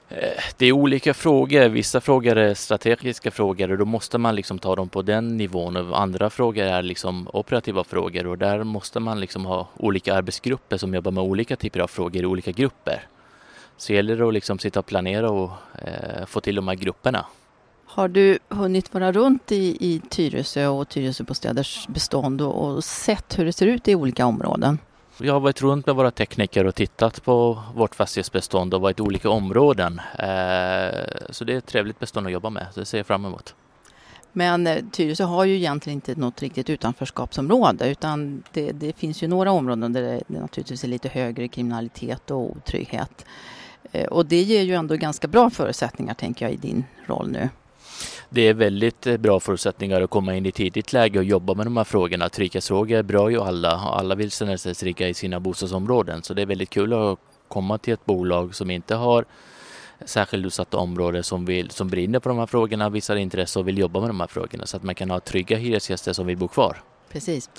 Eh, 0.09 0.43
det 0.57 0.65
är 0.65 0.71
olika 0.71 1.13
frågor. 1.13 1.69
Vissa 1.69 2.01
frågor 2.01 2.37
är 2.37 2.53
strategiska 2.53 3.31
frågor 3.31 3.71
och 3.71 3.77
då 3.77 3.85
måste 3.85 4.17
man 4.17 4.35
liksom 4.35 4.59
ta 4.59 4.75
dem 4.75 4.89
på 4.89 5.01
den 5.01 5.37
nivån. 5.37 5.75
Och 5.75 6.01
andra 6.01 6.29
frågor 6.29 6.63
är 6.63 6.81
liksom 6.81 7.29
operativa 7.33 7.83
frågor 7.83 8.27
och 8.27 8.37
där 8.37 8.63
måste 8.63 8.99
man 8.99 9.19
liksom 9.19 9.45
ha 9.45 9.67
olika 9.77 10.13
arbetsgrupper 10.13 10.77
som 10.77 10.93
jobbar 10.93 11.11
med 11.11 11.23
olika 11.23 11.55
typer 11.55 11.79
av 11.79 11.87
frågor 11.87 12.23
i 12.23 12.25
olika 12.25 12.51
grupper. 12.51 13.07
Så 13.77 13.93
gäller 13.93 14.17
det 14.17 14.27
att 14.27 14.33
liksom 14.33 14.59
sitta 14.59 14.79
och 14.79 14.85
planera 14.85 15.29
och 15.29 15.51
eh, 15.81 16.25
få 16.25 16.41
till 16.41 16.55
de 16.55 16.67
här 16.67 16.75
grupperna. 16.75 17.25
Har 17.85 18.07
du 18.07 18.39
hunnit 18.49 18.93
vara 18.93 19.11
runt 19.11 19.51
i, 19.51 19.77
i 19.79 20.01
Tyresö 20.09 20.67
och 20.67 20.89
Tyresöbostäders 20.89 21.87
bestånd 21.87 22.41
och, 22.41 22.65
och 22.65 22.83
sett 22.83 23.39
hur 23.39 23.45
det 23.45 23.53
ser 23.53 23.67
ut 23.67 23.87
i 23.87 23.95
olika 23.95 24.25
områden? 24.25 24.79
Vi 25.19 25.29
har 25.29 25.39
varit 25.39 25.61
runt 25.61 25.85
med 25.85 25.95
våra 25.95 26.11
tekniker 26.11 26.65
och 26.65 26.75
tittat 26.75 27.23
på 27.23 27.63
vårt 27.75 27.95
fastighetsbestånd 27.95 28.73
och 28.73 28.81
varit 28.81 28.99
i 28.99 29.01
olika 29.01 29.29
områden. 29.29 30.01
Eh, 30.19 31.05
så 31.29 31.43
det 31.43 31.53
är 31.53 31.57
ett 31.57 31.65
trevligt 31.65 31.99
bestånd 31.99 32.27
att 32.27 32.33
jobba 32.33 32.49
med, 32.49 32.67
det 32.75 32.85
ser 32.85 32.97
jag 32.97 33.07
fram 33.07 33.25
emot. 33.25 33.55
Men 34.31 34.67
eh, 34.67 34.83
Tyresö 34.91 35.23
har 35.23 35.45
ju 35.45 35.55
egentligen 35.55 35.97
inte 35.97 36.15
något 36.15 36.41
riktigt 36.41 36.69
utanförskapsområde 36.69 37.89
utan 37.89 38.43
det, 38.51 38.71
det 38.71 38.93
finns 38.95 39.23
ju 39.23 39.27
några 39.27 39.51
områden 39.51 39.93
där 39.93 40.01
det, 40.01 40.21
naturligtvis 40.27 40.83
är 40.83 40.87
lite 40.87 41.09
högre 41.09 41.47
kriminalitet 41.47 42.31
och 42.31 42.51
otrygghet. 42.51 43.25
Eh, 43.91 44.07
och 44.07 44.25
det 44.25 44.41
ger 44.41 44.61
ju 44.61 44.73
ändå 44.73 44.95
ganska 44.95 45.27
bra 45.27 45.49
förutsättningar 45.49 46.13
tänker 46.13 46.45
jag 46.45 46.53
i 46.53 46.57
din 46.57 46.83
roll 47.07 47.27
nu 47.31 47.49
det 48.29 48.41
är 48.41 48.53
väldigt 48.53 49.07
eh, 49.07 49.17
bra 49.17 49.39
förutsättningar 49.39 50.01
att 50.01 50.09
komma 50.09 50.35
in 50.35 50.45
i 50.45 50.51
tidigt 50.51 50.93
läge 50.93 51.19
och 51.19 51.25
jobba 51.25 51.53
med 51.53 51.65
de 51.65 51.77
här 51.77 51.83
frågorna. 51.83 52.29
Trygghetsfrågor 52.29 52.97
är 52.97 53.03
bra 53.03 53.31
ju 53.31 53.41
alla. 53.41 53.75
och 53.75 53.99
Alla 53.99 54.15
vill 54.15 54.31
känna 54.31 54.57
sig 54.57 54.75
trygga 54.75 55.09
i 55.09 55.13
sina 55.13 55.39
bostadsområden. 55.39 56.23
Så 56.23 56.33
det 56.33 56.41
är 56.41 56.45
väldigt 56.45 56.69
kul 56.69 56.93
att 56.93 57.19
komma 57.47 57.77
till 57.77 57.93
ett 57.93 58.05
bolag 58.05 58.55
som 58.55 58.71
inte 58.71 58.95
har 58.95 59.25
särskilt 60.05 60.45
utsatta 60.45 60.77
områden 60.77 61.23
som, 61.23 61.45
vill, 61.45 61.71
som 61.71 61.87
brinner 61.87 62.19
på 62.19 62.29
de 62.29 62.37
här 62.37 62.45
frågorna, 62.45 62.89
visar 62.89 63.15
intresse 63.15 63.59
och 63.59 63.67
vill 63.67 63.77
jobba 63.77 63.99
med 63.99 64.09
de 64.09 64.19
här 64.19 64.27
frågorna 64.27 64.65
så 64.65 64.77
att 64.77 64.83
man 64.83 64.95
kan 64.95 65.09
ha 65.09 65.19
trygga 65.19 65.57
hyresgäster 65.57 66.13
som 66.13 66.27
vill 66.27 66.37
bo 66.37 66.47
kvar. 66.47 66.77
Precis. 67.09 67.49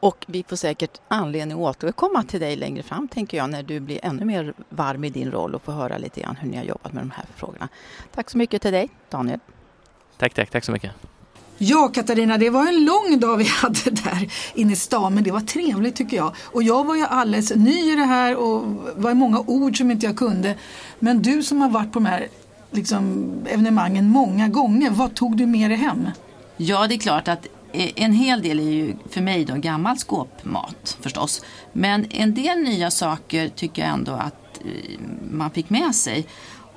Och 0.00 0.24
vi 0.28 0.42
får 0.48 0.56
säkert 0.56 1.00
anledning 1.08 1.58
att 1.58 1.76
återkomma 1.76 2.22
till 2.22 2.40
dig 2.40 2.56
längre 2.56 2.82
fram 2.82 3.08
tänker 3.08 3.36
jag 3.36 3.50
när 3.50 3.62
du 3.62 3.80
blir 3.80 4.00
ännu 4.02 4.24
mer 4.24 4.54
varm 4.68 5.04
i 5.04 5.10
din 5.10 5.30
roll 5.30 5.54
och 5.54 5.62
får 5.62 5.72
höra 5.72 5.98
lite 5.98 6.20
grann 6.20 6.36
hur 6.36 6.50
ni 6.50 6.56
har 6.56 6.64
jobbat 6.64 6.92
med 6.92 7.02
de 7.02 7.10
här 7.10 7.24
frågorna. 7.34 7.68
Tack 8.14 8.30
så 8.30 8.38
mycket 8.38 8.62
till 8.62 8.72
dig 8.72 8.88
Daniel. 9.10 9.40
Tack, 10.22 10.34
tack, 10.34 10.50
tack 10.50 10.64
så 10.64 10.72
mycket. 10.72 10.90
Ja 11.58 11.90
Katarina, 11.94 12.38
det 12.38 12.50
var 12.50 12.66
en 12.66 12.84
lång 12.84 13.20
dag 13.20 13.36
vi 13.36 13.44
hade 13.62 13.90
där 13.90 14.32
inne 14.54 14.72
i 14.72 14.76
stan 14.76 15.14
men 15.14 15.24
det 15.24 15.30
var 15.30 15.40
trevligt 15.40 15.96
tycker 15.96 16.16
jag. 16.16 16.34
Och 16.42 16.62
jag 16.62 16.84
var 16.84 16.96
ju 16.96 17.02
alldeles 17.02 17.52
ny 17.54 17.92
i 17.92 17.94
det 17.94 18.04
här 18.04 18.36
och 18.36 18.62
var 18.96 19.14
många 19.14 19.40
ord 19.40 19.78
som 19.78 19.90
inte 19.90 20.06
jag 20.06 20.16
kunde. 20.16 20.54
Men 20.98 21.22
du 21.22 21.42
som 21.42 21.60
har 21.60 21.68
varit 21.70 21.92
på 21.92 21.98
de 21.98 22.06
här 22.06 22.28
liksom, 22.70 23.32
evenemangen 23.48 24.08
många 24.08 24.48
gånger, 24.48 24.90
vad 24.90 25.14
tog 25.14 25.36
du 25.36 25.46
med 25.46 25.70
dig 25.70 25.78
hem? 25.78 26.10
Ja, 26.56 26.86
det 26.86 26.94
är 26.94 26.98
klart 26.98 27.28
att 27.28 27.46
en 27.72 28.12
hel 28.12 28.42
del 28.42 28.58
är 28.58 28.70
ju 28.70 28.94
för 29.10 29.20
mig 29.20 29.44
då 29.44 29.54
gammal 29.54 29.98
skåpmat 29.98 30.98
förstås. 31.00 31.44
Men 31.72 32.06
en 32.10 32.34
del 32.34 32.58
nya 32.58 32.90
saker 32.90 33.48
tycker 33.48 33.82
jag 33.82 33.90
ändå 33.90 34.12
att 34.12 34.60
eh, 34.64 35.00
man 35.30 35.50
fick 35.50 35.70
med 35.70 35.94
sig. 35.94 36.26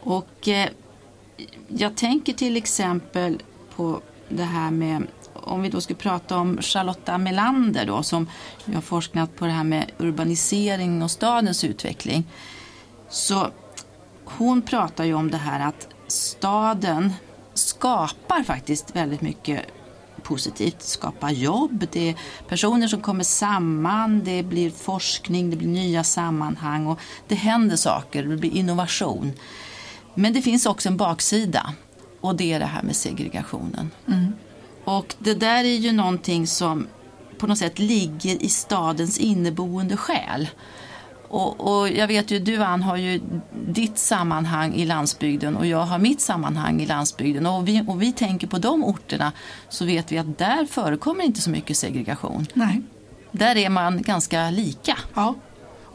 Och 0.03 0.47
eh, 0.47 0.69
jag 1.67 1.97
tänker 1.97 2.33
till 2.33 2.57
exempel 2.57 3.41
på 3.75 4.01
det 4.29 4.43
här 4.43 4.71
med 4.71 5.07
om 5.33 5.61
vi 5.61 5.69
då 5.69 5.81
skulle 5.81 5.99
prata 5.99 6.37
om 6.37 6.61
Charlotta 6.61 7.17
Melander 7.17 7.85
då 7.85 8.03
som 8.03 8.29
har 8.73 8.81
forskat 8.81 9.35
på 9.35 9.45
det 9.45 9.51
här 9.51 9.63
med 9.63 9.91
urbanisering 9.97 11.03
och 11.03 11.11
stadens 11.11 11.63
utveckling. 11.63 12.27
Så 13.09 13.49
hon 14.25 14.61
pratar 14.61 15.03
ju 15.03 15.13
om 15.13 15.31
det 15.31 15.37
här 15.37 15.67
att 15.67 15.87
staden 16.07 17.13
skapar 17.53 18.43
faktiskt 18.43 18.95
väldigt 18.95 19.21
mycket 19.21 19.61
positivt. 20.23 20.81
Skapar 20.81 21.29
jobb, 21.29 21.87
det 21.91 22.09
är 22.09 22.15
personer 22.47 22.87
som 22.87 23.01
kommer 23.01 23.23
samman, 23.23 24.23
det 24.23 24.43
blir 24.43 24.69
forskning, 24.69 25.49
det 25.49 25.55
blir 25.55 25.67
nya 25.67 26.03
sammanhang 26.03 26.87
och 26.87 26.99
det 27.27 27.35
händer 27.35 27.75
saker, 27.75 28.23
det 28.23 28.37
blir 28.37 28.55
innovation. 28.55 29.33
Men 30.15 30.33
det 30.33 30.41
finns 30.41 30.65
också 30.65 30.89
en 30.89 30.97
baksida 30.97 31.73
och 32.21 32.35
det 32.35 32.53
är 32.53 32.59
det 32.59 32.65
här 32.65 32.83
med 32.83 32.95
segregationen. 32.95 33.91
Mm. 34.07 34.33
Och 34.83 35.15
det 35.19 35.33
där 35.33 35.63
är 35.63 35.77
ju 35.77 35.91
någonting 35.91 36.47
som 36.47 36.87
på 37.37 37.47
något 37.47 37.57
sätt 37.57 37.79
ligger 37.79 38.43
i 38.43 38.49
stadens 38.49 39.17
inneboende 39.17 39.97
själ. 39.97 40.49
Och, 41.27 41.79
och, 41.79 41.89
jag 41.89 42.07
vet 42.07 42.31
ju, 42.31 42.39
du 42.39 42.63
Ann 42.63 42.83
har 42.83 42.97
ju 42.97 43.21
ditt 43.67 43.97
sammanhang 43.97 44.73
i 44.73 44.85
landsbygden 44.85 45.55
och 45.55 45.65
jag 45.65 45.83
har 45.83 45.99
mitt 45.99 46.21
sammanhang 46.21 46.81
i 46.81 46.85
landsbygden. 46.85 47.45
Och 47.45 47.67
vi, 47.67 47.83
och 47.87 48.01
vi 48.01 48.11
tänker 48.11 48.47
på 48.47 48.57
de 48.57 48.83
orterna 48.83 49.31
så 49.69 49.85
vet 49.85 50.11
vi 50.11 50.17
att 50.17 50.37
där 50.37 50.65
förekommer 50.65 51.23
inte 51.23 51.41
så 51.41 51.49
mycket 51.49 51.77
segregation. 51.77 52.45
Nej. 52.53 52.81
Där 53.31 53.55
är 53.55 53.69
man 53.69 54.01
ganska 54.01 54.49
lika. 54.49 54.97
Ja. 55.13 55.35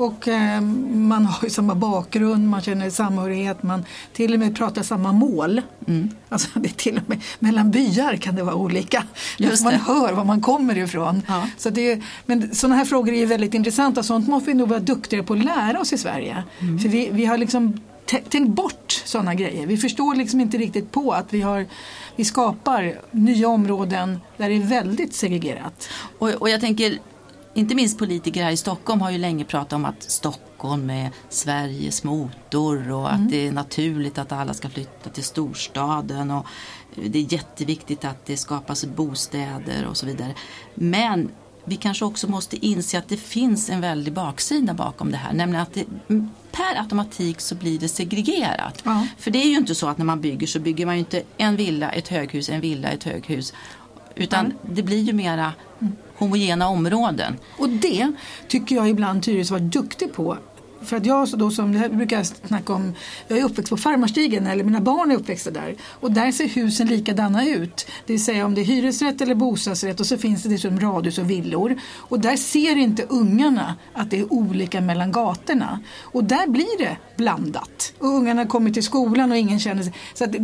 Och 0.00 0.28
eh, 0.28 0.60
man 0.60 1.24
har 1.24 1.44
ju 1.44 1.50
samma 1.50 1.74
bakgrund, 1.74 2.48
man 2.48 2.62
känner 2.62 2.90
samhörighet, 2.90 3.62
man 3.62 3.84
till 4.12 4.32
och 4.32 4.38
med 4.38 4.56
pratar 4.56 4.82
samma 4.82 5.12
mål. 5.12 5.62
Mm. 5.88 6.10
Alltså 6.28 6.48
det 6.54 6.68
är 6.68 6.72
till 6.72 6.96
och 6.96 7.08
med 7.08 7.20
mellan 7.38 7.70
byar 7.70 8.16
kan 8.16 8.34
det 8.34 8.42
vara 8.42 8.54
olika. 8.54 9.04
Just 9.38 9.64
man 9.64 9.74
hör 9.74 10.12
var 10.12 10.24
man 10.24 10.40
kommer 10.40 10.78
ifrån. 10.78 11.22
Ja. 11.28 11.46
Så 11.56 11.70
det, 11.70 12.00
men 12.26 12.54
sådana 12.54 12.76
här 12.76 12.84
frågor 12.84 13.14
är 13.14 13.26
väldigt 13.26 13.54
intressanta, 13.54 14.02
sånt 14.02 14.28
måste 14.28 14.50
vi 14.50 14.54
nog 14.54 14.68
vara 14.68 14.80
duktigare 14.80 15.24
på 15.24 15.32
att 15.32 15.44
lära 15.44 15.80
oss 15.80 15.92
i 15.92 15.98
Sverige. 15.98 16.44
Mm. 16.60 16.78
För 16.78 16.88
vi, 16.88 17.08
vi 17.12 17.24
har 17.24 17.38
liksom 17.38 17.80
tänkt 18.28 18.48
bort 18.48 19.02
sådana 19.04 19.34
grejer. 19.34 19.66
Vi 19.66 19.76
förstår 19.76 20.14
liksom 20.14 20.40
inte 20.40 20.58
riktigt 20.58 20.92
på 20.92 21.12
att 21.12 21.32
vi, 21.32 21.40
har, 21.40 21.66
vi 22.16 22.24
skapar 22.24 23.00
nya 23.10 23.48
områden 23.48 24.20
där 24.36 24.48
det 24.48 24.54
är 24.54 24.62
väldigt 24.62 25.14
segregerat. 25.14 25.88
Och, 26.18 26.28
och 26.28 26.50
jag 26.50 26.60
tänker 26.60 26.98
inte 27.60 27.74
minst 27.74 27.98
politiker 27.98 28.44
här 28.44 28.50
i 28.50 28.56
Stockholm 28.56 29.00
har 29.00 29.10
ju 29.10 29.18
länge 29.18 29.44
pratat 29.44 29.72
om 29.72 29.84
att 29.84 30.02
Stockholm 30.02 30.90
är 30.90 31.10
Sveriges 31.28 32.04
motor 32.04 32.90
och 32.92 33.10
mm. 33.10 33.24
att 33.24 33.30
det 33.30 33.46
är 33.46 33.52
naturligt 33.52 34.18
att 34.18 34.32
alla 34.32 34.54
ska 34.54 34.68
flytta 34.68 35.10
till 35.10 35.24
storstaden 35.24 36.30
och 36.30 36.46
det 36.94 37.18
är 37.18 37.32
jätteviktigt 37.32 38.04
att 38.04 38.26
det 38.26 38.36
skapas 38.36 38.84
bostäder 38.84 39.86
och 39.86 39.96
så 39.96 40.06
vidare. 40.06 40.34
Men 40.74 41.30
vi 41.64 41.76
kanske 41.76 42.04
också 42.04 42.30
måste 42.30 42.66
inse 42.66 42.98
att 42.98 43.08
det 43.08 43.16
finns 43.16 43.70
en 43.70 43.80
väldig 43.80 44.12
baksida 44.12 44.74
bakom 44.74 45.10
det 45.10 45.16
här. 45.16 45.32
Nämligen 45.32 45.62
att 45.62 45.74
det, 45.74 45.84
per 46.52 46.80
automatik 46.80 47.40
så 47.40 47.54
blir 47.54 47.78
det 47.78 47.88
segregerat. 47.88 48.82
Ja. 48.84 49.06
För 49.18 49.30
det 49.30 49.38
är 49.38 49.48
ju 49.48 49.56
inte 49.56 49.74
så 49.74 49.88
att 49.88 49.98
när 49.98 50.04
man 50.04 50.20
bygger 50.20 50.46
så 50.46 50.60
bygger 50.60 50.86
man 50.86 50.94
ju 50.94 50.98
inte 50.98 51.22
en 51.36 51.56
villa, 51.56 51.90
ett 51.90 52.08
höghus, 52.08 52.48
en 52.48 52.60
villa, 52.60 52.88
ett 52.88 53.04
höghus. 53.04 53.52
Utan 54.14 54.46
ja. 54.46 54.68
det 54.74 54.82
blir 54.82 55.02
ju 55.02 55.12
mera 55.12 55.52
mm 55.80 55.96
homogena 56.20 56.68
områden. 56.68 57.36
Och 57.58 57.68
det 57.68 58.12
tycker 58.48 58.76
jag 58.76 58.88
ibland 58.88 59.22
Tyresö 59.22 59.54
var 59.54 59.60
duktig 59.60 60.12
på. 60.12 60.38
För 60.82 60.96
att 60.96 61.06
jag 61.06 61.28
då 61.28 61.50
som, 61.50 61.72
det 61.72 61.78
här 61.78 61.88
brukar 61.88 62.16
jag 62.16 62.26
snacka 62.26 62.72
om, 62.72 62.94
jag 63.28 63.38
är 63.38 63.44
uppväxt 63.44 63.70
på 63.70 63.76
Farmarstigen 63.76 64.46
eller 64.46 64.64
mina 64.64 64.80
barn 64.80 65.10
är 65.10 65.16
uppväxta 65.16 65.50
där. 65.50 65.76
Och 65.82 66.12
där 66.12 66.32
ser 66.32 66.48
husen 66.48 66.86
likadana 66.86 67.46
ut. 67.46 67.86
Det 68.06 68.12
vill 68.12 68.24
säga 68.24 68.46
om 68.46 68.54
det 68.54 68.60
är 68.60 68.64
hyresrätt 68.64 69.20
eller 69.20 69.34
bostadsrätt 69.34 70.00
och 70.00 70.06
så 70.06 70.18
finns 70.18 70.42
det 70.42 70.48
dessutom 70.48 70.80
radhus 70.80 71.18
och 71.18 71.30
villor. 71.30 71.76
Och 71.94 72.20
där 72.20 72.36
ser 72.36 72.76
inte 72.76 73.02
ungarna 73.08 73.74
att 73.92 74.10
det 74.10 74.18
är 74.18 74.32
olika 74.32 74.80
mellan 74.80 75.12
gatorna. 75.12 75.80
Och 76.00 76.24
där 76.24 76.46
blir 76.46 76.78
det 76.78 76.96
blandat. 77.16 77.92
Och 77.98 78.08
ungarna 78.08 78.46
kommer 78.46 78.70
till 78.70 78.82
skolan 78.82 79.30
och 79.30 79.36
ingen 79.36 79.60
känner 79.60 79.82
sig... 79.82 79.92
Så 80.14 80.26
det, 80.26 80.38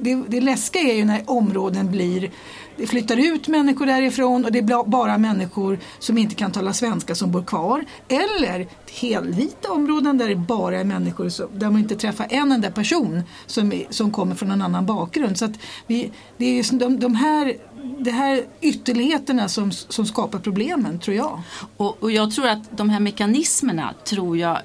det, 0.00 0.22
det 0.28 0.40
läskiga 0.40 0.82
är 0.82 0.96
ju 0.96 1.04
när 1.04 1.22
områden 1.26 1.90
blir 1.90 2.30
det 2.78 2.86
flyttar 2.86 3.16
ut 3.16 3.48
människor 3.48 3.86
därifrån 3.86 4.44
och 4.44 4.52
det 4.52 4.58
är 4.58 4.84
bara 4.84 5.18
människor 5.18 5.78
som 5.98 6.18
inte 6.18 6.34
kan 6.34 6.52
tala 6.52 6.72
svenska 6.72 7.14
som 7.14 7.32
bor 7.32 7.42
kvar. 7.42 7.84
Eller 8.08 8.66
helvita 8.92 9.72
områden 9.72 10.18
där 10.18 10.28
det 10.28 10.36
bara 10.36 10.80
är 10.80 10.84
människor 10.84 11.28
som, 11.28 11.46
där 11.54 11.70
man 11.70 11.80
inte 11.80 11.96
träffar 11.96 12.26
en 12.30 12.52
enda 12.52 12.70
person 12.70 13.22
som, 13.46 13.82
som 13.90 14.10
kommer 14.10 14.34
från 14.34 14.50
en 14.50 14.62
annan 14.62 14.86
bakgrund. 14.86 15.38
Så 15.38 15.44
att 15.44 15.58
vi, 15.86 16.10
det 16.36 16.44
är 16.44 16.56
just 16.56 16.78
de, 16.78 17.00
de 17.00 17.14
här 17.14 17.56
det 17.98 18.10
här 18.10 18.44
ytterligheterna 18.60 19.48
som, 19.48 19.72
som 19.72 20.06
skapar 20.06 20.38
problemen 20.38 20.98
tror 20.98 21.16
jag. 21.16 21.40
Och, 21.76 22.02
och 22.02 22.12
jag 22.12 22.30
tror 22.30 22.48
att 22.48 22.76
de 22.76 22.90
här 22.90 23.00
mekanismerna 23.00 23.94
tror 24.04 24.38
jag 24.38 24.58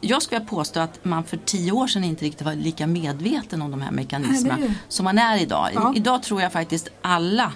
jag 0.00 0.22
skulle 0.22 0.40
påstå 0.40 0.80
att 0.80 1.04
man 1.04 1.24
för 1.24 1.36
tio 1.36 1.72
år 1.72 1.86
sedan 1.86 2.04
inte 2.04 2.24
riktigt 2.24 2.42
var 2.46 2.54
lika 2.54 2.86
medveten 2.86 3.62
om 3.62 3.70
de 3.70 3.82
här 3.82 3.90
mekanismerna 3.90 4.56
Nej, 4.60 4.74
som 4.88 5.04
man 5.04 5.18
är 5.18 5.38
idag. 5.38 5.70
Ja. 5.74 5.92
Idag 5.96 6.22
tror 6.22 6.42
jag 6.42 6.52
faktiskt 6.52 6.88
alla 7.02 7.52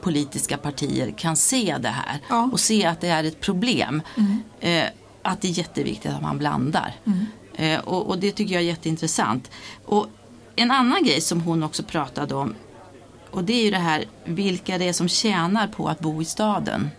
politiska 0.00 0.56
partier 0.56 1.10
kan 1.10 1.36
se 1.36 1.76
det 1.80 1.88
här 1.88 2.20
ja. 2.28 2.48
och 2.52 2.60
se 2.60 2.86
att 2.86 3.00
det 3.00 3.08
är 3.08 3.24
ett 3.24 3.40
problem. 3.40 4.02
Mm. 4.16 4.42
Eh, 4.60 4.90
att 5.22 5.40
det 5.40 5.48
är 5.48 5.52
jätteviktigt 5.52 6.12
att 6.12 6.22
man 6.22 6.38
blandar. 6.38 6.94
Mm. 7.04 7.26
Eh, 7.54 7.80
och, 7.80 8.06
och, 8.06 8.18
det 8.18 8.32
tycker 8.32 8.54
jag 8.54 8.62
är 8.62 8.66
jätteintressant. 8.66 9.50
Och 9.84 10.06
en 10.56 10.70
annan 10.70 11.04
grej 11.04 11.20
som 11.20 11.40
hon 11.40 11.62
också 11.62 11.82
pratade 11.82 12.34
om 12.34 12.54
och 13.30 13.44
det 13.44 13.52
är 13.52 13.64
ju 13.64 13.70
det 13.70 13.78
här 13.78 14.04
vilka 14.24 14.78
det 14.78 14.88
är 14.88 14.92
som 14.92 15.08
tjänar 15.08 15.66
på 15.66 15.88
att 15.88 16.00
bo 16.00 16.22
i 16.22 16.24
staden. 16.24 16.90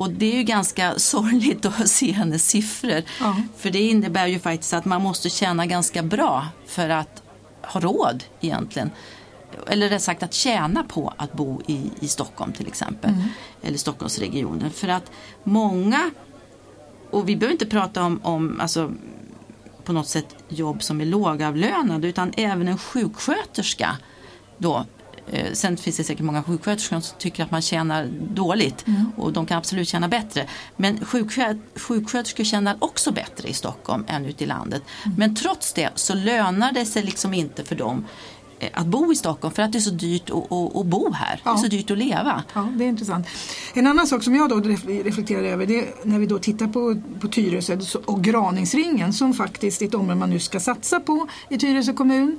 Och 0.00 0.10
det 0.10 0.32
är 0.32 0.36
ju 0.36 0.42
ganska 0.42 0.94
sorgligt 0.98 1.66
att 1.66 1.88
se 1.88 2.12
hennes 2.12 2.48
siffror. 2.48 3.02
Ja. 3.20 3.36
För 3.56 3.70
det 3.70 3.80
innebär 3.80 4.26
ju 4.26 4.38
faktiskt 4.38 4.72
att 4.72 4.84
man 4.84 5.02
måste 5.02 5.30
tjäna 5.30 5.66
ganska 5.66 6.02
bra 6.02 6.48
för 6.66 6.88
att 6.88 7.22
ha 7.62 7.80
råd 7.80 8.24
egentligen. 8.40 8.90
Eller 9.66 9.88
rätt 9.88 10.02
sagt 10.02 10.22
att 10.22 10.34
tjäna 10.34 10.84
på 10.84 11.12
att 11.16 11.32
bo 11.32 11.62
i, 11.66 11.90
i 12.00 12.08
Stockholm 12.08 12.52
till 12.52 12.66
exempel. 12.66 13.10
Mm. 13.10 13.28
Eller 13.62 13.78
Stockholmsregionen. 13.78 14.70
För 14.70 14.88
att 14.88 15.10
många, 15.44 16.10
och 17.10 17.28
vi 17.28 17.36
behöver 17.36 17.52
inte 17.52 17.66
prata 17.66 18.02
om, 18.02 18.20
om 18.22 18.60
alltså, 18.60 18.92
på 19.84 19.92
något 19.92 20.08
sätt 20.08 20.36
jobb 20.48 20.82
som 20.82 21.00
är 21.00 21.04
lågavlönade 21.04 22.08
utan 22.08 22.32
även 22.36 22.68
en 22.68 22.78
sjuksköterska 22.78 23.96
då 24.58 24.86
sen 25.52 25.76
finns 25.76 25.96
det 25.96 26.04
säkert 26.04 26.24
många 26.24 26.42
sjuksköterskor 26.42 27.00
som 27.00 27.18
tycker 27.18 27.44
att 27.44 27.50
man 27.50 27.62
tjänar 27.62 28.08
dåligt 28.20 28.86
mm. 28.86 29.12
och 29.16 29.32
de 29.32 29.46
kan 29.46 29.58
absolut 29.58 29.88
tjäna 29.88 30.08
bättre. 30.08 30.46
Men 30.76 31.04
sjuksköterskor 31.74 32.44
tjänar 32.44 32.76
också 32.78 33.12
bättre 33.12 33.48
i 33.48 33.52
Stockholm 33.52 34.04
än 34.08 34.26
ute 34.26 34.44
i 34.44 34.46
landet. 34.46 34.82
Mm. 35.04 35.16
Men 35.18 35.34
trots 35.36 35.72
det 35.72 35.90
så 35.94 36.14
lönar 36.14 36.72
det 36.72 36.86
sig 36.86 37.02
liksom 37.02 37.34
inte 37.34 37.64
för 37.64 37.74
dem 37.74 38.06
eh, 38.58 38.68
att 38.72 38.86
bo 38.86 39.12
i 39.12 39.16
Stockholm 39.16 39.54
för 39.54 39.62
att 39.62 39.72
det 39.72 39.78
är 39.78 39.80
så 39.80 39.90
dyrt 39.90 40.30
att, 40.30 40.52
att, 40.52 40.76
att 40.76 40.86
bo 40.86 41.12
här. 41.12 41.40
Ja. 41.44 41.50
Det 41.50 41.58
är 41.58 41.62
så 41.62 41.68
dyrt 41.68 41.90
att 41.90 41.98
leva. 41.98 42.42
Ja, 42.54 42.68
det 42.76 42.84
är 42.84 42.88
intressant. 42.88 43.26
En 43.74 43.86
annan 43.86 44.06
sak 44.06 44.22
som 44.22 44.34
jag 44.34 44.50
då 44.50 44.56
reflekterar 45.04 45.42
över 45.42 45.66
det 45.66 45.78
är 45.78 45.94
när 46.02 46.18
vi 46.18 46.26
då 46.26 46.38
tittar 46.38 46.66
på, 46.66 47.02
på 47.20 47.28
Tyresö 47.28 47.78
och 48.04 48.24
Graningsringen 48.24 49.12
som 49.12 49.34
faktiskt 49.34 49.82
är 49.82 49.86
ett 49.86 49.94
område 49.94 50.20
man 50.20 50.30
nu 50.30 50.38
ska 50.38 50.60
satsa 50.60 51.00
på 51.00 51.28
i 51.48 51.58
Tyresö 51.58 51.92
kommun. 51.92 52.38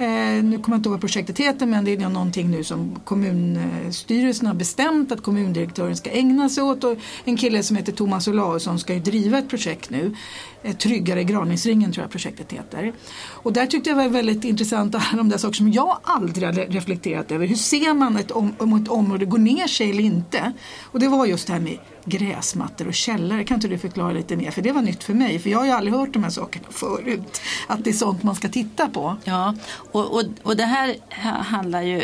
Eh, 0.00 0.44
nu 0.44 0.58
kommer 0.58 0.76
jag 0.76 0.78
inte 0.78 0.88
ihåg 0.88 0.92
vad 0.92 1.00
projektet 1.00 1.38
heter 1.38 1.66
men 1.66 1.84
det 1.84 1.92
är 1.92 2.08
någonting 2.08 2.50
nu 2.50 2.64
som 2.64 3.00
kommunstyrelsen 3.04 4.46
har 4.46 4.54
bestämt 4.54 5.12
att 5.12 5.22
kommundirektören 5.22 5.96
ska 5.96 6.10
ägna 6.10 6.48
sig 6.48 6.62
åt. 6.62 6.84
Och 6.84 6.98
en 7.24 7.36
kille 7.36 7.62
som 7.62 7.76
heter 7.76 7.92
Thomas 7.92 8.28
Olausson 8.28 8.78
ska 8.78 8.94
ju 8.94 9.00
driva 9.00 9.38
ett 9.38 9.48
projekt 9.48 9.90
nu. 9.90 10.16
Eh, 10.62 10.76
Tryggare 10.76 11.24
Graningsringen 11.24 11.92
tror 11.92 12.04
jag 12.04 12.10
projektet 12.10 12.52
heter. 12.52 12.92
Och 13.26 13.52
där 13.52 13.66
tyckte 13.66 13.90
jag 13.90 13.96
var 13.96 14.08
väldigt 14.08 14.44
intressant 14.44 14.94
att 14.94 15.02
de 15.16 15.28
där 15.28 15.38
saker 15.38 15.54
som 15.54 15.72
jag 15.72 15.98
aldrig 16.02 16.46
hade 16.46 16.64
reflekterat 16.64 17.32
över. 17.32 17.46
Hur 17.46 17.56
ser 17.56 17.94
man 17.94 18.16
ett 18.16 18.30
om, 18.30 18.54
om 18.58 18.82
ett 18.82 18.88
område 18.88 19.24
går 19.24 19.38
ner 19.38 19.66
sig 19.66 19.90
eller 19.90 20.02
inte? 20.02 20.52
Och 20.82 21.00
det 21.00 21.08
var 21.08 21.26
just 21.26 21.46
det 21.46 21.52
här 21.52 21.60
med 21.60 21.78
gräsmattor 22.04 22.88
och 22.88 22.94
källare. 22.94 23.44
Kan 23.44 23.54
inte 23.54 23.68
du 23.68 23.78
förklara 23.78 24.12
lite 24.12 24.36
mer? 24.36 24.50
För 24.50 24.62
det 24.62 24.72
var 24.72 24.82
nytt 24.82 25.04
för 25.04 25.14
mig. 25.14 25.38
För 25.38 25.50
jag 25.50 25.58
har 25.58 25.66
ju 25.66 25.72
aldrig 25.72 25.94
hört 25.94 26.12
de 26.12 26.22
här 26.22 26.30
sakerna 26.30 26.66
förut. 26.70 27.40
Att 27.66 27.84
det 27.84 27.90
är 27.90 27.94
sånt 27.94 28.22
man 28.22 28.34
ska 28.34 28.48
titta 28.48 28.88
på. 28.88 29.16
Ja, 29.24 29.54
och, 29.92 30.14
och, 30.14 30.22
och 30.42 30.56
det 30.56 30.64
här 30.64 30.96
handlar 31.42 31.82
ju 31.82 32.02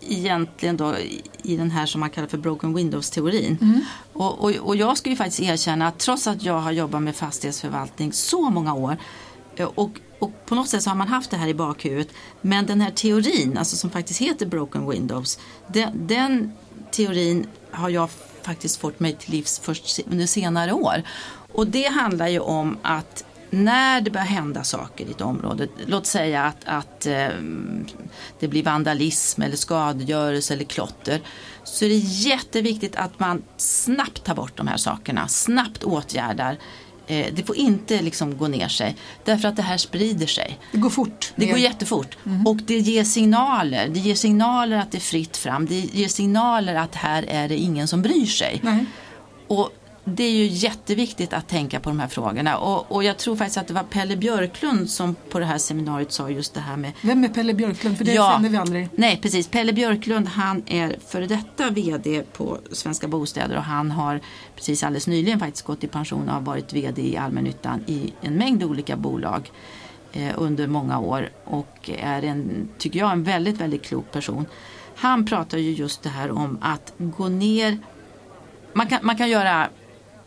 egentligen 0.00 0.76
då 0.76 0.94
i 1.42 1.56
den 1.56 1.70
här 1.70 1.86
som 1.86 2.00
man 2.00 2.10
kallar 2.10 2.28
för 2.28 2.38
broken 2.38 2.74
windows-teorin. 2.74 3.58
Mm. 3.60 3.80
Och, 4.12 4.44
och, 4.44 4.50
och, 4.50 4.76
jag 4.76 4.98
skulle 4.98 5.16
faktiskt 5.16 5.40
erkänna 5.40 5.86
att 5.86 5.98
trots 5.98 6.26
att 6.26 6.42
jag 6.42 6.58
har 6.58 6.72
jobbat 6.72 7.02
med 7.02 7.16
fastighetsförvaltning 7.16 8.12
så 8.12 8.50
många 8.50 8.74
år 8.74 8.96
eh, 9.56 9.70
och, 9.74 9.90
och 10.18 10.46
på 10.46 10.54
något 10.54 10.68
sätt 10.68 10.82
så 10.82 10.90
har 10.90 10.96
man 10.96 11.08
haft 11.08 11.30
det 11.30 11.36
här 11.36 11.48
i 11.48 11.54
bakhuvudet. 11.54 12.08
Men 12.40 12.66
den 12.66 12.80
här 12.80 12.90
teorin, 12.90 13.58
alltså 13.58 13.76
som 13.76 13.90
faktiskt 13.90 14.20
heter 14.20 14.46
broken 14.46 14.88
windows, 14.90 15.38
den, 15.66 16.06
den 16.06 16.52
teorin 16.90 17.46
har 17.70 17.88
jag 17.88 18.10
faktiskt 18.44 18.76
fått 18.76 19.00
mig 19.00 19.16
till 19.16 19.30
livs 19.30 19.58
först 19.58 20.00
under 20.10 20.26
senare 20.26 20.72
år. 20.72 21.02
Och 21.52 21.66
det 21.66 21.88
handlar 21.88 22.28
ju 22.28 22.38
om 22.38 22.78
att 22.82 23.24
när 23.50 24.00
det 24.00 24.10
börjar 24.10 24.26
hända 24.26 24.64
saker 24.64 25.04
i 25.04 25.10
ett 25.10 25.20
område, 25.20 25.68
låt 25.86 26.06
säga 26.06 26.44
att, 26.44 26.64
att 26.64 27.06
eh, 27.06 27.28
det 28.40 28.48
blir 28.48 28.62
vandalism 28.62 29.42
eller 29.42 29.56
skadegörelse 29.56 30.54
eller 30.54 30.64
klotter, 30.64 31.20
så 31.64 31.84
är 31.84 31.88
det 31.88 31.94
jätteviktigt 31.96 32.96
att 32.96 33.20
man 33.20 33.42
snabbt 33.56 34.24
tar 34.24 34.34
bort 34.34 34.56
de 34.56 34.66
här 34.66 34.76
sakerna, 34.76 35.28
snabbt 35.28 35.84
åtgärdar. 35.84 36.58
Eh, 37.06 37.26
det 37.34 37.42
får 37.42 37.56
inte 37.56 38.02
liksom 38.02 38.38
gå 38.38 38.48
ner 38.48 38.68
sig 38.68 38.96
därför 39.24 39.48
att 39.48 39.56
det 39.56 39.62
här 39.62 39.76
sprider 39.76 40.26
sig. 40.26 40.58
Det 40.72 40.78
går 40.78 40.90
fort. 40.90 41.32
Det 41.36 41.46
går 41.46 41.58
jättefort 41.58 42.16
mm. 42.26 42.46
och 42.46 42.56
det 42.56 42.78
ger 42.78 43.04
signaler. 43.04 43.88
Det 43.88 44.00
ger 44.00 44.14
signaler 44.14 44.76
att 44.78 44.92
det 44.92 44.98
är 44.98 45.00
fritt 45.00 45.36
fram. 45.36 45.66
Det 45.66 45.80
ger 45.80 46.08
signaler 46.08 46.74
att 46.74 46.94
här 46.94 47.24
är 47.28 47.48
det 47.48 47.56
ingen 47.56 47.88
som 47.88 48.02
bryr 48.02 48.26
sig. 48.26 48.60
Nej. 48.62 48.84
Och 49.48 49.70
det 50.04 50.24
är 50.24 50.30
ju 50.30 50.46
jätteviktigt 50.46 51.32
att 51.32 51.48
tänka 51.48 51.80
på 51.80 51.90
de 51.90 52.00
här 52.00 52.08
frågorna 52.08 52.58
och, 52.58 52.92
och, 52.92 53.04
jag 53.04 53.18
tror 53.18 53.36
faktiskt 53.36 53.58
att 53.58 53.68
det 53.68 53.74
var 53.74 53.82
Pelle 53.82 54.16
Björklund 54.16 54.90
som 54.90 55.16
på 55.30 55.38
det 55.38 55.44
här 55.44 55.58
seminariet 55.58 56.12
sa 56.12 56.30
just 56.30 56.54
det 56.54 56.60
här 56.60 56.76
med 56.76 56.92
Vem 57.02 57.24
är 57.24 57.28
Pelle 57.28 57.54
Björklund? 57.54 57.98
För 57.98 58.04
det 58.04 58.12
ja, 58.12 58.32
känner 58.34 58.48
vi 58.48 58.56
aldrig. 58.56 58.88
Nej 58.94 59.18
precis, 59.22 59.48
Pelle 59.48 59.72
Björklund 59.72 60.28
han 60.28 60.62
är 60.66 60.96
före 61.06 61.26
detta 61.26 61.70
VD 61.70 62.22
på 62.32 62.58
Svenska 62.72 63.08
Bostäder 63.08 63.56
och 63.56 63.62
han 63.62 63.90
har 63.90 64.20
precis 64.56 64.82
alldeles 64.82 65.06
nyligen 65.06 65.40
faktiskt 65.40 65.64
gått 65.64 65.84
i 65.84 65.86
pension 65.86 66.28
och 66.28 66.34
har 66.34 66.40
varit 66.40 66.72
VD 66.72 67.02
i 67.02 67.16
allmännyttan 67.16 67.84
i 67.86 68.12
en 68.20 68.34
mängd 68.34 68.64
olika 68.64 68.96
bolag 68.96 69.50
eh, 70.12 70.32
under 70.36 70.66
många 70.66 70.98
år 70.98 71.30
och 71.44 71.90
är 71.98 72.22
en, 72.22 72.68
tycker 72.78 72.98
jag, 72.98 73.12
en 73.12 73.24
väldigt, 73.24 73.60
väldigt 73.60 73.82
klok 73.82 74.12
person. 74.12 74.46
Han 74.96 75.26
pratar 75.26 75.58
ju 75.58 75.70
just 75.70 76.02
det 76.02 76.08
här 76.08 76.30
om 76.30 76.58
att 76.62 76.92
gå 76.98 77.28
ner 77.28 77.78
man 78.72 78.86
kan, 78.86 78.98
man 79.02 79.16
kan 79.16 79.30
göra 79.30 79.68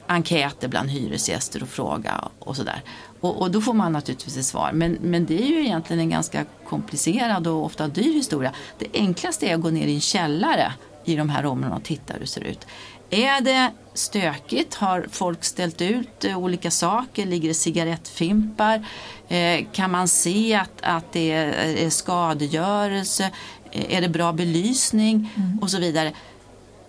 enkäter 0.08 0.68
bland 0.68 0.89
hyresgäster 0.89 1.64
och 1.64 1.70
fråga 1.70 2.30
och 2.39 2.56
sådär. 2.56 2.82
Och, 3.20 3.41
och, 3.41 3.51
då 3.51 3.62
får 3.62 3.74
man 3.74 3.91
naturligtvis 3.91 4.38
ett 4.38 4.45
svar. 4.45 4.72
Men, 4.74 4.97
men 5.01 5.26
det 5.26 5.43
är 5.43 5.47
ju 5.47 5.60
egentligen 5.60 5.99
en 5.99 6.10
ganska 6.10 6.45
komplicerad 6.68 7.47
och 7.47 7.66
ofta 7.66 7.88
dyr 7.88 8.14
historia. 8.14 8.51
Det 8.80 8.88
enklaste 8.93 9.47
är 9.47 9.56
att 9.56 9.62
gå 9.62 9.70
ner 9.70 9.88
i 9.88 9.95
en 9.95 10.01
källare 10.01 10.74
i 11.06 11.16
de 11.16 11.30
här 11.30 11.45
områdena 11.45 11.76
och 11.76 11.84
titta 11.84 12.14
hur 12.14 12.20
det 12.20 12.28
ser 12.28 12.41
ut. 12.41 12.68
Är 13.10 13.41
det 13.41 13.72
stökigt? 13.93 14.76
Har 14.76 15.08
folk 15.12 15.43
ställt 15.43 15.82
ut 15.82 16.26
eh, 16.26 16.38
olika 16.38 16.72
saker? 16.72 17.26
Ligger 17.26 17.47
det 17.47 17.53
cigarettfimpar? 17.53 18.86
Eh, 19.28 19.66
kan 19.72 19.91
man 19.91 20.08
se 20.08 20.56
att, 20.56 20.82
att 20.82 21.14
det 21.14 21.32
är 21.32 21.89
skadegörelse? 21.89 23.32
Eh, 23.72 23.97
är 23.97 24.01
det 24.01 24.10
bra 24.10 24.34
belysning? 24.34 25.34
Mm. 25.36 25.60
Och 25.60 25.72
så 25.72 25.80
vidare 25.80 26.14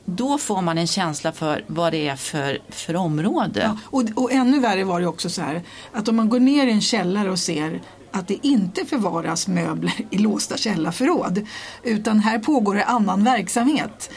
då 0.06 0.38
får 0.38 0.62
man 0.62 0.78
en 0.78 0.86
känsla 0.86 1.32
för 1.32 1.64
vad 1.66 1.92
det 1.92 2.08
är 2.08 2.16
för, 2.16 2.58
för 2.68 2.96
område. 2.96 3.60
Ja, 3.62 3.78
och, 3.84 4.04
och 4.14 4.32
ännu 4.32 4.60
värre 4.60 4.84
var 4.84 5.00
det 5.00 5.06
också 5.06 5.30
så 5.30 5.42
här 5.42 5.62
att 5.92 6.08
om 6.08 6.16
man 6.16 6.28
går 6.28 6.40
ner 6.40 6.66
i 6.66 6.72
en 6.72 6.80
källare 6.80 7.30
och 7.30 7.38
ser 7.38 7.80
att 8.10 8.28
det 8.28 8.46
inte 8.46 8.86
förvaras 8.86 9.48
möbler 9.48 9.94
i 10.10 10.18
låsta 10.18 10.56
källarförråd 10.56 11.46
utan 11.82 12.20
här 12.20 12.38
pågår 12.38 12.74
det 12.74 12.84
annan 12.84 13.24
verksamhet 13.24 14.10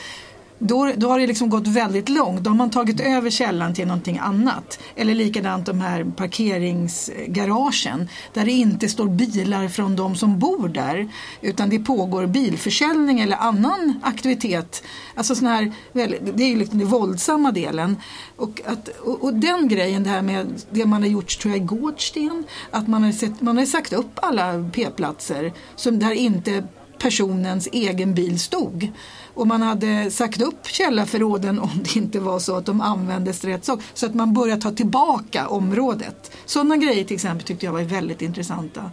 då, 0.59 0.91
då 0.95 1.09
har 1.09 1.19
det 1.19 1.27
liksom 1.27 1.49
gått 1.49 1.67
väldigt 1.67 2.09
långt. 2.09 2.41
Då 2.41 2.49
har 2.49 2.55
man 2.55 2.69
tagit 2.69 2.99
över 2.99 3.29
källan 3.29 3.73
till 3.73 3.87
någonting 3.87 4.17
annat. 4.17 4.79
Eller 4.95 5.15
likadant 5.15 5.65
de 5.65 5.81
här 5.81 6.03
parkeringsgaragen 6.03 8.09
där 8.33 8.45
det 8.45 8.51
inte 8.51 8.89
står 8.89 9.07
bilar 9.07 9.67
från 9.67 9.95
de 9.95 10.15
som 10.15 10.39
bor 10.39 10.67
där 10.67 11.09
utan 11.41 11.69
det 11.69 11.79
pågår 11.79 12.27
bilförsäljning 12.27 13.19
eller 13.19 13.37
annan 13.37 13.99
aktivitet. 14.03 14.83
Alltså 15.15 15.35
sån 15.35 15.47
här, 15.47 15.73
det 16.33 16.43
är 16.43 16.49
ju 16.49 16.55
liksom 16.55 16.79
den 16.79 16.87
våldsamma 16.87 17.51
delen. 17.51 17.97
Och, 18.35 18.61
att, 18.65 18.87
och, 18.87 19.23
och, 19.23 19.33
den 19.33 19.67
grejen, 19.67 20.03
det 20.03 20.09
här 20.09 20.21
med 20.21 20.47
det 20.69 20.85
man 20.85 21.01
har 21.01 21.09
gjort 21.09 21.39
tror 21.39 21.53
jag 21.53 21.63
i 21.63 21.65
Gårdsten, 21.65 22.43
att 22.71 22.87
man 22.87 23.03
har, 23.03 23.11
sett, 23.11 23.41
man 23.41 23.57
har 23.57 23.65
sagt 23.65 23.93
upp 23.93 24.19
alla 24.21 24.69
p-platser 24.73 25.53
som 25.75 25.99
där 25.99 26.11
inte 26.11 26.63
personens 26.99 27.69
egen 27.71 28.13
bil 28.13 28.39
stod 28.39 28.87
och 29.39 29.47
man 29.47 29.61
hade 29.61 30.11
sagt 30.11 30.41
upp 30.41 30.67
källarförråden 30.67 31.59
om 31.59 31.69
det 31.83 31.95
inte 31.95 32.19
var 32.19 32.39
så 32.39 32.55
att 32.55 32.65
de 32.65 32.81
användes 32.81 33.43
rätt 33.43 33.65
sak. 33.65 33.81
Så 33.93 34.05
att 34.05 34.13
man 34.13 34.33
börjar 34.33 34.57
ta 34.57 34.71
tillbaka 34.71 35.47
området. 35.47 36.31
Sådana 36.45 36.77
grejer 36.77 37.03
till 37.03 37.15
exempel 37.15 37.47
tyckte 37.47 37.65
jag 37.65 37.73
var 37.73 37.81
väldigt 37.81 38.21
intressanta 38.21 38.91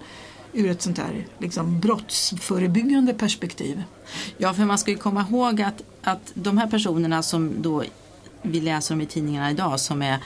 ur 0.53 0.71
ett 0.71 0.83
sånt 0.83 0.99
här 0.99 1.27
liksom, 1.39 1.81
brottsförebyggande 1.81 3.15
perspektiv. 3.15 3.83
Ja, 4.39 4.55
för 4.55 4.65
man 4.65 4.79
ska 4.79 4.91
ju 4.91 4.97
komma 4.97 5.27
ihåg 5.31 5.63
att, 5.63 5.83
att 6.03 6.33
de 6.35 6.59
här 6.59 6.67
personerna 6.67 7.23
som 7.23 7.63
då 7.63 7.83
vi 8.43 8.61
läser 8.61 8.95
om 8.95 9.01
i 9.01 9.07
tidningarna 9.07 9.51
idag 9.51 9.81
som 9.81 10.03
är 10.03 10.19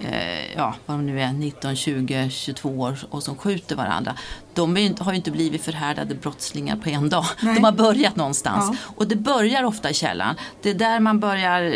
eh, 0.00 0.52
ja, 0.56 0.74
vad 0.86 0.96
de 0.98 1.06
nu 1.06 1.20
är, 1.22 1.32
19, 1.32 1.76
20, 1.76 2.30
22 2.30 2.68
år 2.68 2.98
och 3.10 3.22
som 3.22 3.36
skjuter 3.36 3.76
varandra. 3.76 4.14
De 4.54 4.76
är, 4.76 5.04
har 5.04 5.12
ju 5.12 5.16
inte 5.16 5.30
blivit 5.30 5.62
förhärdade 5.64 6.14
brottslingar 6.14 6.76
på 6.76 6.88
en 6.88 7.08
dag. 7.08 7.24
Nej. 7.42 7.54
De 7.54 7.64
har 7.64 7.72
börjat 7.72 8.16
någonstans. 8.16 8.64
Ja. 8.72 8.92
Och 8.96 9.08
det 9.08 9.16
börjar 9.16 9.64
ofta 9.64 9.90
i 9.90 9.94
källan. 9.94 10.34
Det 10.62 10.70
är 10.70 10.74
där 10.74 11.00
man 11.00 11.20
börjar 11.20 11.74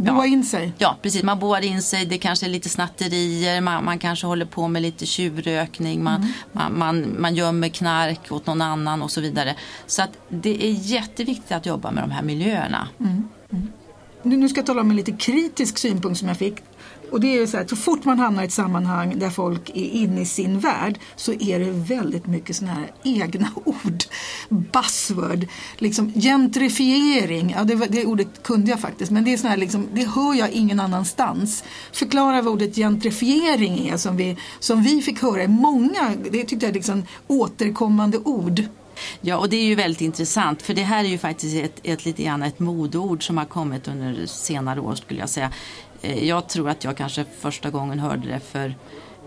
Boa 0.00 0.26
in 0.26 0.44
sig. 0.44 0.72
Ja, 0.78 0.96
precis. 1.02 1.22
Man 1.22 1.38
boar 1.38 1.64
in 1.64 1.82
sig. 1.82 2.06
Det 2.06 2.18
kanske 2.18 2.46
är 2.46 2.50
lite 2.50 2.68
snatterier. 2.68 3.60
Man, 3.60 3.84
man 3.84 3.98
kanske 3.98 4.26
håller 4.26 4.44
på 4.46 4.68
med 4.68 4.82
lite 4.82 5.06
tjuvrökning. 5.06 6.02
Man, 6.04 6.16
Mm. 6.18 6.32
man, 6.52 6.78
man, 6.78 7.20
man 7.20 7.34
gömmer 7.34 7.68
knark 7.68 8.32
åt 8.32 8.46
någon 8.46 8.62
annan 8.62 9.02
och 9.02 9.10
så 9.10 9.20
vidare. 9.20 9.54
Så 9.86 10.02
att 10.02 10.10
det 10.28 10.64
är 10.64 10.72
jätteviktigt 10.72 11.52
att 11.52 11.66
jobba 11.66 11.90
med 11.90 12.04
de 12.04 12.10
här 12.10 12.22
miljöerna. 12.22 12.88
Nu 14.22 14.36
nu 14.36 14.48
ska 14.48 14.58
jag 14.58 14.66
tala 14.66 14.80
om 14.80 14.90
en 14.90 14.96
lite 14.96 15.12
kritisk 15.12 15.78
synpunkt 15.78 16.18
som 16.18 16.28
jag 16.28 16.36
fick. 16.36 16.56
Och 17.10 17.20
det 17.20 17.26
är 17.26 17.40
ju 17.40 17.46
så 17.46 17.56
här, 17.56 17.66
så 17.66 17.76
fort 17.76 18.04
man 18.04 18.18
hamnar 18.18 18.42
i 18.42 18.46
ett 18.46 18.52
sammanhang 18.52 19.18
där 19.18 19.30
folk 19.30 19.70
är 19.70 19.90
inne 19.90 20.20
i 20.20 20.26
sin 20.26 20.58
värld 20.58 20.98
så 21.16 21.32
är 21.32 21.58
det 21.58 21.70
väldigt 21.70 22.26
mycket 22.26 22.56
sådana 22.56 22.74
här 22.74 22.92
egna 23.04 23.50
ord. 23.64 24.04
Buzzword, 24.48 25.46
liksom 25.76 26.12
gentrifiering, 26.12 27.54
ja 27.56 27.64
det, 27.64 27.74
det 27.74 28.06
ordet 28.06 28.42
kunde 28.42 28.70
jag 28.70 28.80
faktiskt 28.80 29.10
men 29.10 29.24
det 29.24 29.32
är 29.32 29.36
sån 29.36 29.50
här 29.50 29.56
liksom, 29.56 29.88
det 29.94 30.04
hör 30.04 30.34
jag 30.34 30.50
ingen 30.50 30.80
annanstans. 30.80 31.64
Förklara 31.92 32.42
vad 32.42 32.54
ordet 32.54 32.74
gentrifiering 32.74 33.88
är 33.88 33.96
som 33.96 34.16
vi, 34.16 34.36
som 34.58 34.82
vi 34.82 35.02
fick 35.02 35.22
höra 35.22 35.42
i 35.42 35.48
många, 35.48 36.14
det 36.30 36.44
tyckte 36.44 36.66
jag 36.66 36.70
är 36.70 36.74
liksom 36.74 37.02
återkommande 37.26 38.18
ord. 38.18 38.62
Ja, 39.20 39.36
och 39.36 39.48
det 39.48 39.56
är 39.56 39.64
ju 39.64 39.74
väldigt 39.74 40.00
intressant 40.00 40.62
för 40.62 40.74
det 40.74 40.82
här 40.82 41.04
är 41.04 41.08
ju 41.08 41.18
faktiskt 41.18 41.56
ett, 41.56 41.80
ett 41.82 42.04
lite 42.04 42.22
grann 42.22 42.42
ett 42.42 42.58
modord 42.58 43.26
som 43.26 43.38
har 43.38 43.44
kommit 43.44 43.88
under 43.88 44.26
senare 44.26 44.80
år 44.80 44.94
skulle 44.94 45.20
jag 45.20 45.28
säga. 45.28 45.50
Eh, 46.02 46.24
Jag 46.28 46.48
tror 46.48 46.70
att 46.70 46.84
jag 46.84 46.96
kanske 46.96 47.24
första 47.40 47.70
gången 47.70 47.98
hörde 47.98 48.28
det 48.28 48.40
för 48.40 48.66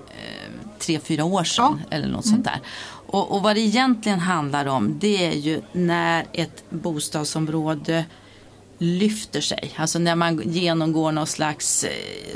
eh, 0.09 0.51
tre, 0.79 0.99
fyra 0.99 1.25
år 1.25 1.43
sedan 1.43 1.81
eller 1.89 2.07
något 2.07 2.25
sånt 2.27 2.43
där. 2.43 2.59
Och, 3.07 3.31
och 3.31 3.43
vad 3.43 3.55
det 3.55 3.61
egentligen 3.61 4.19
handlar 4.19 4.65
om 4.65 4.97
det 4.99 5.25
är 5.27 5.37
ju 5.37 5.61
när 5.71 6.25
ett 6.33 6.63
bostadsområde 6.69 8.05
lyfter 8.77 9.41
sig. 9.41 9.73
Alltså 9.75 9.99
när 9.99 10.15
man 10.15 10.41
genomgår 10.45 11.11
någon 11.11 11.27
slags 11.27 11.83
eh, 11.83 11.89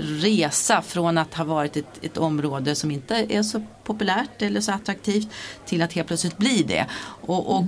resa 0.03 0.81
från 0.81 1.17
att 1.17 1.33
ha 1.33 1.43
varit 1.43 1.77
ett, 1.77 1.85
ett 2.01 2.17
område 2.17 2.75
som 2.75 2.91
inte 2.91 3.25
är 3.29 3.43
så 3.43 3.63
populärt 3.85 4.41
eller 4.41 4.61
så 4.61 4.71
attraktivt 4.71 5.27
till 5.65 5.81
att 5.81 5.93
helt 5.93 6.07
plötsligt 6.07 6.37
bli 6.37 6.63
det. 6.63 6.85
Och, 7.21 7.55
och 7.55 7.63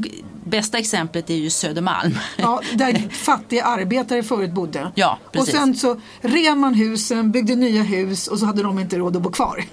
bästa 0.46 0.78
exemplet 0.78 1.30
är 1.30 1.36
ju 1.36 1.50
Södermalm. 1.50 2.18
Ja, 2.38 2.62
där 2.74 3.10
fattiga 3.10 3.64
arbetare 3.64 4.24
förut 4.24 4.52
bodde. 4.52 4.92
Ja, 4.96 5.20
och 5.26 5.32
precis. 5.34 5.54
sen 5.56 5.76
så 5.76 6.02
rev 6.22 6.58
man 6.58 6.74
husen, 6.74 7.32
byggde 7.32 7.56
nya 7.56 7.84
hus 7.84 8.28
och 8.28 8.40
så 8.40 8.46
hade 8.46 8.64
de 8.64 8.80
inte 8.80 8.98
råd 8.98 9.16
att 9.16 9.22
bo 9.22 9.32
kvar. 9.32 9.64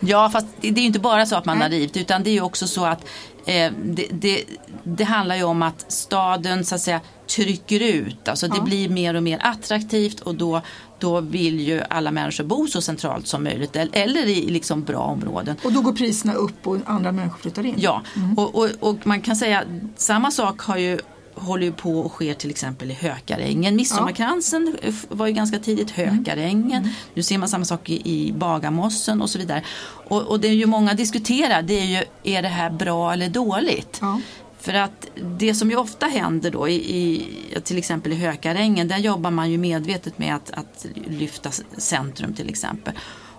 Ja, 0.00 0.30
fast 0.32 0.46
det 0.60 0.70
det 0.70 0.80
är 0.80 0.82
ju 0.82 0.86
inte 0.86 1.00
bara 1.00 1.26
så 1.26 1.36
att 1.36 1.44
man 1.44 1.58
Nej. 1.58 1.64
har 1.66 1.70
rivit 1.70 1.96
utan 1.96 2.22
det 2.22 2.30
är 2.30 2.32
ju 2.32 2.40
också 2.40 2.66
så 2.66 2.84
att 2.84 3.04
eh, 3.46 3.72
det, 3.84 4.06
det, 4.10 4.44
det 4.84 5.04
handlar 5.04 5.36
ju 5.36 5.42
om 5.42 5.62
att 5.62 5.92
staden 5.92 6.64
så 6.64 6.74
att 6.74 6.80
säga 6.80 7.00
trycker 7.36 7.80
ut. 7.80 8.28
Alltså 8.28 8.48
det 8.48 8.56
Ja. 8.56 8.62
blir 8.62 8.88
mer 8.88 9.14
och 9.14 9.22
mer 9.22 9.38
attraktivt 9.42 10.20
och 10.20 10.34
då, 10.34 10.62
då 11.02 11.20
vill 11.20 11.60
ju 11.60 11.80
alla 11.90 12.10
människor 12.10 12.44
bo 12.44 12.66
så 12.66 12.80
centralt 12.80 13.26
som 13.26 13.44
möjligt 13.44 13.76
eller, 13.76 14.26
i 14.26 14.50
liksom 14.50 14.82
bra 14.82 14.98
områden. 14.98 15.56
Och 15.64 15.72
då 15.72 15.80
går 15.80 15.92
priserna 15.92 16.32
upp 16.34 16.66
och 16.66 16.76
andra 16.86 17.12
människor 17.12 17.38
flyttar 17.38 17.66
in. 17.66 17.74
Ja, 17.78 18.02
Mm. 18.16 18.38
och, 18.38 18.54
och, 18.54 18.68
och 18.80 18.96
man 19.06 19.20
kan 19.20 19.36
säga 19.36 19.64
samma 19.96 20.30
sak 20.30 20.60
har 20.60 20.76
ju 20.76 20.98
håller 21.34 21.64
ju 21.66 21.72
på 21.72 22.00
och 22.00 22.10
sker 22.12 22.34
till 22.34 22.50
exempel 22.50 22.90
i 22.90 22.94
Hökarängen. 22.94 23.76
Midsommarkransen 23.76 24.76
f- 24.82 25.06
var 25.08 25.26
ju 25.26 25.32
ganska 25.32 25.58
tidigt 25.58 25.98
Mm. 25.98 26.16
Hökarängen. 26.18 26.88
Nu 27.14 27.22
ser 27.22 27.38
man 27.38 27.48
samma 27.48 27.64
sak 27.64 27.90
i, 27.90 28.10
i 28.28 28.32
Bagarmossen 28.32 29.22
och 29.22 29.30
så 29.30 29.38
vidare. 29.38 29.62
Och, 30.08 30.22
och 30.22 30.40
det 30.40 30.48
är 30.48 30.52
ju 30.52 30.66
många 30.66 30.94
diskuterar, 30.94 31.62
det 31.62 31.74
är 31.80 31.84
ju 31.84 32.04
är 32.36 32.42
det 32.42 32.48
här 32.48 32.70
bra 32.70 33.12
eller 33.12 33.28
dåligt? 33.28 33.98
Ja. 34.00 34.20
För 34.62 34.74
att 34.74 35.06
det 35.38 35.54
som 35.54 35.70
ju 35.70 35.76
ofta 35.76 36.06
händer 36.06 36.50
då 36.50 36.68
i, 36.68 36.74
i 36.74 37.26
till 37.64 37.78
exempel 37.78 38.12
i 38.12 38.16
Hökarängen, 38.16 38.88
där 38.88 38.98
jobbar 38.98 39.30
man 39.30 39.50
ju 39.50 39.58
medvetet 39.58 40.18
med 40.18 40.34
att, 40.34 40.50
att 40.50 40.86
lyfta 41.06 41.50
centrum 41.76 42.34
till 42.34 42.48
exempel. 42.48 42.94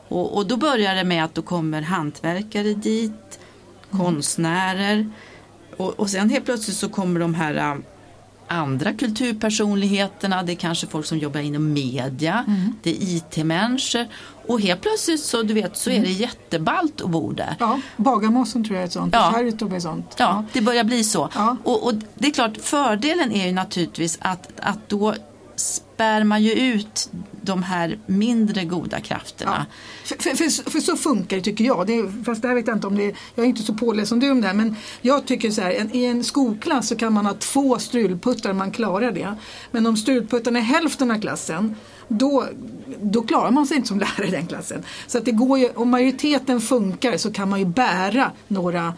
Och, 0.07 0.37
och 0.37 0.47
då 0.47 0.57
börjar 0.57 0.95
det 0.95 1.03
med 1.03 1.23
att 1.23 1.35
då 1.35 1.41
kommer 1.41 1.81
hantverkare 1.81 2.73
dit, 2.73 3.39
konstnärer 3.91 5.09
och, 5.77 5.99
och 5.99 6.09
sen 6.09 6.29
helt 6.29 6.45
plötsligt 6.45 6.77
så 6.77 6.89
kommer 6.89 7.19
de 7.19 7.33
här 7.33 7.55
ä, 7.55 7.81
andra 8.47 8.93
kulturpersonligheterna, 8.93 10.43
det 10.43 10.51
är 10.51 10.55
kanske 10.55 10.87
folk 10.87 11.05
som 11.05 11.17
jobbar 11.17 11.39
inom 11.39 11.73
media, 11.73 12.45
det 12.83 12.89
är 12.89 13.17
IT-människor 13.17 14.07
och 14.47 14.61
helt 14.61 14.81
plötsligt 14.81 15.19
så 15.19 15.43
du 15.43 15.53
vet 15.53 15.77
så 15.77 15.89
är 15.89 16.01
det 16.01 16.11
jätteballt 16.11 17.01
att 17.01 17.09
bo 17.09 17.31
där. 17.31 17.55
Ja, 17.59 17.79
Bagarmossen 17.97 18.63
tror 18.63 18.75
jag 18.75 18.83
är 18.83 18.87
ett 18.87 18.93
sånt. 18.93 19.13
Ja. 19.13 19.31
Ja. 19.33 19.39
Kärrtorp 19.39 19.71
är 19.71 19.75
ett 19.75 19.83
sånt. 19.83 20.15
Ja, 20.17 20.43
det 20.53 20.61
börjar 20.61 20.83
bli 20.83 21.03
så. 21.03 21.29
Ja. 21.35 21.57
Och, 21.63 21.85
och 21.87 21.93
det 22.15 22.27
är 22.27 22.31
klart, 22.31 22.57
fördelen 22.57 23.31
är 23.31 23.45
ju 23.45 23.51
naturligtvis 23.51 24.17
att, 24.21 24.51
att 24.59 24.89
då 24.89 25.13
spär 25.55 26.23
man 26.23 26.43
ju 26.43 26.51
ut 26.51 27.09
de 27.43 27.63
här 27.63 27.99
mindre 28.05 28.65
goda 28.65 28.99
krafterna. 28.99 29.65
För, 30.03 30.15
för, 30.15 30.35
för, 30.35 30.71
för 30.71 30.79
så 30.79 30.97
funkar 30.97 31.37
det 31.37 31.43
tycker 31.43 31.65
jag. 31.65 31.87
Det 31.87 31.93
är, 31.93 32.23
fast 32.23 32.41
det 32.41 32.47
här 32.47 32.55
vet 32.55 32.67
jag 32.67 32.75
inte 32.75 32.87
om 32.87 32.97
det 32.97 33.05
är, 33.05 33.15
jag 33.35 33.43
är 33.43 33.49
inte 33.49 33.63
så 33.63 33.73
påläst 33.73 34.09
som 34.09 34.19
du 34.19 34.31
om 34.31 34.41
det 34.41 34.47
här, 34.47 34.53
men 34.53 34.75
jag 35.01 35.25
tycker 35.25 35.51
så 35.51 35.61
här, 35.61 35.71
en, 35.71 35.95
i 35.95 36.05
en 36.05 36.23
skolklass 36.23 36.87
så 36.87 36.95
kan 36.95 37.13
man 37.13 37.25
ha 37.25 37.33
två 37.33 37.79
strulputtar, 37.79 38.53
man 38.53 38.71
klarar 38.71 39.11
det. 39.11 39.35
Men 39.71 39.85
om 39.85 39.97
strulputtarna 39.97 40.59
är 40.59 40.63
hälften 40.63 41.11
av 41.11 41.21
klassen 41.21 41.75
då, 42.07 42.45
då 43.01 43.21
klarar 43.21 43.51
man 43.51 43.67
sig 43.67 43.77
inte 43.77 43.87
som 43.87 43.99
lärare 44.17 44.27
i 44.27 44.31
den 44.31 44.47
klassen. 44.47 44.83
Så 45.07 45.17
att 45.17 45.25
det 45.25 45.31
går 45.31 45.59
ju, 45.59 45.69
om 45.69 45.89
majoriteten 45.89 46.61
funkar 46.61 47.17
så 47.17 47.31
kan 47.31 47.49
man 47.49 47.59
ju 47.59 47.65
bära 47.65 48.31
några 48.47 48.93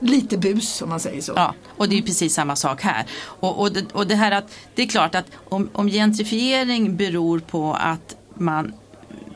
lite 0.00 0.38
bus 0.38 0.82
om 0.82 0.88
man 0.88 1.00
säger 1.00 1.20
så. 1.20 1.32
Ja, 1.36 1.54
och 1.76 1.88
det 1.88 1.94
är 1.94 1.96
ju 1.96 2.02
precis 2.02 2.34
samma 2.34 2.56
sak 2.56 2.82
här. 2.82 3.06
Och, 3.20 3.60
och, 3.60 3.72
det, 3.72 3.92
och 3.92 4.06
det 4.06 4.14
här 4.14 4.32
att 4.32 4.50
det 4.74 4.82
är 4.82 4.86
klart 4.86 5.14
att 5.14 5.26
om, 5.48 5.70
om 5.72 5.88
gentrifiering 5.88 6.96
beror 6.96 7.38
på 7.38 7.74
att 7.74 8.16
man 8.34 8.72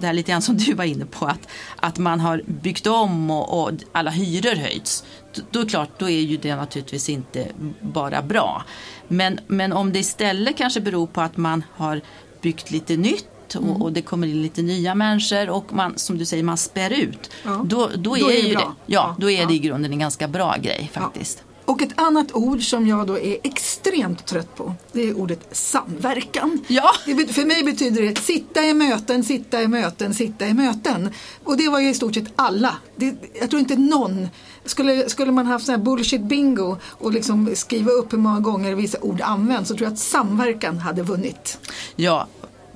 det 0.03 0.07
här 0.07 0.15
lite 0.15 0.31
grann 0.31 0.43
som 0.43 0.57
du 0.57 0.75
var 0.75 0.85
inne 0.85 1.07
på, 1.07 1.27
att, 1.27 1.49
att 1.77 1.99
man 1.99 2.21
har 2.21 2.43
byggt 2.47 2.87
om 2.87 3.31
och, 3.31 3.63
och 3.63 3.71
alla 3.93 4.11
hyror 4.11 4.57
höjts. 4.57 5.05
Då, 5.35 5.43
då 5.51 5.61
är 5.61 5.65
det 5.65 5.71
klart, 5.71 5.89
då 5.99 6.11
är 6.11 6.21
ju 6.21 6.37
det 6.37 6.57
naturligtvis 6.57 7.09
inte 7.09 7.49
bara 7.81 8.23
bra. 8.23 8.65
Men, 9.09 9.41
men 9.47 9.73
om 9.73 9.93
det 9.93 9.99
istället 9.99 10.57
kanske 10.57 10.81
beror 10.81 11.07
på 11.07 11.21
att 11.21 11.37
man 11.37 11.65
har 11.73 12.01
byggt 12.41 12.71
lite 12.71 12.97
nytt 12.97 13.32
och, 13.57 13.83
och 13.83 13.93
det 13.93 14.03
kommer 14.03 14.27
in 14.27 14.43
lite 14.43 14.63
nya 14.63 14.95
människor 14.95 15.51
och 15.51 15.73
man, 15.73 15.99
som 15.99 16.19
du 16.19 16.25
säger, 16.27 16.43
man 16.43 16.57
spär 16.57 16.91
ut. 16.91 17.31
Ja. 17.45 17.63
Då, 17.65 17.91
då, 17.95 18.15
Då 18.15 18.17
är, 18.17 18.39
är 18.39 18.43
det 18.43 18.55
det, 18.55 18.65
ja, 18.87 19.17
då 19.19 19.31
är 19.31 19.47
det 19.47 19.55
i 19.55 19.59
grunden 19.59 19.93
en 19.93 19.99
ganska 19.99 20.29
bra 20.29 20.57
grej 20.57 20.91
faktiskt. 20.95 21.43
Och 21.65 21.83
ett 21.83 22.01
annat 22.01 22.33
ord 22.33 22.63
som 22.63 22.87
jag 22.87 23.07
då 23.07 23.19
är 23.19 23.37
extremt 23.45 24.27
trött 24.27 24.57
på, 24.57 24.75
det 24.93 25.09
är 25.09 25.19
ordet 25.19 25.41
samverkan. 25.53 26.65
Ja. 26.69 26.91
Det, 27.07 27.35
för 27.35 27.45
mig 27.45 27.65
betyder 27.65 28.03
det 28.03 28.19
sitta 28.19 28.65
i 28.65 28.75
möten, 28.75 29.25
sitta 29.25 29.63
i 29.63 29.69
möten, 29.69 30.15
sitta 30.15 30.47
i 30.47 30.55
möten. 30.55 31.11
Och 31.45 31.57
det 31.57 31.69
var 31.69 31.81
ju 31.81 31.89
i 31.89 31.95
stort 31.95 32.15
sett 32.15 32.33
alla. 32.37 32.77
Det, 32.97 33.15
jag 33.41 33.51
tror 33.51 33.61
inte 33.61 33.77
någon 33.77 34.29
skulle, 34.65 35.09
skulle 35.09 35.33
man 35.33 35.47
haft 35.47 35.67
sån 35.67 35.75
här 35.75 35.83
bullshit 35.83 36.23
bingo 36.23 36.77
och 36.85 37.13
liksom 37.13 37.51
skriva 37.55 37.91
upp 37.91 38.13
hur 38.13 38.19
många 38.19 38.41
gånger 38.41 38.75
vissa 38.75 38.99
ord 39.01 39.21
används 39.21 39.69
så 39.69 39.77
tror 39.77 39.87
jag 39.87 39.93
att 39.93 39.99
samverkan 39.99 40.79
hade 40.79 41.03
vunnit. 41.03 41.59
Ja, 41.97 42.27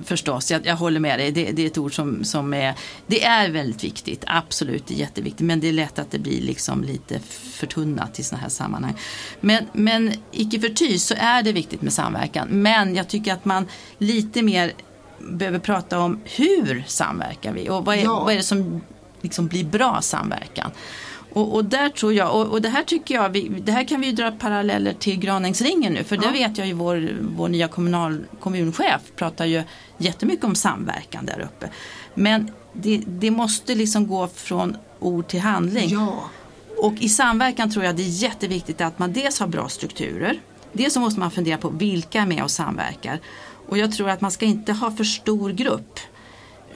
förstås. 0.03 0.51
Jag, 0.51 0.65
jag 0.65 0.75
håller 0.75 0.99
med 0.99 1.19
dig. 1.19 1.31
Det, 1.31 1.51
det 1.51 1.61
är 1.61 1.67
ett 1.67 1.77
ord 1.77 1.95
som, 1.95 2.23
som 2.23 2.53
är, 2.53 2.73
det 3.07 3.23
är 3.23 3.49
väldigt 3.49 3.83
viktigt. 3.83 4.23
Absolut, 4.27 4.87
det 4.87 4.93
är 4.93 4.97
jätteviktigt. 4.97 5.45
Men 5.45 5.59
det 5.59 5.67
är 5.67 5.73
lätt 5.73 5.99
att 5.99 6.11
det 6.11 6.19
blir 6.19 6.41
liksom 6.41 6.83
lite 6.83 7.19
förtunnat 7.51 8.19
i 8.19 8.23
sådana 8.23 8.41
här 8.41 8.49
sammanhang. 8.49 8.93
Men, 9.39 9.65
men 9.73 10.13
icke 10.31 10.59
förty 10.59 10.99
så 10.99 11.15
är 11.17 11.43
det 11.43 11.51
viktigt 11.51 11.81
med 11.81 11.93
samverkan. 11.93 12.47
Men 12.47 12.95
jag 12.95 13.07
tycker 13.07 13.33
att 13.33 13.45
man 13.45 13.67
lite 13.97 14.41
mer 14.41 14.73
behöver 15.19 15.59
prata 15.59 15.99
om 15.99 16.19
hur 16.23 16.83
samverkar 16.87 17.53
vi 17.53 17.69
och 17.69 17.85
vad 17.85 17.95
är, 17.97 18.03
Ja. 18.03 18.23
vad 18.23 18.33
är 18.33 18.37
det 18.37 18.43
som 18.43 18.81
liksom 19.21 19.47
blir 19.47 19.65
bra 19.65 20.01
samverkan. 20.01 20.71
Och, 21.37 21.55
och 21.55 21.65
där 21.65 21.89
tror 21.89 22.13
jag, 22.13 22.35
och, 22.35 22.47
och 22.47 22.61
det 22.61 22.69
här 22.69 22.83
tycker 22.83 23.15
jag, 23.15 23.29
vi, 23.29 23.49
det 23.49 23.71
här 23.71 23.83
kan 23.83 24.01
vi 24.01 24.07
ju 24.07 24.13
dra 24.13 24.31
paralleller 24.31 24.93
till 24.93 25.19
Granängsringen 25.19 25.93
nu, 25.93 26.03
för 26.03 26.15
Ja. 26.15 26.21
det 26.21 26.31
vet 26.31 26.57
jag 26.57 26.67
ju 26.67 26.73
vår, 26.73 27.09
vår 27.35 27.49
nya 27.49 27.67
kommunal, 27.67 28.25
kommunchef 28.39 29.01
pratar 29.15 29.45
ju 29.45 29.63
jättemycket 29.97 30.45
om 30.45 30.55
samverkan 30.55 31.25
där 31.25 31.39
uppe. 31.39 31.69
Men 32.13 32.51
det, 32.73 33.01
det 33.07 33.31
måste 33.31 33.75
liksom 33.75 34.07
gå 34.07 34.27
från 34.27 34.77
ord 34.99 35.27
till 35.27 35.39
handling. 35.39 35.89
Ja. 35.89 36.29
Och 36.77 36.93
i 36.93 37.09
samverkan 37.09 37.71
tror 37.71 37.85
jag 37.85 37.95
det 37.95 38.03
är 38.03 38.23
jätteviktigt 38.23 38.81
att 38.81 38.99
man 38.99 39.13
dels 39.13 39.39
har 39.39 39.47
bra 39.47 39.69
strukturer. 39.69 40.39
Dels 40.73 40.93
så 40.93 40.99
måste 40.99 41.19
man 41.19 41.31
fundera 41.31 41.57
på 41.57 41.69
vilka 41.69 42.21
är 42.21 42.25
med 42.25 42.43
och 42.43 42.51
samverkar. 42.51 43.19
Och 43.69 43.77
jag 43.77 43.91
tror 43.91 44.09
att 44.09 44.21
man 44.21 44.31
ska 44.31 44.45
inte 44.45 44.73
ha 44.73 44.91
för 44.91 45.03
stor 45.03 45.49
grupp. 45.49 45.99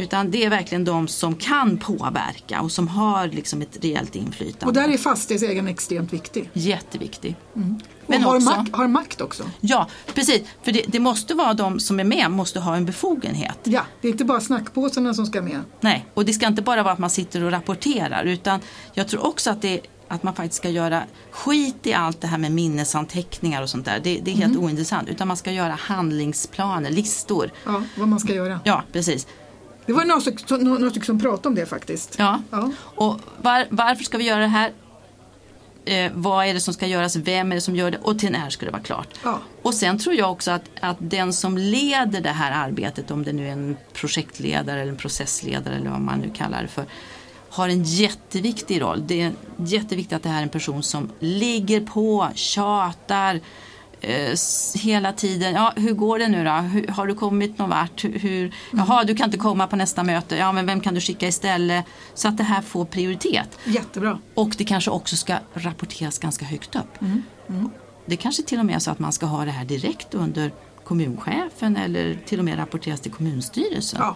Utan 0.02 0.32
det 0.32 0.46
är 0.46 0.50
verkligen 0.50 0.86
de 0.86 1.08
som 1.08 1.36
kan 1.36 1.78
påverka 1.78 2.62
och 2.62 2.72
som 2.72 2.88
har 2.88 3.28
liksom 3.28 3.62
ett 3.62 3.78
rejält 3.82 4.16
inflytande. 4.16 4.66
Och 4.66 4.74
där 4.74 4.94
är 4.94 4.98
fastighetsägaren 4.98 5.68
extremt 5.68 6.14
viktig. 6.14 6.50
Jätteviktig. 6.54 7.36
Mm. 7.56 7.80
Och 8.06 8.16
har, 8.16 8.36
också, 8.36 8.50
makt, 8.50 8.76
har 8.76 8.88
makt 8.88 9.22
också. 9.22 9.44
Ja, 9.62 9.88
precis. 10.14 10.42
För 10.64 10.72
det, 10.72 10.86
det, 10.88 11.00
måste 11.00 11.34
vara 11.34 11.54
de 11.54 11.80
som 11.80 12.00
är 12.00 12.04
med, 12.04 12.32
måste 12.32 12.60
ha 12.60 12.76
en 12.76 12.86
befogenhet. 12.86 13.58
Ja, 13.64 13.82
det 14.02 14.08
är 14.08 14.12
inte 14.12 14.26
bara 14.26 14.42
snackpåsarna 14.42 15.14
som 15.14 15.26
ska 15.26 15.42
med. 15.42 15.60
Nej, 15.80 16.06
och 16.14 16.26
det 16.26 16.34
ska 16.34 16.48
inte 16.48 16.62
bara 16.62 16.84
vara 16.84 16.94
att 16.94 17.00
man 17.00 17.10
sitter 17.10 17.44
och 17.44 17.52
rapporterar 17.52 18.24
utan 18.24 18.60
jag 18.94 19.08
tror 19.08 19.26
också 19.26 19.50
att 19.50 19.62
det 19.62 19.82
att 20.12 20.24
man 20.24 20.36
faktiskt 20.36 20.58
ska 20.58 20.70
göra 20.70 21.04
skit 21.32 21.88
i 21.88 21.94
allt 21.94 22.22
det 22.22 22.28
här 22.28 22.38
med 22.38 22.52
minnesanteckningar 22.52 23.62
och 23.62 23.70
sånt 23.70 23.86
där. 23.86 24.00
Det, 24.04 24.20
det 24.24 24.32
är 24.32 24.36
helt 24.36 24.54
mm. 24.54 24.64
ointressant. 24.64 25.10
Utan 25.10 25.28
man 25.28 25.38
ska 25.38 25.52
göra 25.52 25.72
handlingsplaner, 25.72 26.90
listor. 26.90 27.52
Ja, 27.66 27.84
vad 27.98 28.08
man 28.08 28.20
ska 28.20 28.34
göra. 28.34 28.60
Ja, 28.64 28.84
precis. 28.92 29.28
Det 29.86 29.94
var 29.94 30.06
några 30.06 30.90
stycken 30.90 31.06
som 31.06 31.20
pratade 31.20 31.48
om 31.48 31.56
det 31.56 31.66
faktiskt. 31.66 32.16
Ja, 32.18 32.42
ja. 32.52 32.72
och 32.96 33.20
var, 33.42 33.68
varför 33.70 34.04
ska 34.04 34.18
vi 34.18 34.24
göra 34.24 34.40
det 34.40 34.48
här? 34.48 34.72
Eh, 35.86 36.12
vad 36.14 36.46
är 36.46 36.54
det 36.54 36.60
som 36.60 36.74
ska 36.74 36.88
göras? 36.88 37.16
Vem 37.16 37.52
är 37.52 37.56
det 37.56 37.62
som 37.62 37.76
gör 37.76 37.92
det? 37.92 37.98
Och 37.98 38.20
till 38.20 38.32
när 38.32 38.50
ska 38.50 38.66
det 38.66 38.72
vara 38.72 38.82
klart? 38.82 39.08
Ja. 39.24 39.40
Och 39.62 39.74
sen 39.74 39.98
tror 39.98 40.16
jag 40.16 40.32
också 40.32 40.52
att, 40.52 40.64
att 40.80 40.98
den 41.00 41.34
som 41.34 41.58
leder 41.58 42.22
det 42.22 42.30
här 42.30 42.52
arbetet, 42.52 43.12
om 43.12 43.24
det 43.24 43.34
nu 43.34 43.48
är 43.48 43.52
en 43.52 43.78
projektledare 43.94 44.82
eller 44.82 44.92
en 44.92 44.98
processledare 44.98 45.76
eller 45.76 45.90
vad 45.90 46.02
man 46.02 46.20
nu 46.20 46.30
kallar 46.36 46.62
det 46.62 46.68
för, 46.68 46.86
har 47.50 47.70
en 47.70 47.84
jätteviktig 47.84 48.82
roll. 48.82 49.04
Det 49.08 49.22
är 49.22 49.34
jätteviktigt 49.58 50.14
att 50.14 50.24
det 50.24 50.30
här 50.30 50.40
är 50.40 50.44
en 50.44 50.50
person 50.50 50.84
som 50.84 51.10
ligger 51.20 51.82
på, 51.82 52.30
tjatar 52.36 53.40
eh, 54.02 54.36
hela 54.76 55.14
tiden. 55.14 55.54
Ja, 55.54 55.74
hur 55.76 55.94
går 55.94 56.20
det 56.20 56.28
nu 56.28 56.44
då? 56.44 56.52
Hur, 56.52 56.88
har 56.88 57.08
du 57.08 57.16
kommit 57.16 57.58
någon 57.58 57.70
vart? 57.70 58.04
Hur, 58.04 58.20
hur, 58.20 58.56
jaha, 58.72 59.04
du 59.04 59.16
kan 59.16 59.26
inte 59.26 59.38
komma 59.38 59.68
på 59.68 59.76
nästa 59.76 60.04
möte. 60.04 60.36
Ja, 60.36 60.52
men 60.52 60.66
vem 60.66 60.82
kan 60.82 60.94
du 60.94 61.02
skicka 61.02 61.28
istället? 61.28 61.86
Så 62.14 62.28
att 62.28 62.38
det 62.38 62.44
här 62.44 62.62
får 62.62 62.86
prioritet. 62.86 63.58
Jättebra. 63.66 64.20
Och 64.34 64.50
det 64.58 64.64
kanske 64.64 64.92
också 64.92 65.16
ska 65.16 65.38
rapporteras 65.54 66.20
ganska 66.20 66.46
högt 66.46 66.76
upp. 66.76 67.02
Mm. 67.02 67.24
Mm. 67.50 67.70
Det 68.06 68.16
kanske 68.16 68.44
till 68.44 68.60
och 68.60 68.66
med 68.66 68.76
är 68.76 68.80
så 68.80 68.92
att 68.92 69.00
man 69.00 69.12
ska 69.12 69.26
ha 69.26 69.46
det 69.46 69.52
här 69.52 69.66
direkt 69.66 70.14
under 70.14 70.52
kommunchefen 70.84 71.78
eller 71.78 72.20
till 72.26 72.40
och 72.40 72.46
med 72.46 72.58
rapporteras 72.58 73.02
till 73.02 73.12
kommunstyrelsen. 73.12 74.00
Ja, 74.02 74.16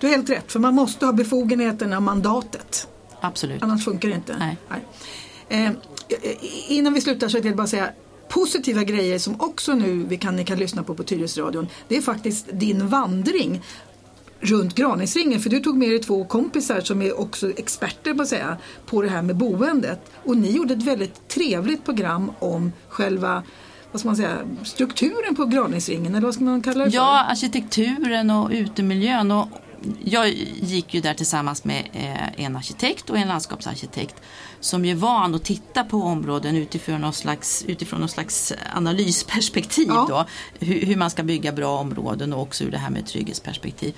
du 0.00 0.06
har 0.06 0.14
helt 0.14 0.30
rätt, 0.30 0.52
för 0.52 0.60
man 0.60 0.74
måste 0.74 1.06
ha 1.06 1.12
befogenheterna 1.12 1.96
och 1.96 2.02
mandatet. 2.02 2.88
Absolut. 3.20 3.62
Annars 3.62 3.84
funkar 3.84 4.08
det 4.08 4.14
inte. 4.14 4.36
Nej. 4.38 4.56
Nej. 4.68 4.80
Eh, 5.48 5.72
innan 6.68 6.94
vi 6.94 7.00
slutar 7.00 7.28
så 7.28 7.36
vill 7.36 7.46
jag 7.46 7.56
bara 7.56 7.66
säga 7.66 7.90
positiva 8.34 8.84
grejer 8.84 9.18
som 9.18 9.40
också 9.40 9.74
nu 9.74 10.04
vi 10.08 10.16
kan, 10.16 10.36
ni 10.36 10.44
kan 10.44 10.58
lyssna 10.58 10.82
på 10.82 10.94
på 10.94 11.02
Tyresradion 11.02 11.68
Det 11.88 11.96
är 11.96 12.00
faktiskt 12.02 12.46
din 12.52 12.88
vandring 12.88 13.62
runt 14.40 14.74
Graningsringen 14.74 15.40
för 15.40 15.50
du 15.50 15.60
tog 15.60 15.76
med 15.76 15.90
dig 15.90 15.98
två 15.98 16.24
kompisar 16.24 16.80
som 16.80 17.02
är 17.02 17.20
också 17.20 17.50
experter 17.50 18.14
på, 18.14 18.22
att 18.22 18.28
säga, 18.28 18.56
på 18.86 19.02
det 19.02 19.08
här 19.08 19.22
med 19.22 19.36
boendet. 19.36 20.00
Och 20.24 20.36
ni 20.36 20.50
gjorde 20.50 20.74
ett 20.74 20.82
väldigt 20.82 21.28
trevligt 21.28 21.84
program 21.84 22.32
om 22.38 22.72
själva 22.88 23.42
vad 23.92 24.00
ska 24.00 24.08
man 24.08 24.16
säga, 24.16 24.38
strukturen 24.62 25.34
på 25.36 25.44
Graningsringen 25.44 26.14
eller 26.14 26.26
vad 26.26 26.34
ska 26.34 26.44
man 26.44 26.62
kalla 26.62 26.84
det 26.84 26.90
för? 26.90 26.96
Ja, 26.96 27.24
arkitekturen 27.24 28.30
och 28.30 28.50
utemiljön 28.50 29.30
och 29.30 29.48
jag 30.04 30.28
gick 30.62 30.94
ju 30.94 31.00
där 31.00 31.14
tillsammans 31.14 31.64
med 31.64 31.88
eh, 31.92 32.44
en 32.44 32.56
arkitekt 32.56 33.10
och 33.10 33.18
en 33.18 33.28
landskapsarkitekt 33.28 34.14
som 34.60 34.84
är 34.84 34.94
van 34.94 35.34
att 35.34 35.44
titta 35.44 35.84
på 35.84 36.02
områden 36.02 36.56
utifrån 36.56 37.00
någon 37.00 37.12
slags, 37.12 37.64
utifrån 37.68 38.00
någon 38.00 38.08
slags 38.08 38.52
analysperspektiv. 38.74 39.88
Ja. 39.88 40.06
Då, 40.08 40.26
hur, 40.66 40.86
hur, 40.86 40.96
man 40.96 41.10
ska 41.10 41.22
bygga 41.22 41.52
bra 41.52 41.78
områden 41.78 42.32
och 42.32 42.42
också 42.42 42.64
ur 42.64 42.70
det 42.70 42.78
här 42.78 42.90
med 42.90 43.06
trygghetsperspektiv. 43.06 43.94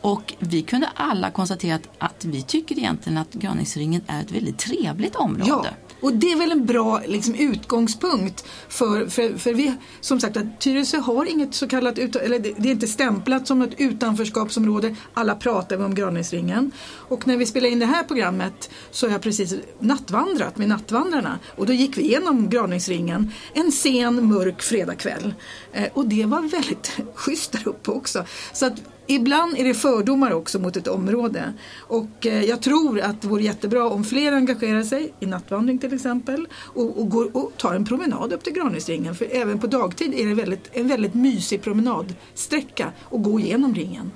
Och 0.00 0.34
vi 0.38 0.62
kunde 0.62 0.88
alla 0.94 1.30
konstatera 1.30 1.74
att, 1.74 1.88
att 1.98 2.24
vi 2.24 2.42
tycker 2.42 2.78
egentligen 2.78 3.18
att 3.18 3.32
Graningsringen 3.32 4.02
är 4.06 4.20
ett 4.20 4.30
väldigt 4.30 4.58
trevligt 4.58 5.16
område. 5.16 5.46
Ja. 5.48 5.89
Och 6.00 6.12
det 6.12 6.32
är 6.32 6.36
väl 6.36 6.52
en 6.52 6.66
bra 6.66 7.00
liksom, 7.06 7.34
utgångspunkt 7.34 8.44
för, 8.68 9.06
för, 9.06 9.38
för 9.38 9.54
vi, 9.54 9.74
som 10.00 10.20
sagt 10.20 10.36
att 10.36 10.60
Tyresö 10.60 10.98
har 10.98 11.30
inget 11.30 11.54
så 11.54 11.68
kallat, 11.68 11.98
eller 11.98 12.38
det 12.38 12.68
är 12.68 12.72
inte 12.72 12.86
stämplat 12.86 13.46
som 13.46 13.62
ett 13.62 13.74
utanförskapsområde. 13.78 14.96
Alla 15.14 15.34
pratar 15.34 15.84
om 15.84 15.94
Graningsringen. 15.94 16.72
Och 16.90 17.26
när 17.26 17.36
vi 17.36 17.46
spelade 17.46 17.72
in 17.72 17.78
det 17.78 17.86
här 17.86 18.02
programmet 18.04 18.70
så 18.90 19.06
har 19.06 19.12
jag 19.12 19.22
precis 19.22 19.54
nattvandrat 19.78 20.58
med 20.58 20.68
Nattvandrarna 20.68 21.38
och 21.56 21.66
då 21.66 21.72
gick 21.72 21.98
vi 21.98 22.02
igenom 22.02 22.50
Graningsringen 22.50 23.32
en 23.54 23.72
sen 23.72 24.28
mörk 24.28 24.62
fredagkväll. 24.62 25.34
Eh, 25.72 25.88
och 25.92 26.08
det 26.08 26.24
var 26.24 26.42
väldigt 26.42 26.90
schysst 27.14 27.52
där 27.52 27.68
uppe 27.68 27.90
också. 27.90 28.24
Så 28.52 28.66
att 28.66 28.82
ibland 29.14 29.58
är 29.58 29.64
det 29.64 29.74
fördomar 29.74 30.32
också 30.32 30.58
mot 30.58 30.76
ett 30.76 30.88
område. 30.88 31.52
Och 31.78 32.26
eh, 32.26 32.44
jag 32.44 32.62
tror 32.62 33.00
att 33.00 33.22
det 33.22 33.28
vore 33.28 33.42
jättebra 33.42 33.88
om 33.88 34.04
fler 34.04 34.32
engagerar 34.32 34.82
sig 34.82 35.12
i 35.20 35.26
nattvandring 35.26 35.78
till 35.78 35.94
exempel 35.94 36.48
och, 36.52 37.00
och, 37.00 37.10
går, 37.10 37.36
och 37.36 37.52
tar 37.56 37.74
en 37.74 37.84
promenad 37.84 38.32
upp 38.32 38.44
till 38.44 38.52
Granhusringen. 38.52 39.14
För 39.14 39.28
även 39.30 39.58
på 39.58 39.66
dagtid 39.66 40.14
är 40.14 40.26
det 40.26 40.34
väldigt, 40.34 40.70
en 40.72 40.88
väldigt 40.88 41.14
mysig 41.14 41.62
promenadsträcka 41.62 42.92
att 43.10 43.22
gå 43.22 43.40
igenom 43.40 43.74
ringen. 43.74 44.10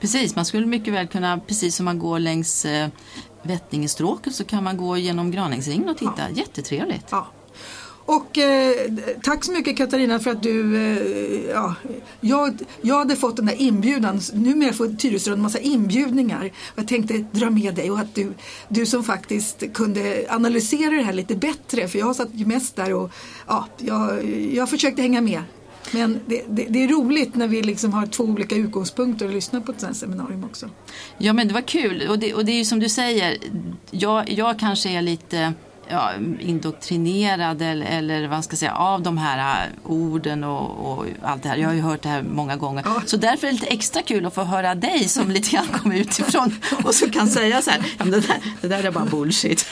Precis, 0.00 0.36
man 0.36 0.44
skulle 0.44 0.66
mycket 0.66 0.94
väl 0.94 1.06
kunna, 1.06 1.40
precis 1.46 1.76
som 1.76 1.84
man 1.84 1.98
går 1.98 2.18
längs 2.18 2.64
eh, 2.64 2.88
Vättingestråket 3.42 4.34
så 4.34 4.44
kan 4.44 4.64
man 4.64 4.76
gå 4.76 4.96
genom 4.96 5.30
Graningsringen 5.30 5.88
och 5.88 5.96
titta. 5.96 6.14
Ja. 6.18 6.36
Jättetrevligt. 6.36 7.06
Ja. 7.10 7.26
Och 8.06 8.38
eh, 8.38 8.92
tack 9.22 9.44
så 9.44 9.52
mycket 9.52 9.76
Katarina 9.76 10.20
för 10.20 10.30
att 10.30 10.42
du, 10.42 10.76
eh, 10.76 11.50
ja, 11.50 11.74
jag, 12.20 12.58
jag 12.82 12.98
hade 12.98 13.16
fått 13.16 13.36
den 13.36 13.46
där 13.46 13.62
inbjudan, 13.62 14.20
numera 14.32 14.72
får 14.72 14.88
Tyresö 14.88 15.32
en 15.32 15.42
massa 15.42 15.58
inbjudningar. 15.58 16.52
Jag 16.76 16.88
tänkte 16.88 17.24
dra 17.32 17.50
med 17.50 17.74
dig 17.74 17.90
och 17.90 17.98
att 17.98 18.14
du, 18.14 18.32
du 18.68 18.86
som 18.86 19.04
faktiskt 19.04 19.72
kunde 19.74 20.26
analysera 20.30 20.90
det 20.90 21.02
här 21.02 21.12
lite 21.12 21.36
bättre 21.36 21.88
för 21.88 21.98
jag 21.98 22.16
satt 22.16 22.28
ju 22.32 22.46
mest 22.46 22.76
där 22.76 22.94
och 22.94 23.10
ja, 23.46 23.68
jag, 23.78 24.24
jag 24.54 24.70
försökte 24.70 25.02
hänga 25.02 25.20
med. 25.20 25.42
Men 25.92 26.20
det, 26.26 26.42
det, 26.48 26.66
det, 26.68 26.84
är 26.84 26.88
roligt 26.88 27.34
när 27.34 27.48
vi 27.48 27.62
liksom 27.62 27.92
har 27.92 28.06
två 28.06 28.24
olika 28.24 28.54
utgångspunkter 28.54 29.26
och 29.26 29.32
lyssnar 29.32 29.60
på 29.60 29.72
ett 29.72 29.80
sånt 29.80 29.92
här 29.92 29.98
seminarium 29.98 30.44
också. 30.44 30.70
Ja 31.18 31.32
men 31.32 31.48
det 31.48 31.54
var 31.54 31.60
kul 31.60 32.08
och 32.08 32.18
det, 32.18 32.34
och 32.34 32.44
det 32.44 32.52
är 32.52 32.56
ju 32.56 32.64
som 32.64 32.80
du 32.80 32.88
säger, 32.88 33.38
jag, 33.90 34.30
jag 34.30 34.58
kanske 34.58 34.90
är 34.90 35.02
lite 35.02 35.54
ja, 35.88 36.10
indoktrinerad 36.40 37.62
eller, 37.62 37.86
eller 37.86 38.28
vad 38.28 38.44
ska 38.44 38.52
jag 38.52 38.58
säga, 38.58 38.74
av 38.74 39.02
de 39.02 39.18
här 39.18 39.66
äh, 39.66 39.90
orden 39.90 40.44
och, 40.44 40.92
och, 40.92 41.06
allt 41.22 41.42
det 41.42 41.48
här. 41.48 41.56
Jag 41.56 41.68
har 41.68 41.74
ju 41.74 41.80
hört 41.80 42.02
det 42.02 42.08
här 42.08 42.22
många 42.22 42.56
gånger. 42.56 42.84
Så 43.06 43.16
därför 43.16 43.46
är 43.46 43.52
det 43.52 43.58
lite 43.58 43.66
extra 43.66 44.02
kul 44.02 44.26
att 44.26 44.34
få 44.34 44.42
höra 44.42 44.74
dig 44.74 45.08
som 45.08 45.30
lite 45.30 45.50
grann 45.50 45.66
kommer 45.66 45.96
utifrån 45.96 46.54
och 46.84 46.94
som 46.94 47.10
kan 47.10 47.28
säga 47.28 47.62
så 47.62 47.70
här, 47.70 47.80
det, 47.98 48.10
där, 48.10 48.36
det 48.60 48.68
där 48.68 48.84
är 48.84 48.90
bara 48.90 49.04
bullshit. 49.04 49.66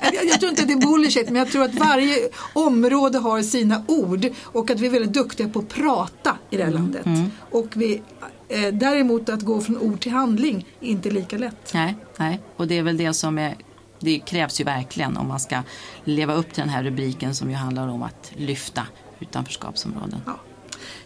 Jag, 0.00 0.26
jag 0.26 0.40
tror 0.40 0.50
inte 0.50 0.62
att 0.62 0.68
det 0.68 0.74
är 0.74 0.86
bullshit 0.86 1.26
men 1.26 1.36
jag 1.36 1.52
tror 1.52 1.64
att 1.64 1.74
varje 1.74 2.16
område 2.52 3.18
har 3.18 3.42
sina 3.42 3.84
ord 3.88 4.26
och 4.44 4.70
att 4.70 4.80
vi 4.80 4.86
är 4.86 4.90
väldigt 4.90 5.12
duktiga 5.12 5.48
på 5.48 5.58
att 5.58 5.68
prata 5.68 6.38
i 6.50 6.56
det 6.56 6.62
här 6.62 6.70
mm. 6.70 6.82
landet. 6.82 7.06
Mm. 7.06 7.30
Och 7.50 7.66
vi, 7.74 8.02
eh, 8.48 8.74
däremot 8.74 9.28
att 9.28 9.42
gå 9.42 9.60
från 9.60 9.78
ord 9.78 10.00
till 10.00 10.12
handling 10.12 10.66
är 10.80 10.88
inte 10.88 11.10
lika 11.10 11.38
lätt. 11.38 11.74
Nej, 11.74 11.96
nej, 12.16 12.40
och 12.56 12.68
det 12.68 12.78
är 12.78 12.82
väl 12.82 12.96
det 12.96 13.14
som 13.14 13.38
är 13.38 13.54
det 14.00 14.18
krävs 14.18 14.60
ju 14.60 14.64
verkligen 14.64 15.16
om 15.16 15.28
man 15.28 15.40
ska 15.40 15.62
leva 16.04 16.34
upp 16.34 16.52
till 16.52 16.60
den 16.60 16.68
här 16.68 16.82
rubriken 16.82 17.34
som 17.34 17.50
ju 17.50 17.56
handlar 17.56 17.88
om 17.88 18.02
att 18.02 18.32
lyfta 18.36 18.86
utanförskapsområden. 19.20 20.20
Ja. 20.26 20.40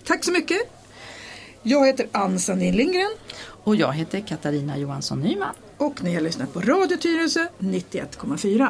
Tack 0.05 0.25
så 0.25 0.33
mycket. 0.33 0.59
Jag 1.63 1.87
heter 1.87 2.09
Ann 2.13 2.39
Sandin 2.39 2.77
Lindgren. 2.77 3.11
Och 3.65 3.77
jag 3.77 3.93
heter 3.93 4.21
Katarina 4.21 4.79
Johansson 4.79 5.21
Nyman. 5.21 5.55
Och 5.77 6.03
ni 6.03 6.15
har 6.15 6.21
lyssnat 6.21 6.53
på 6.53 6.61
Radio 6.61 6.97
Tyresö 6.97 7.47
91,4. 7.59 8.69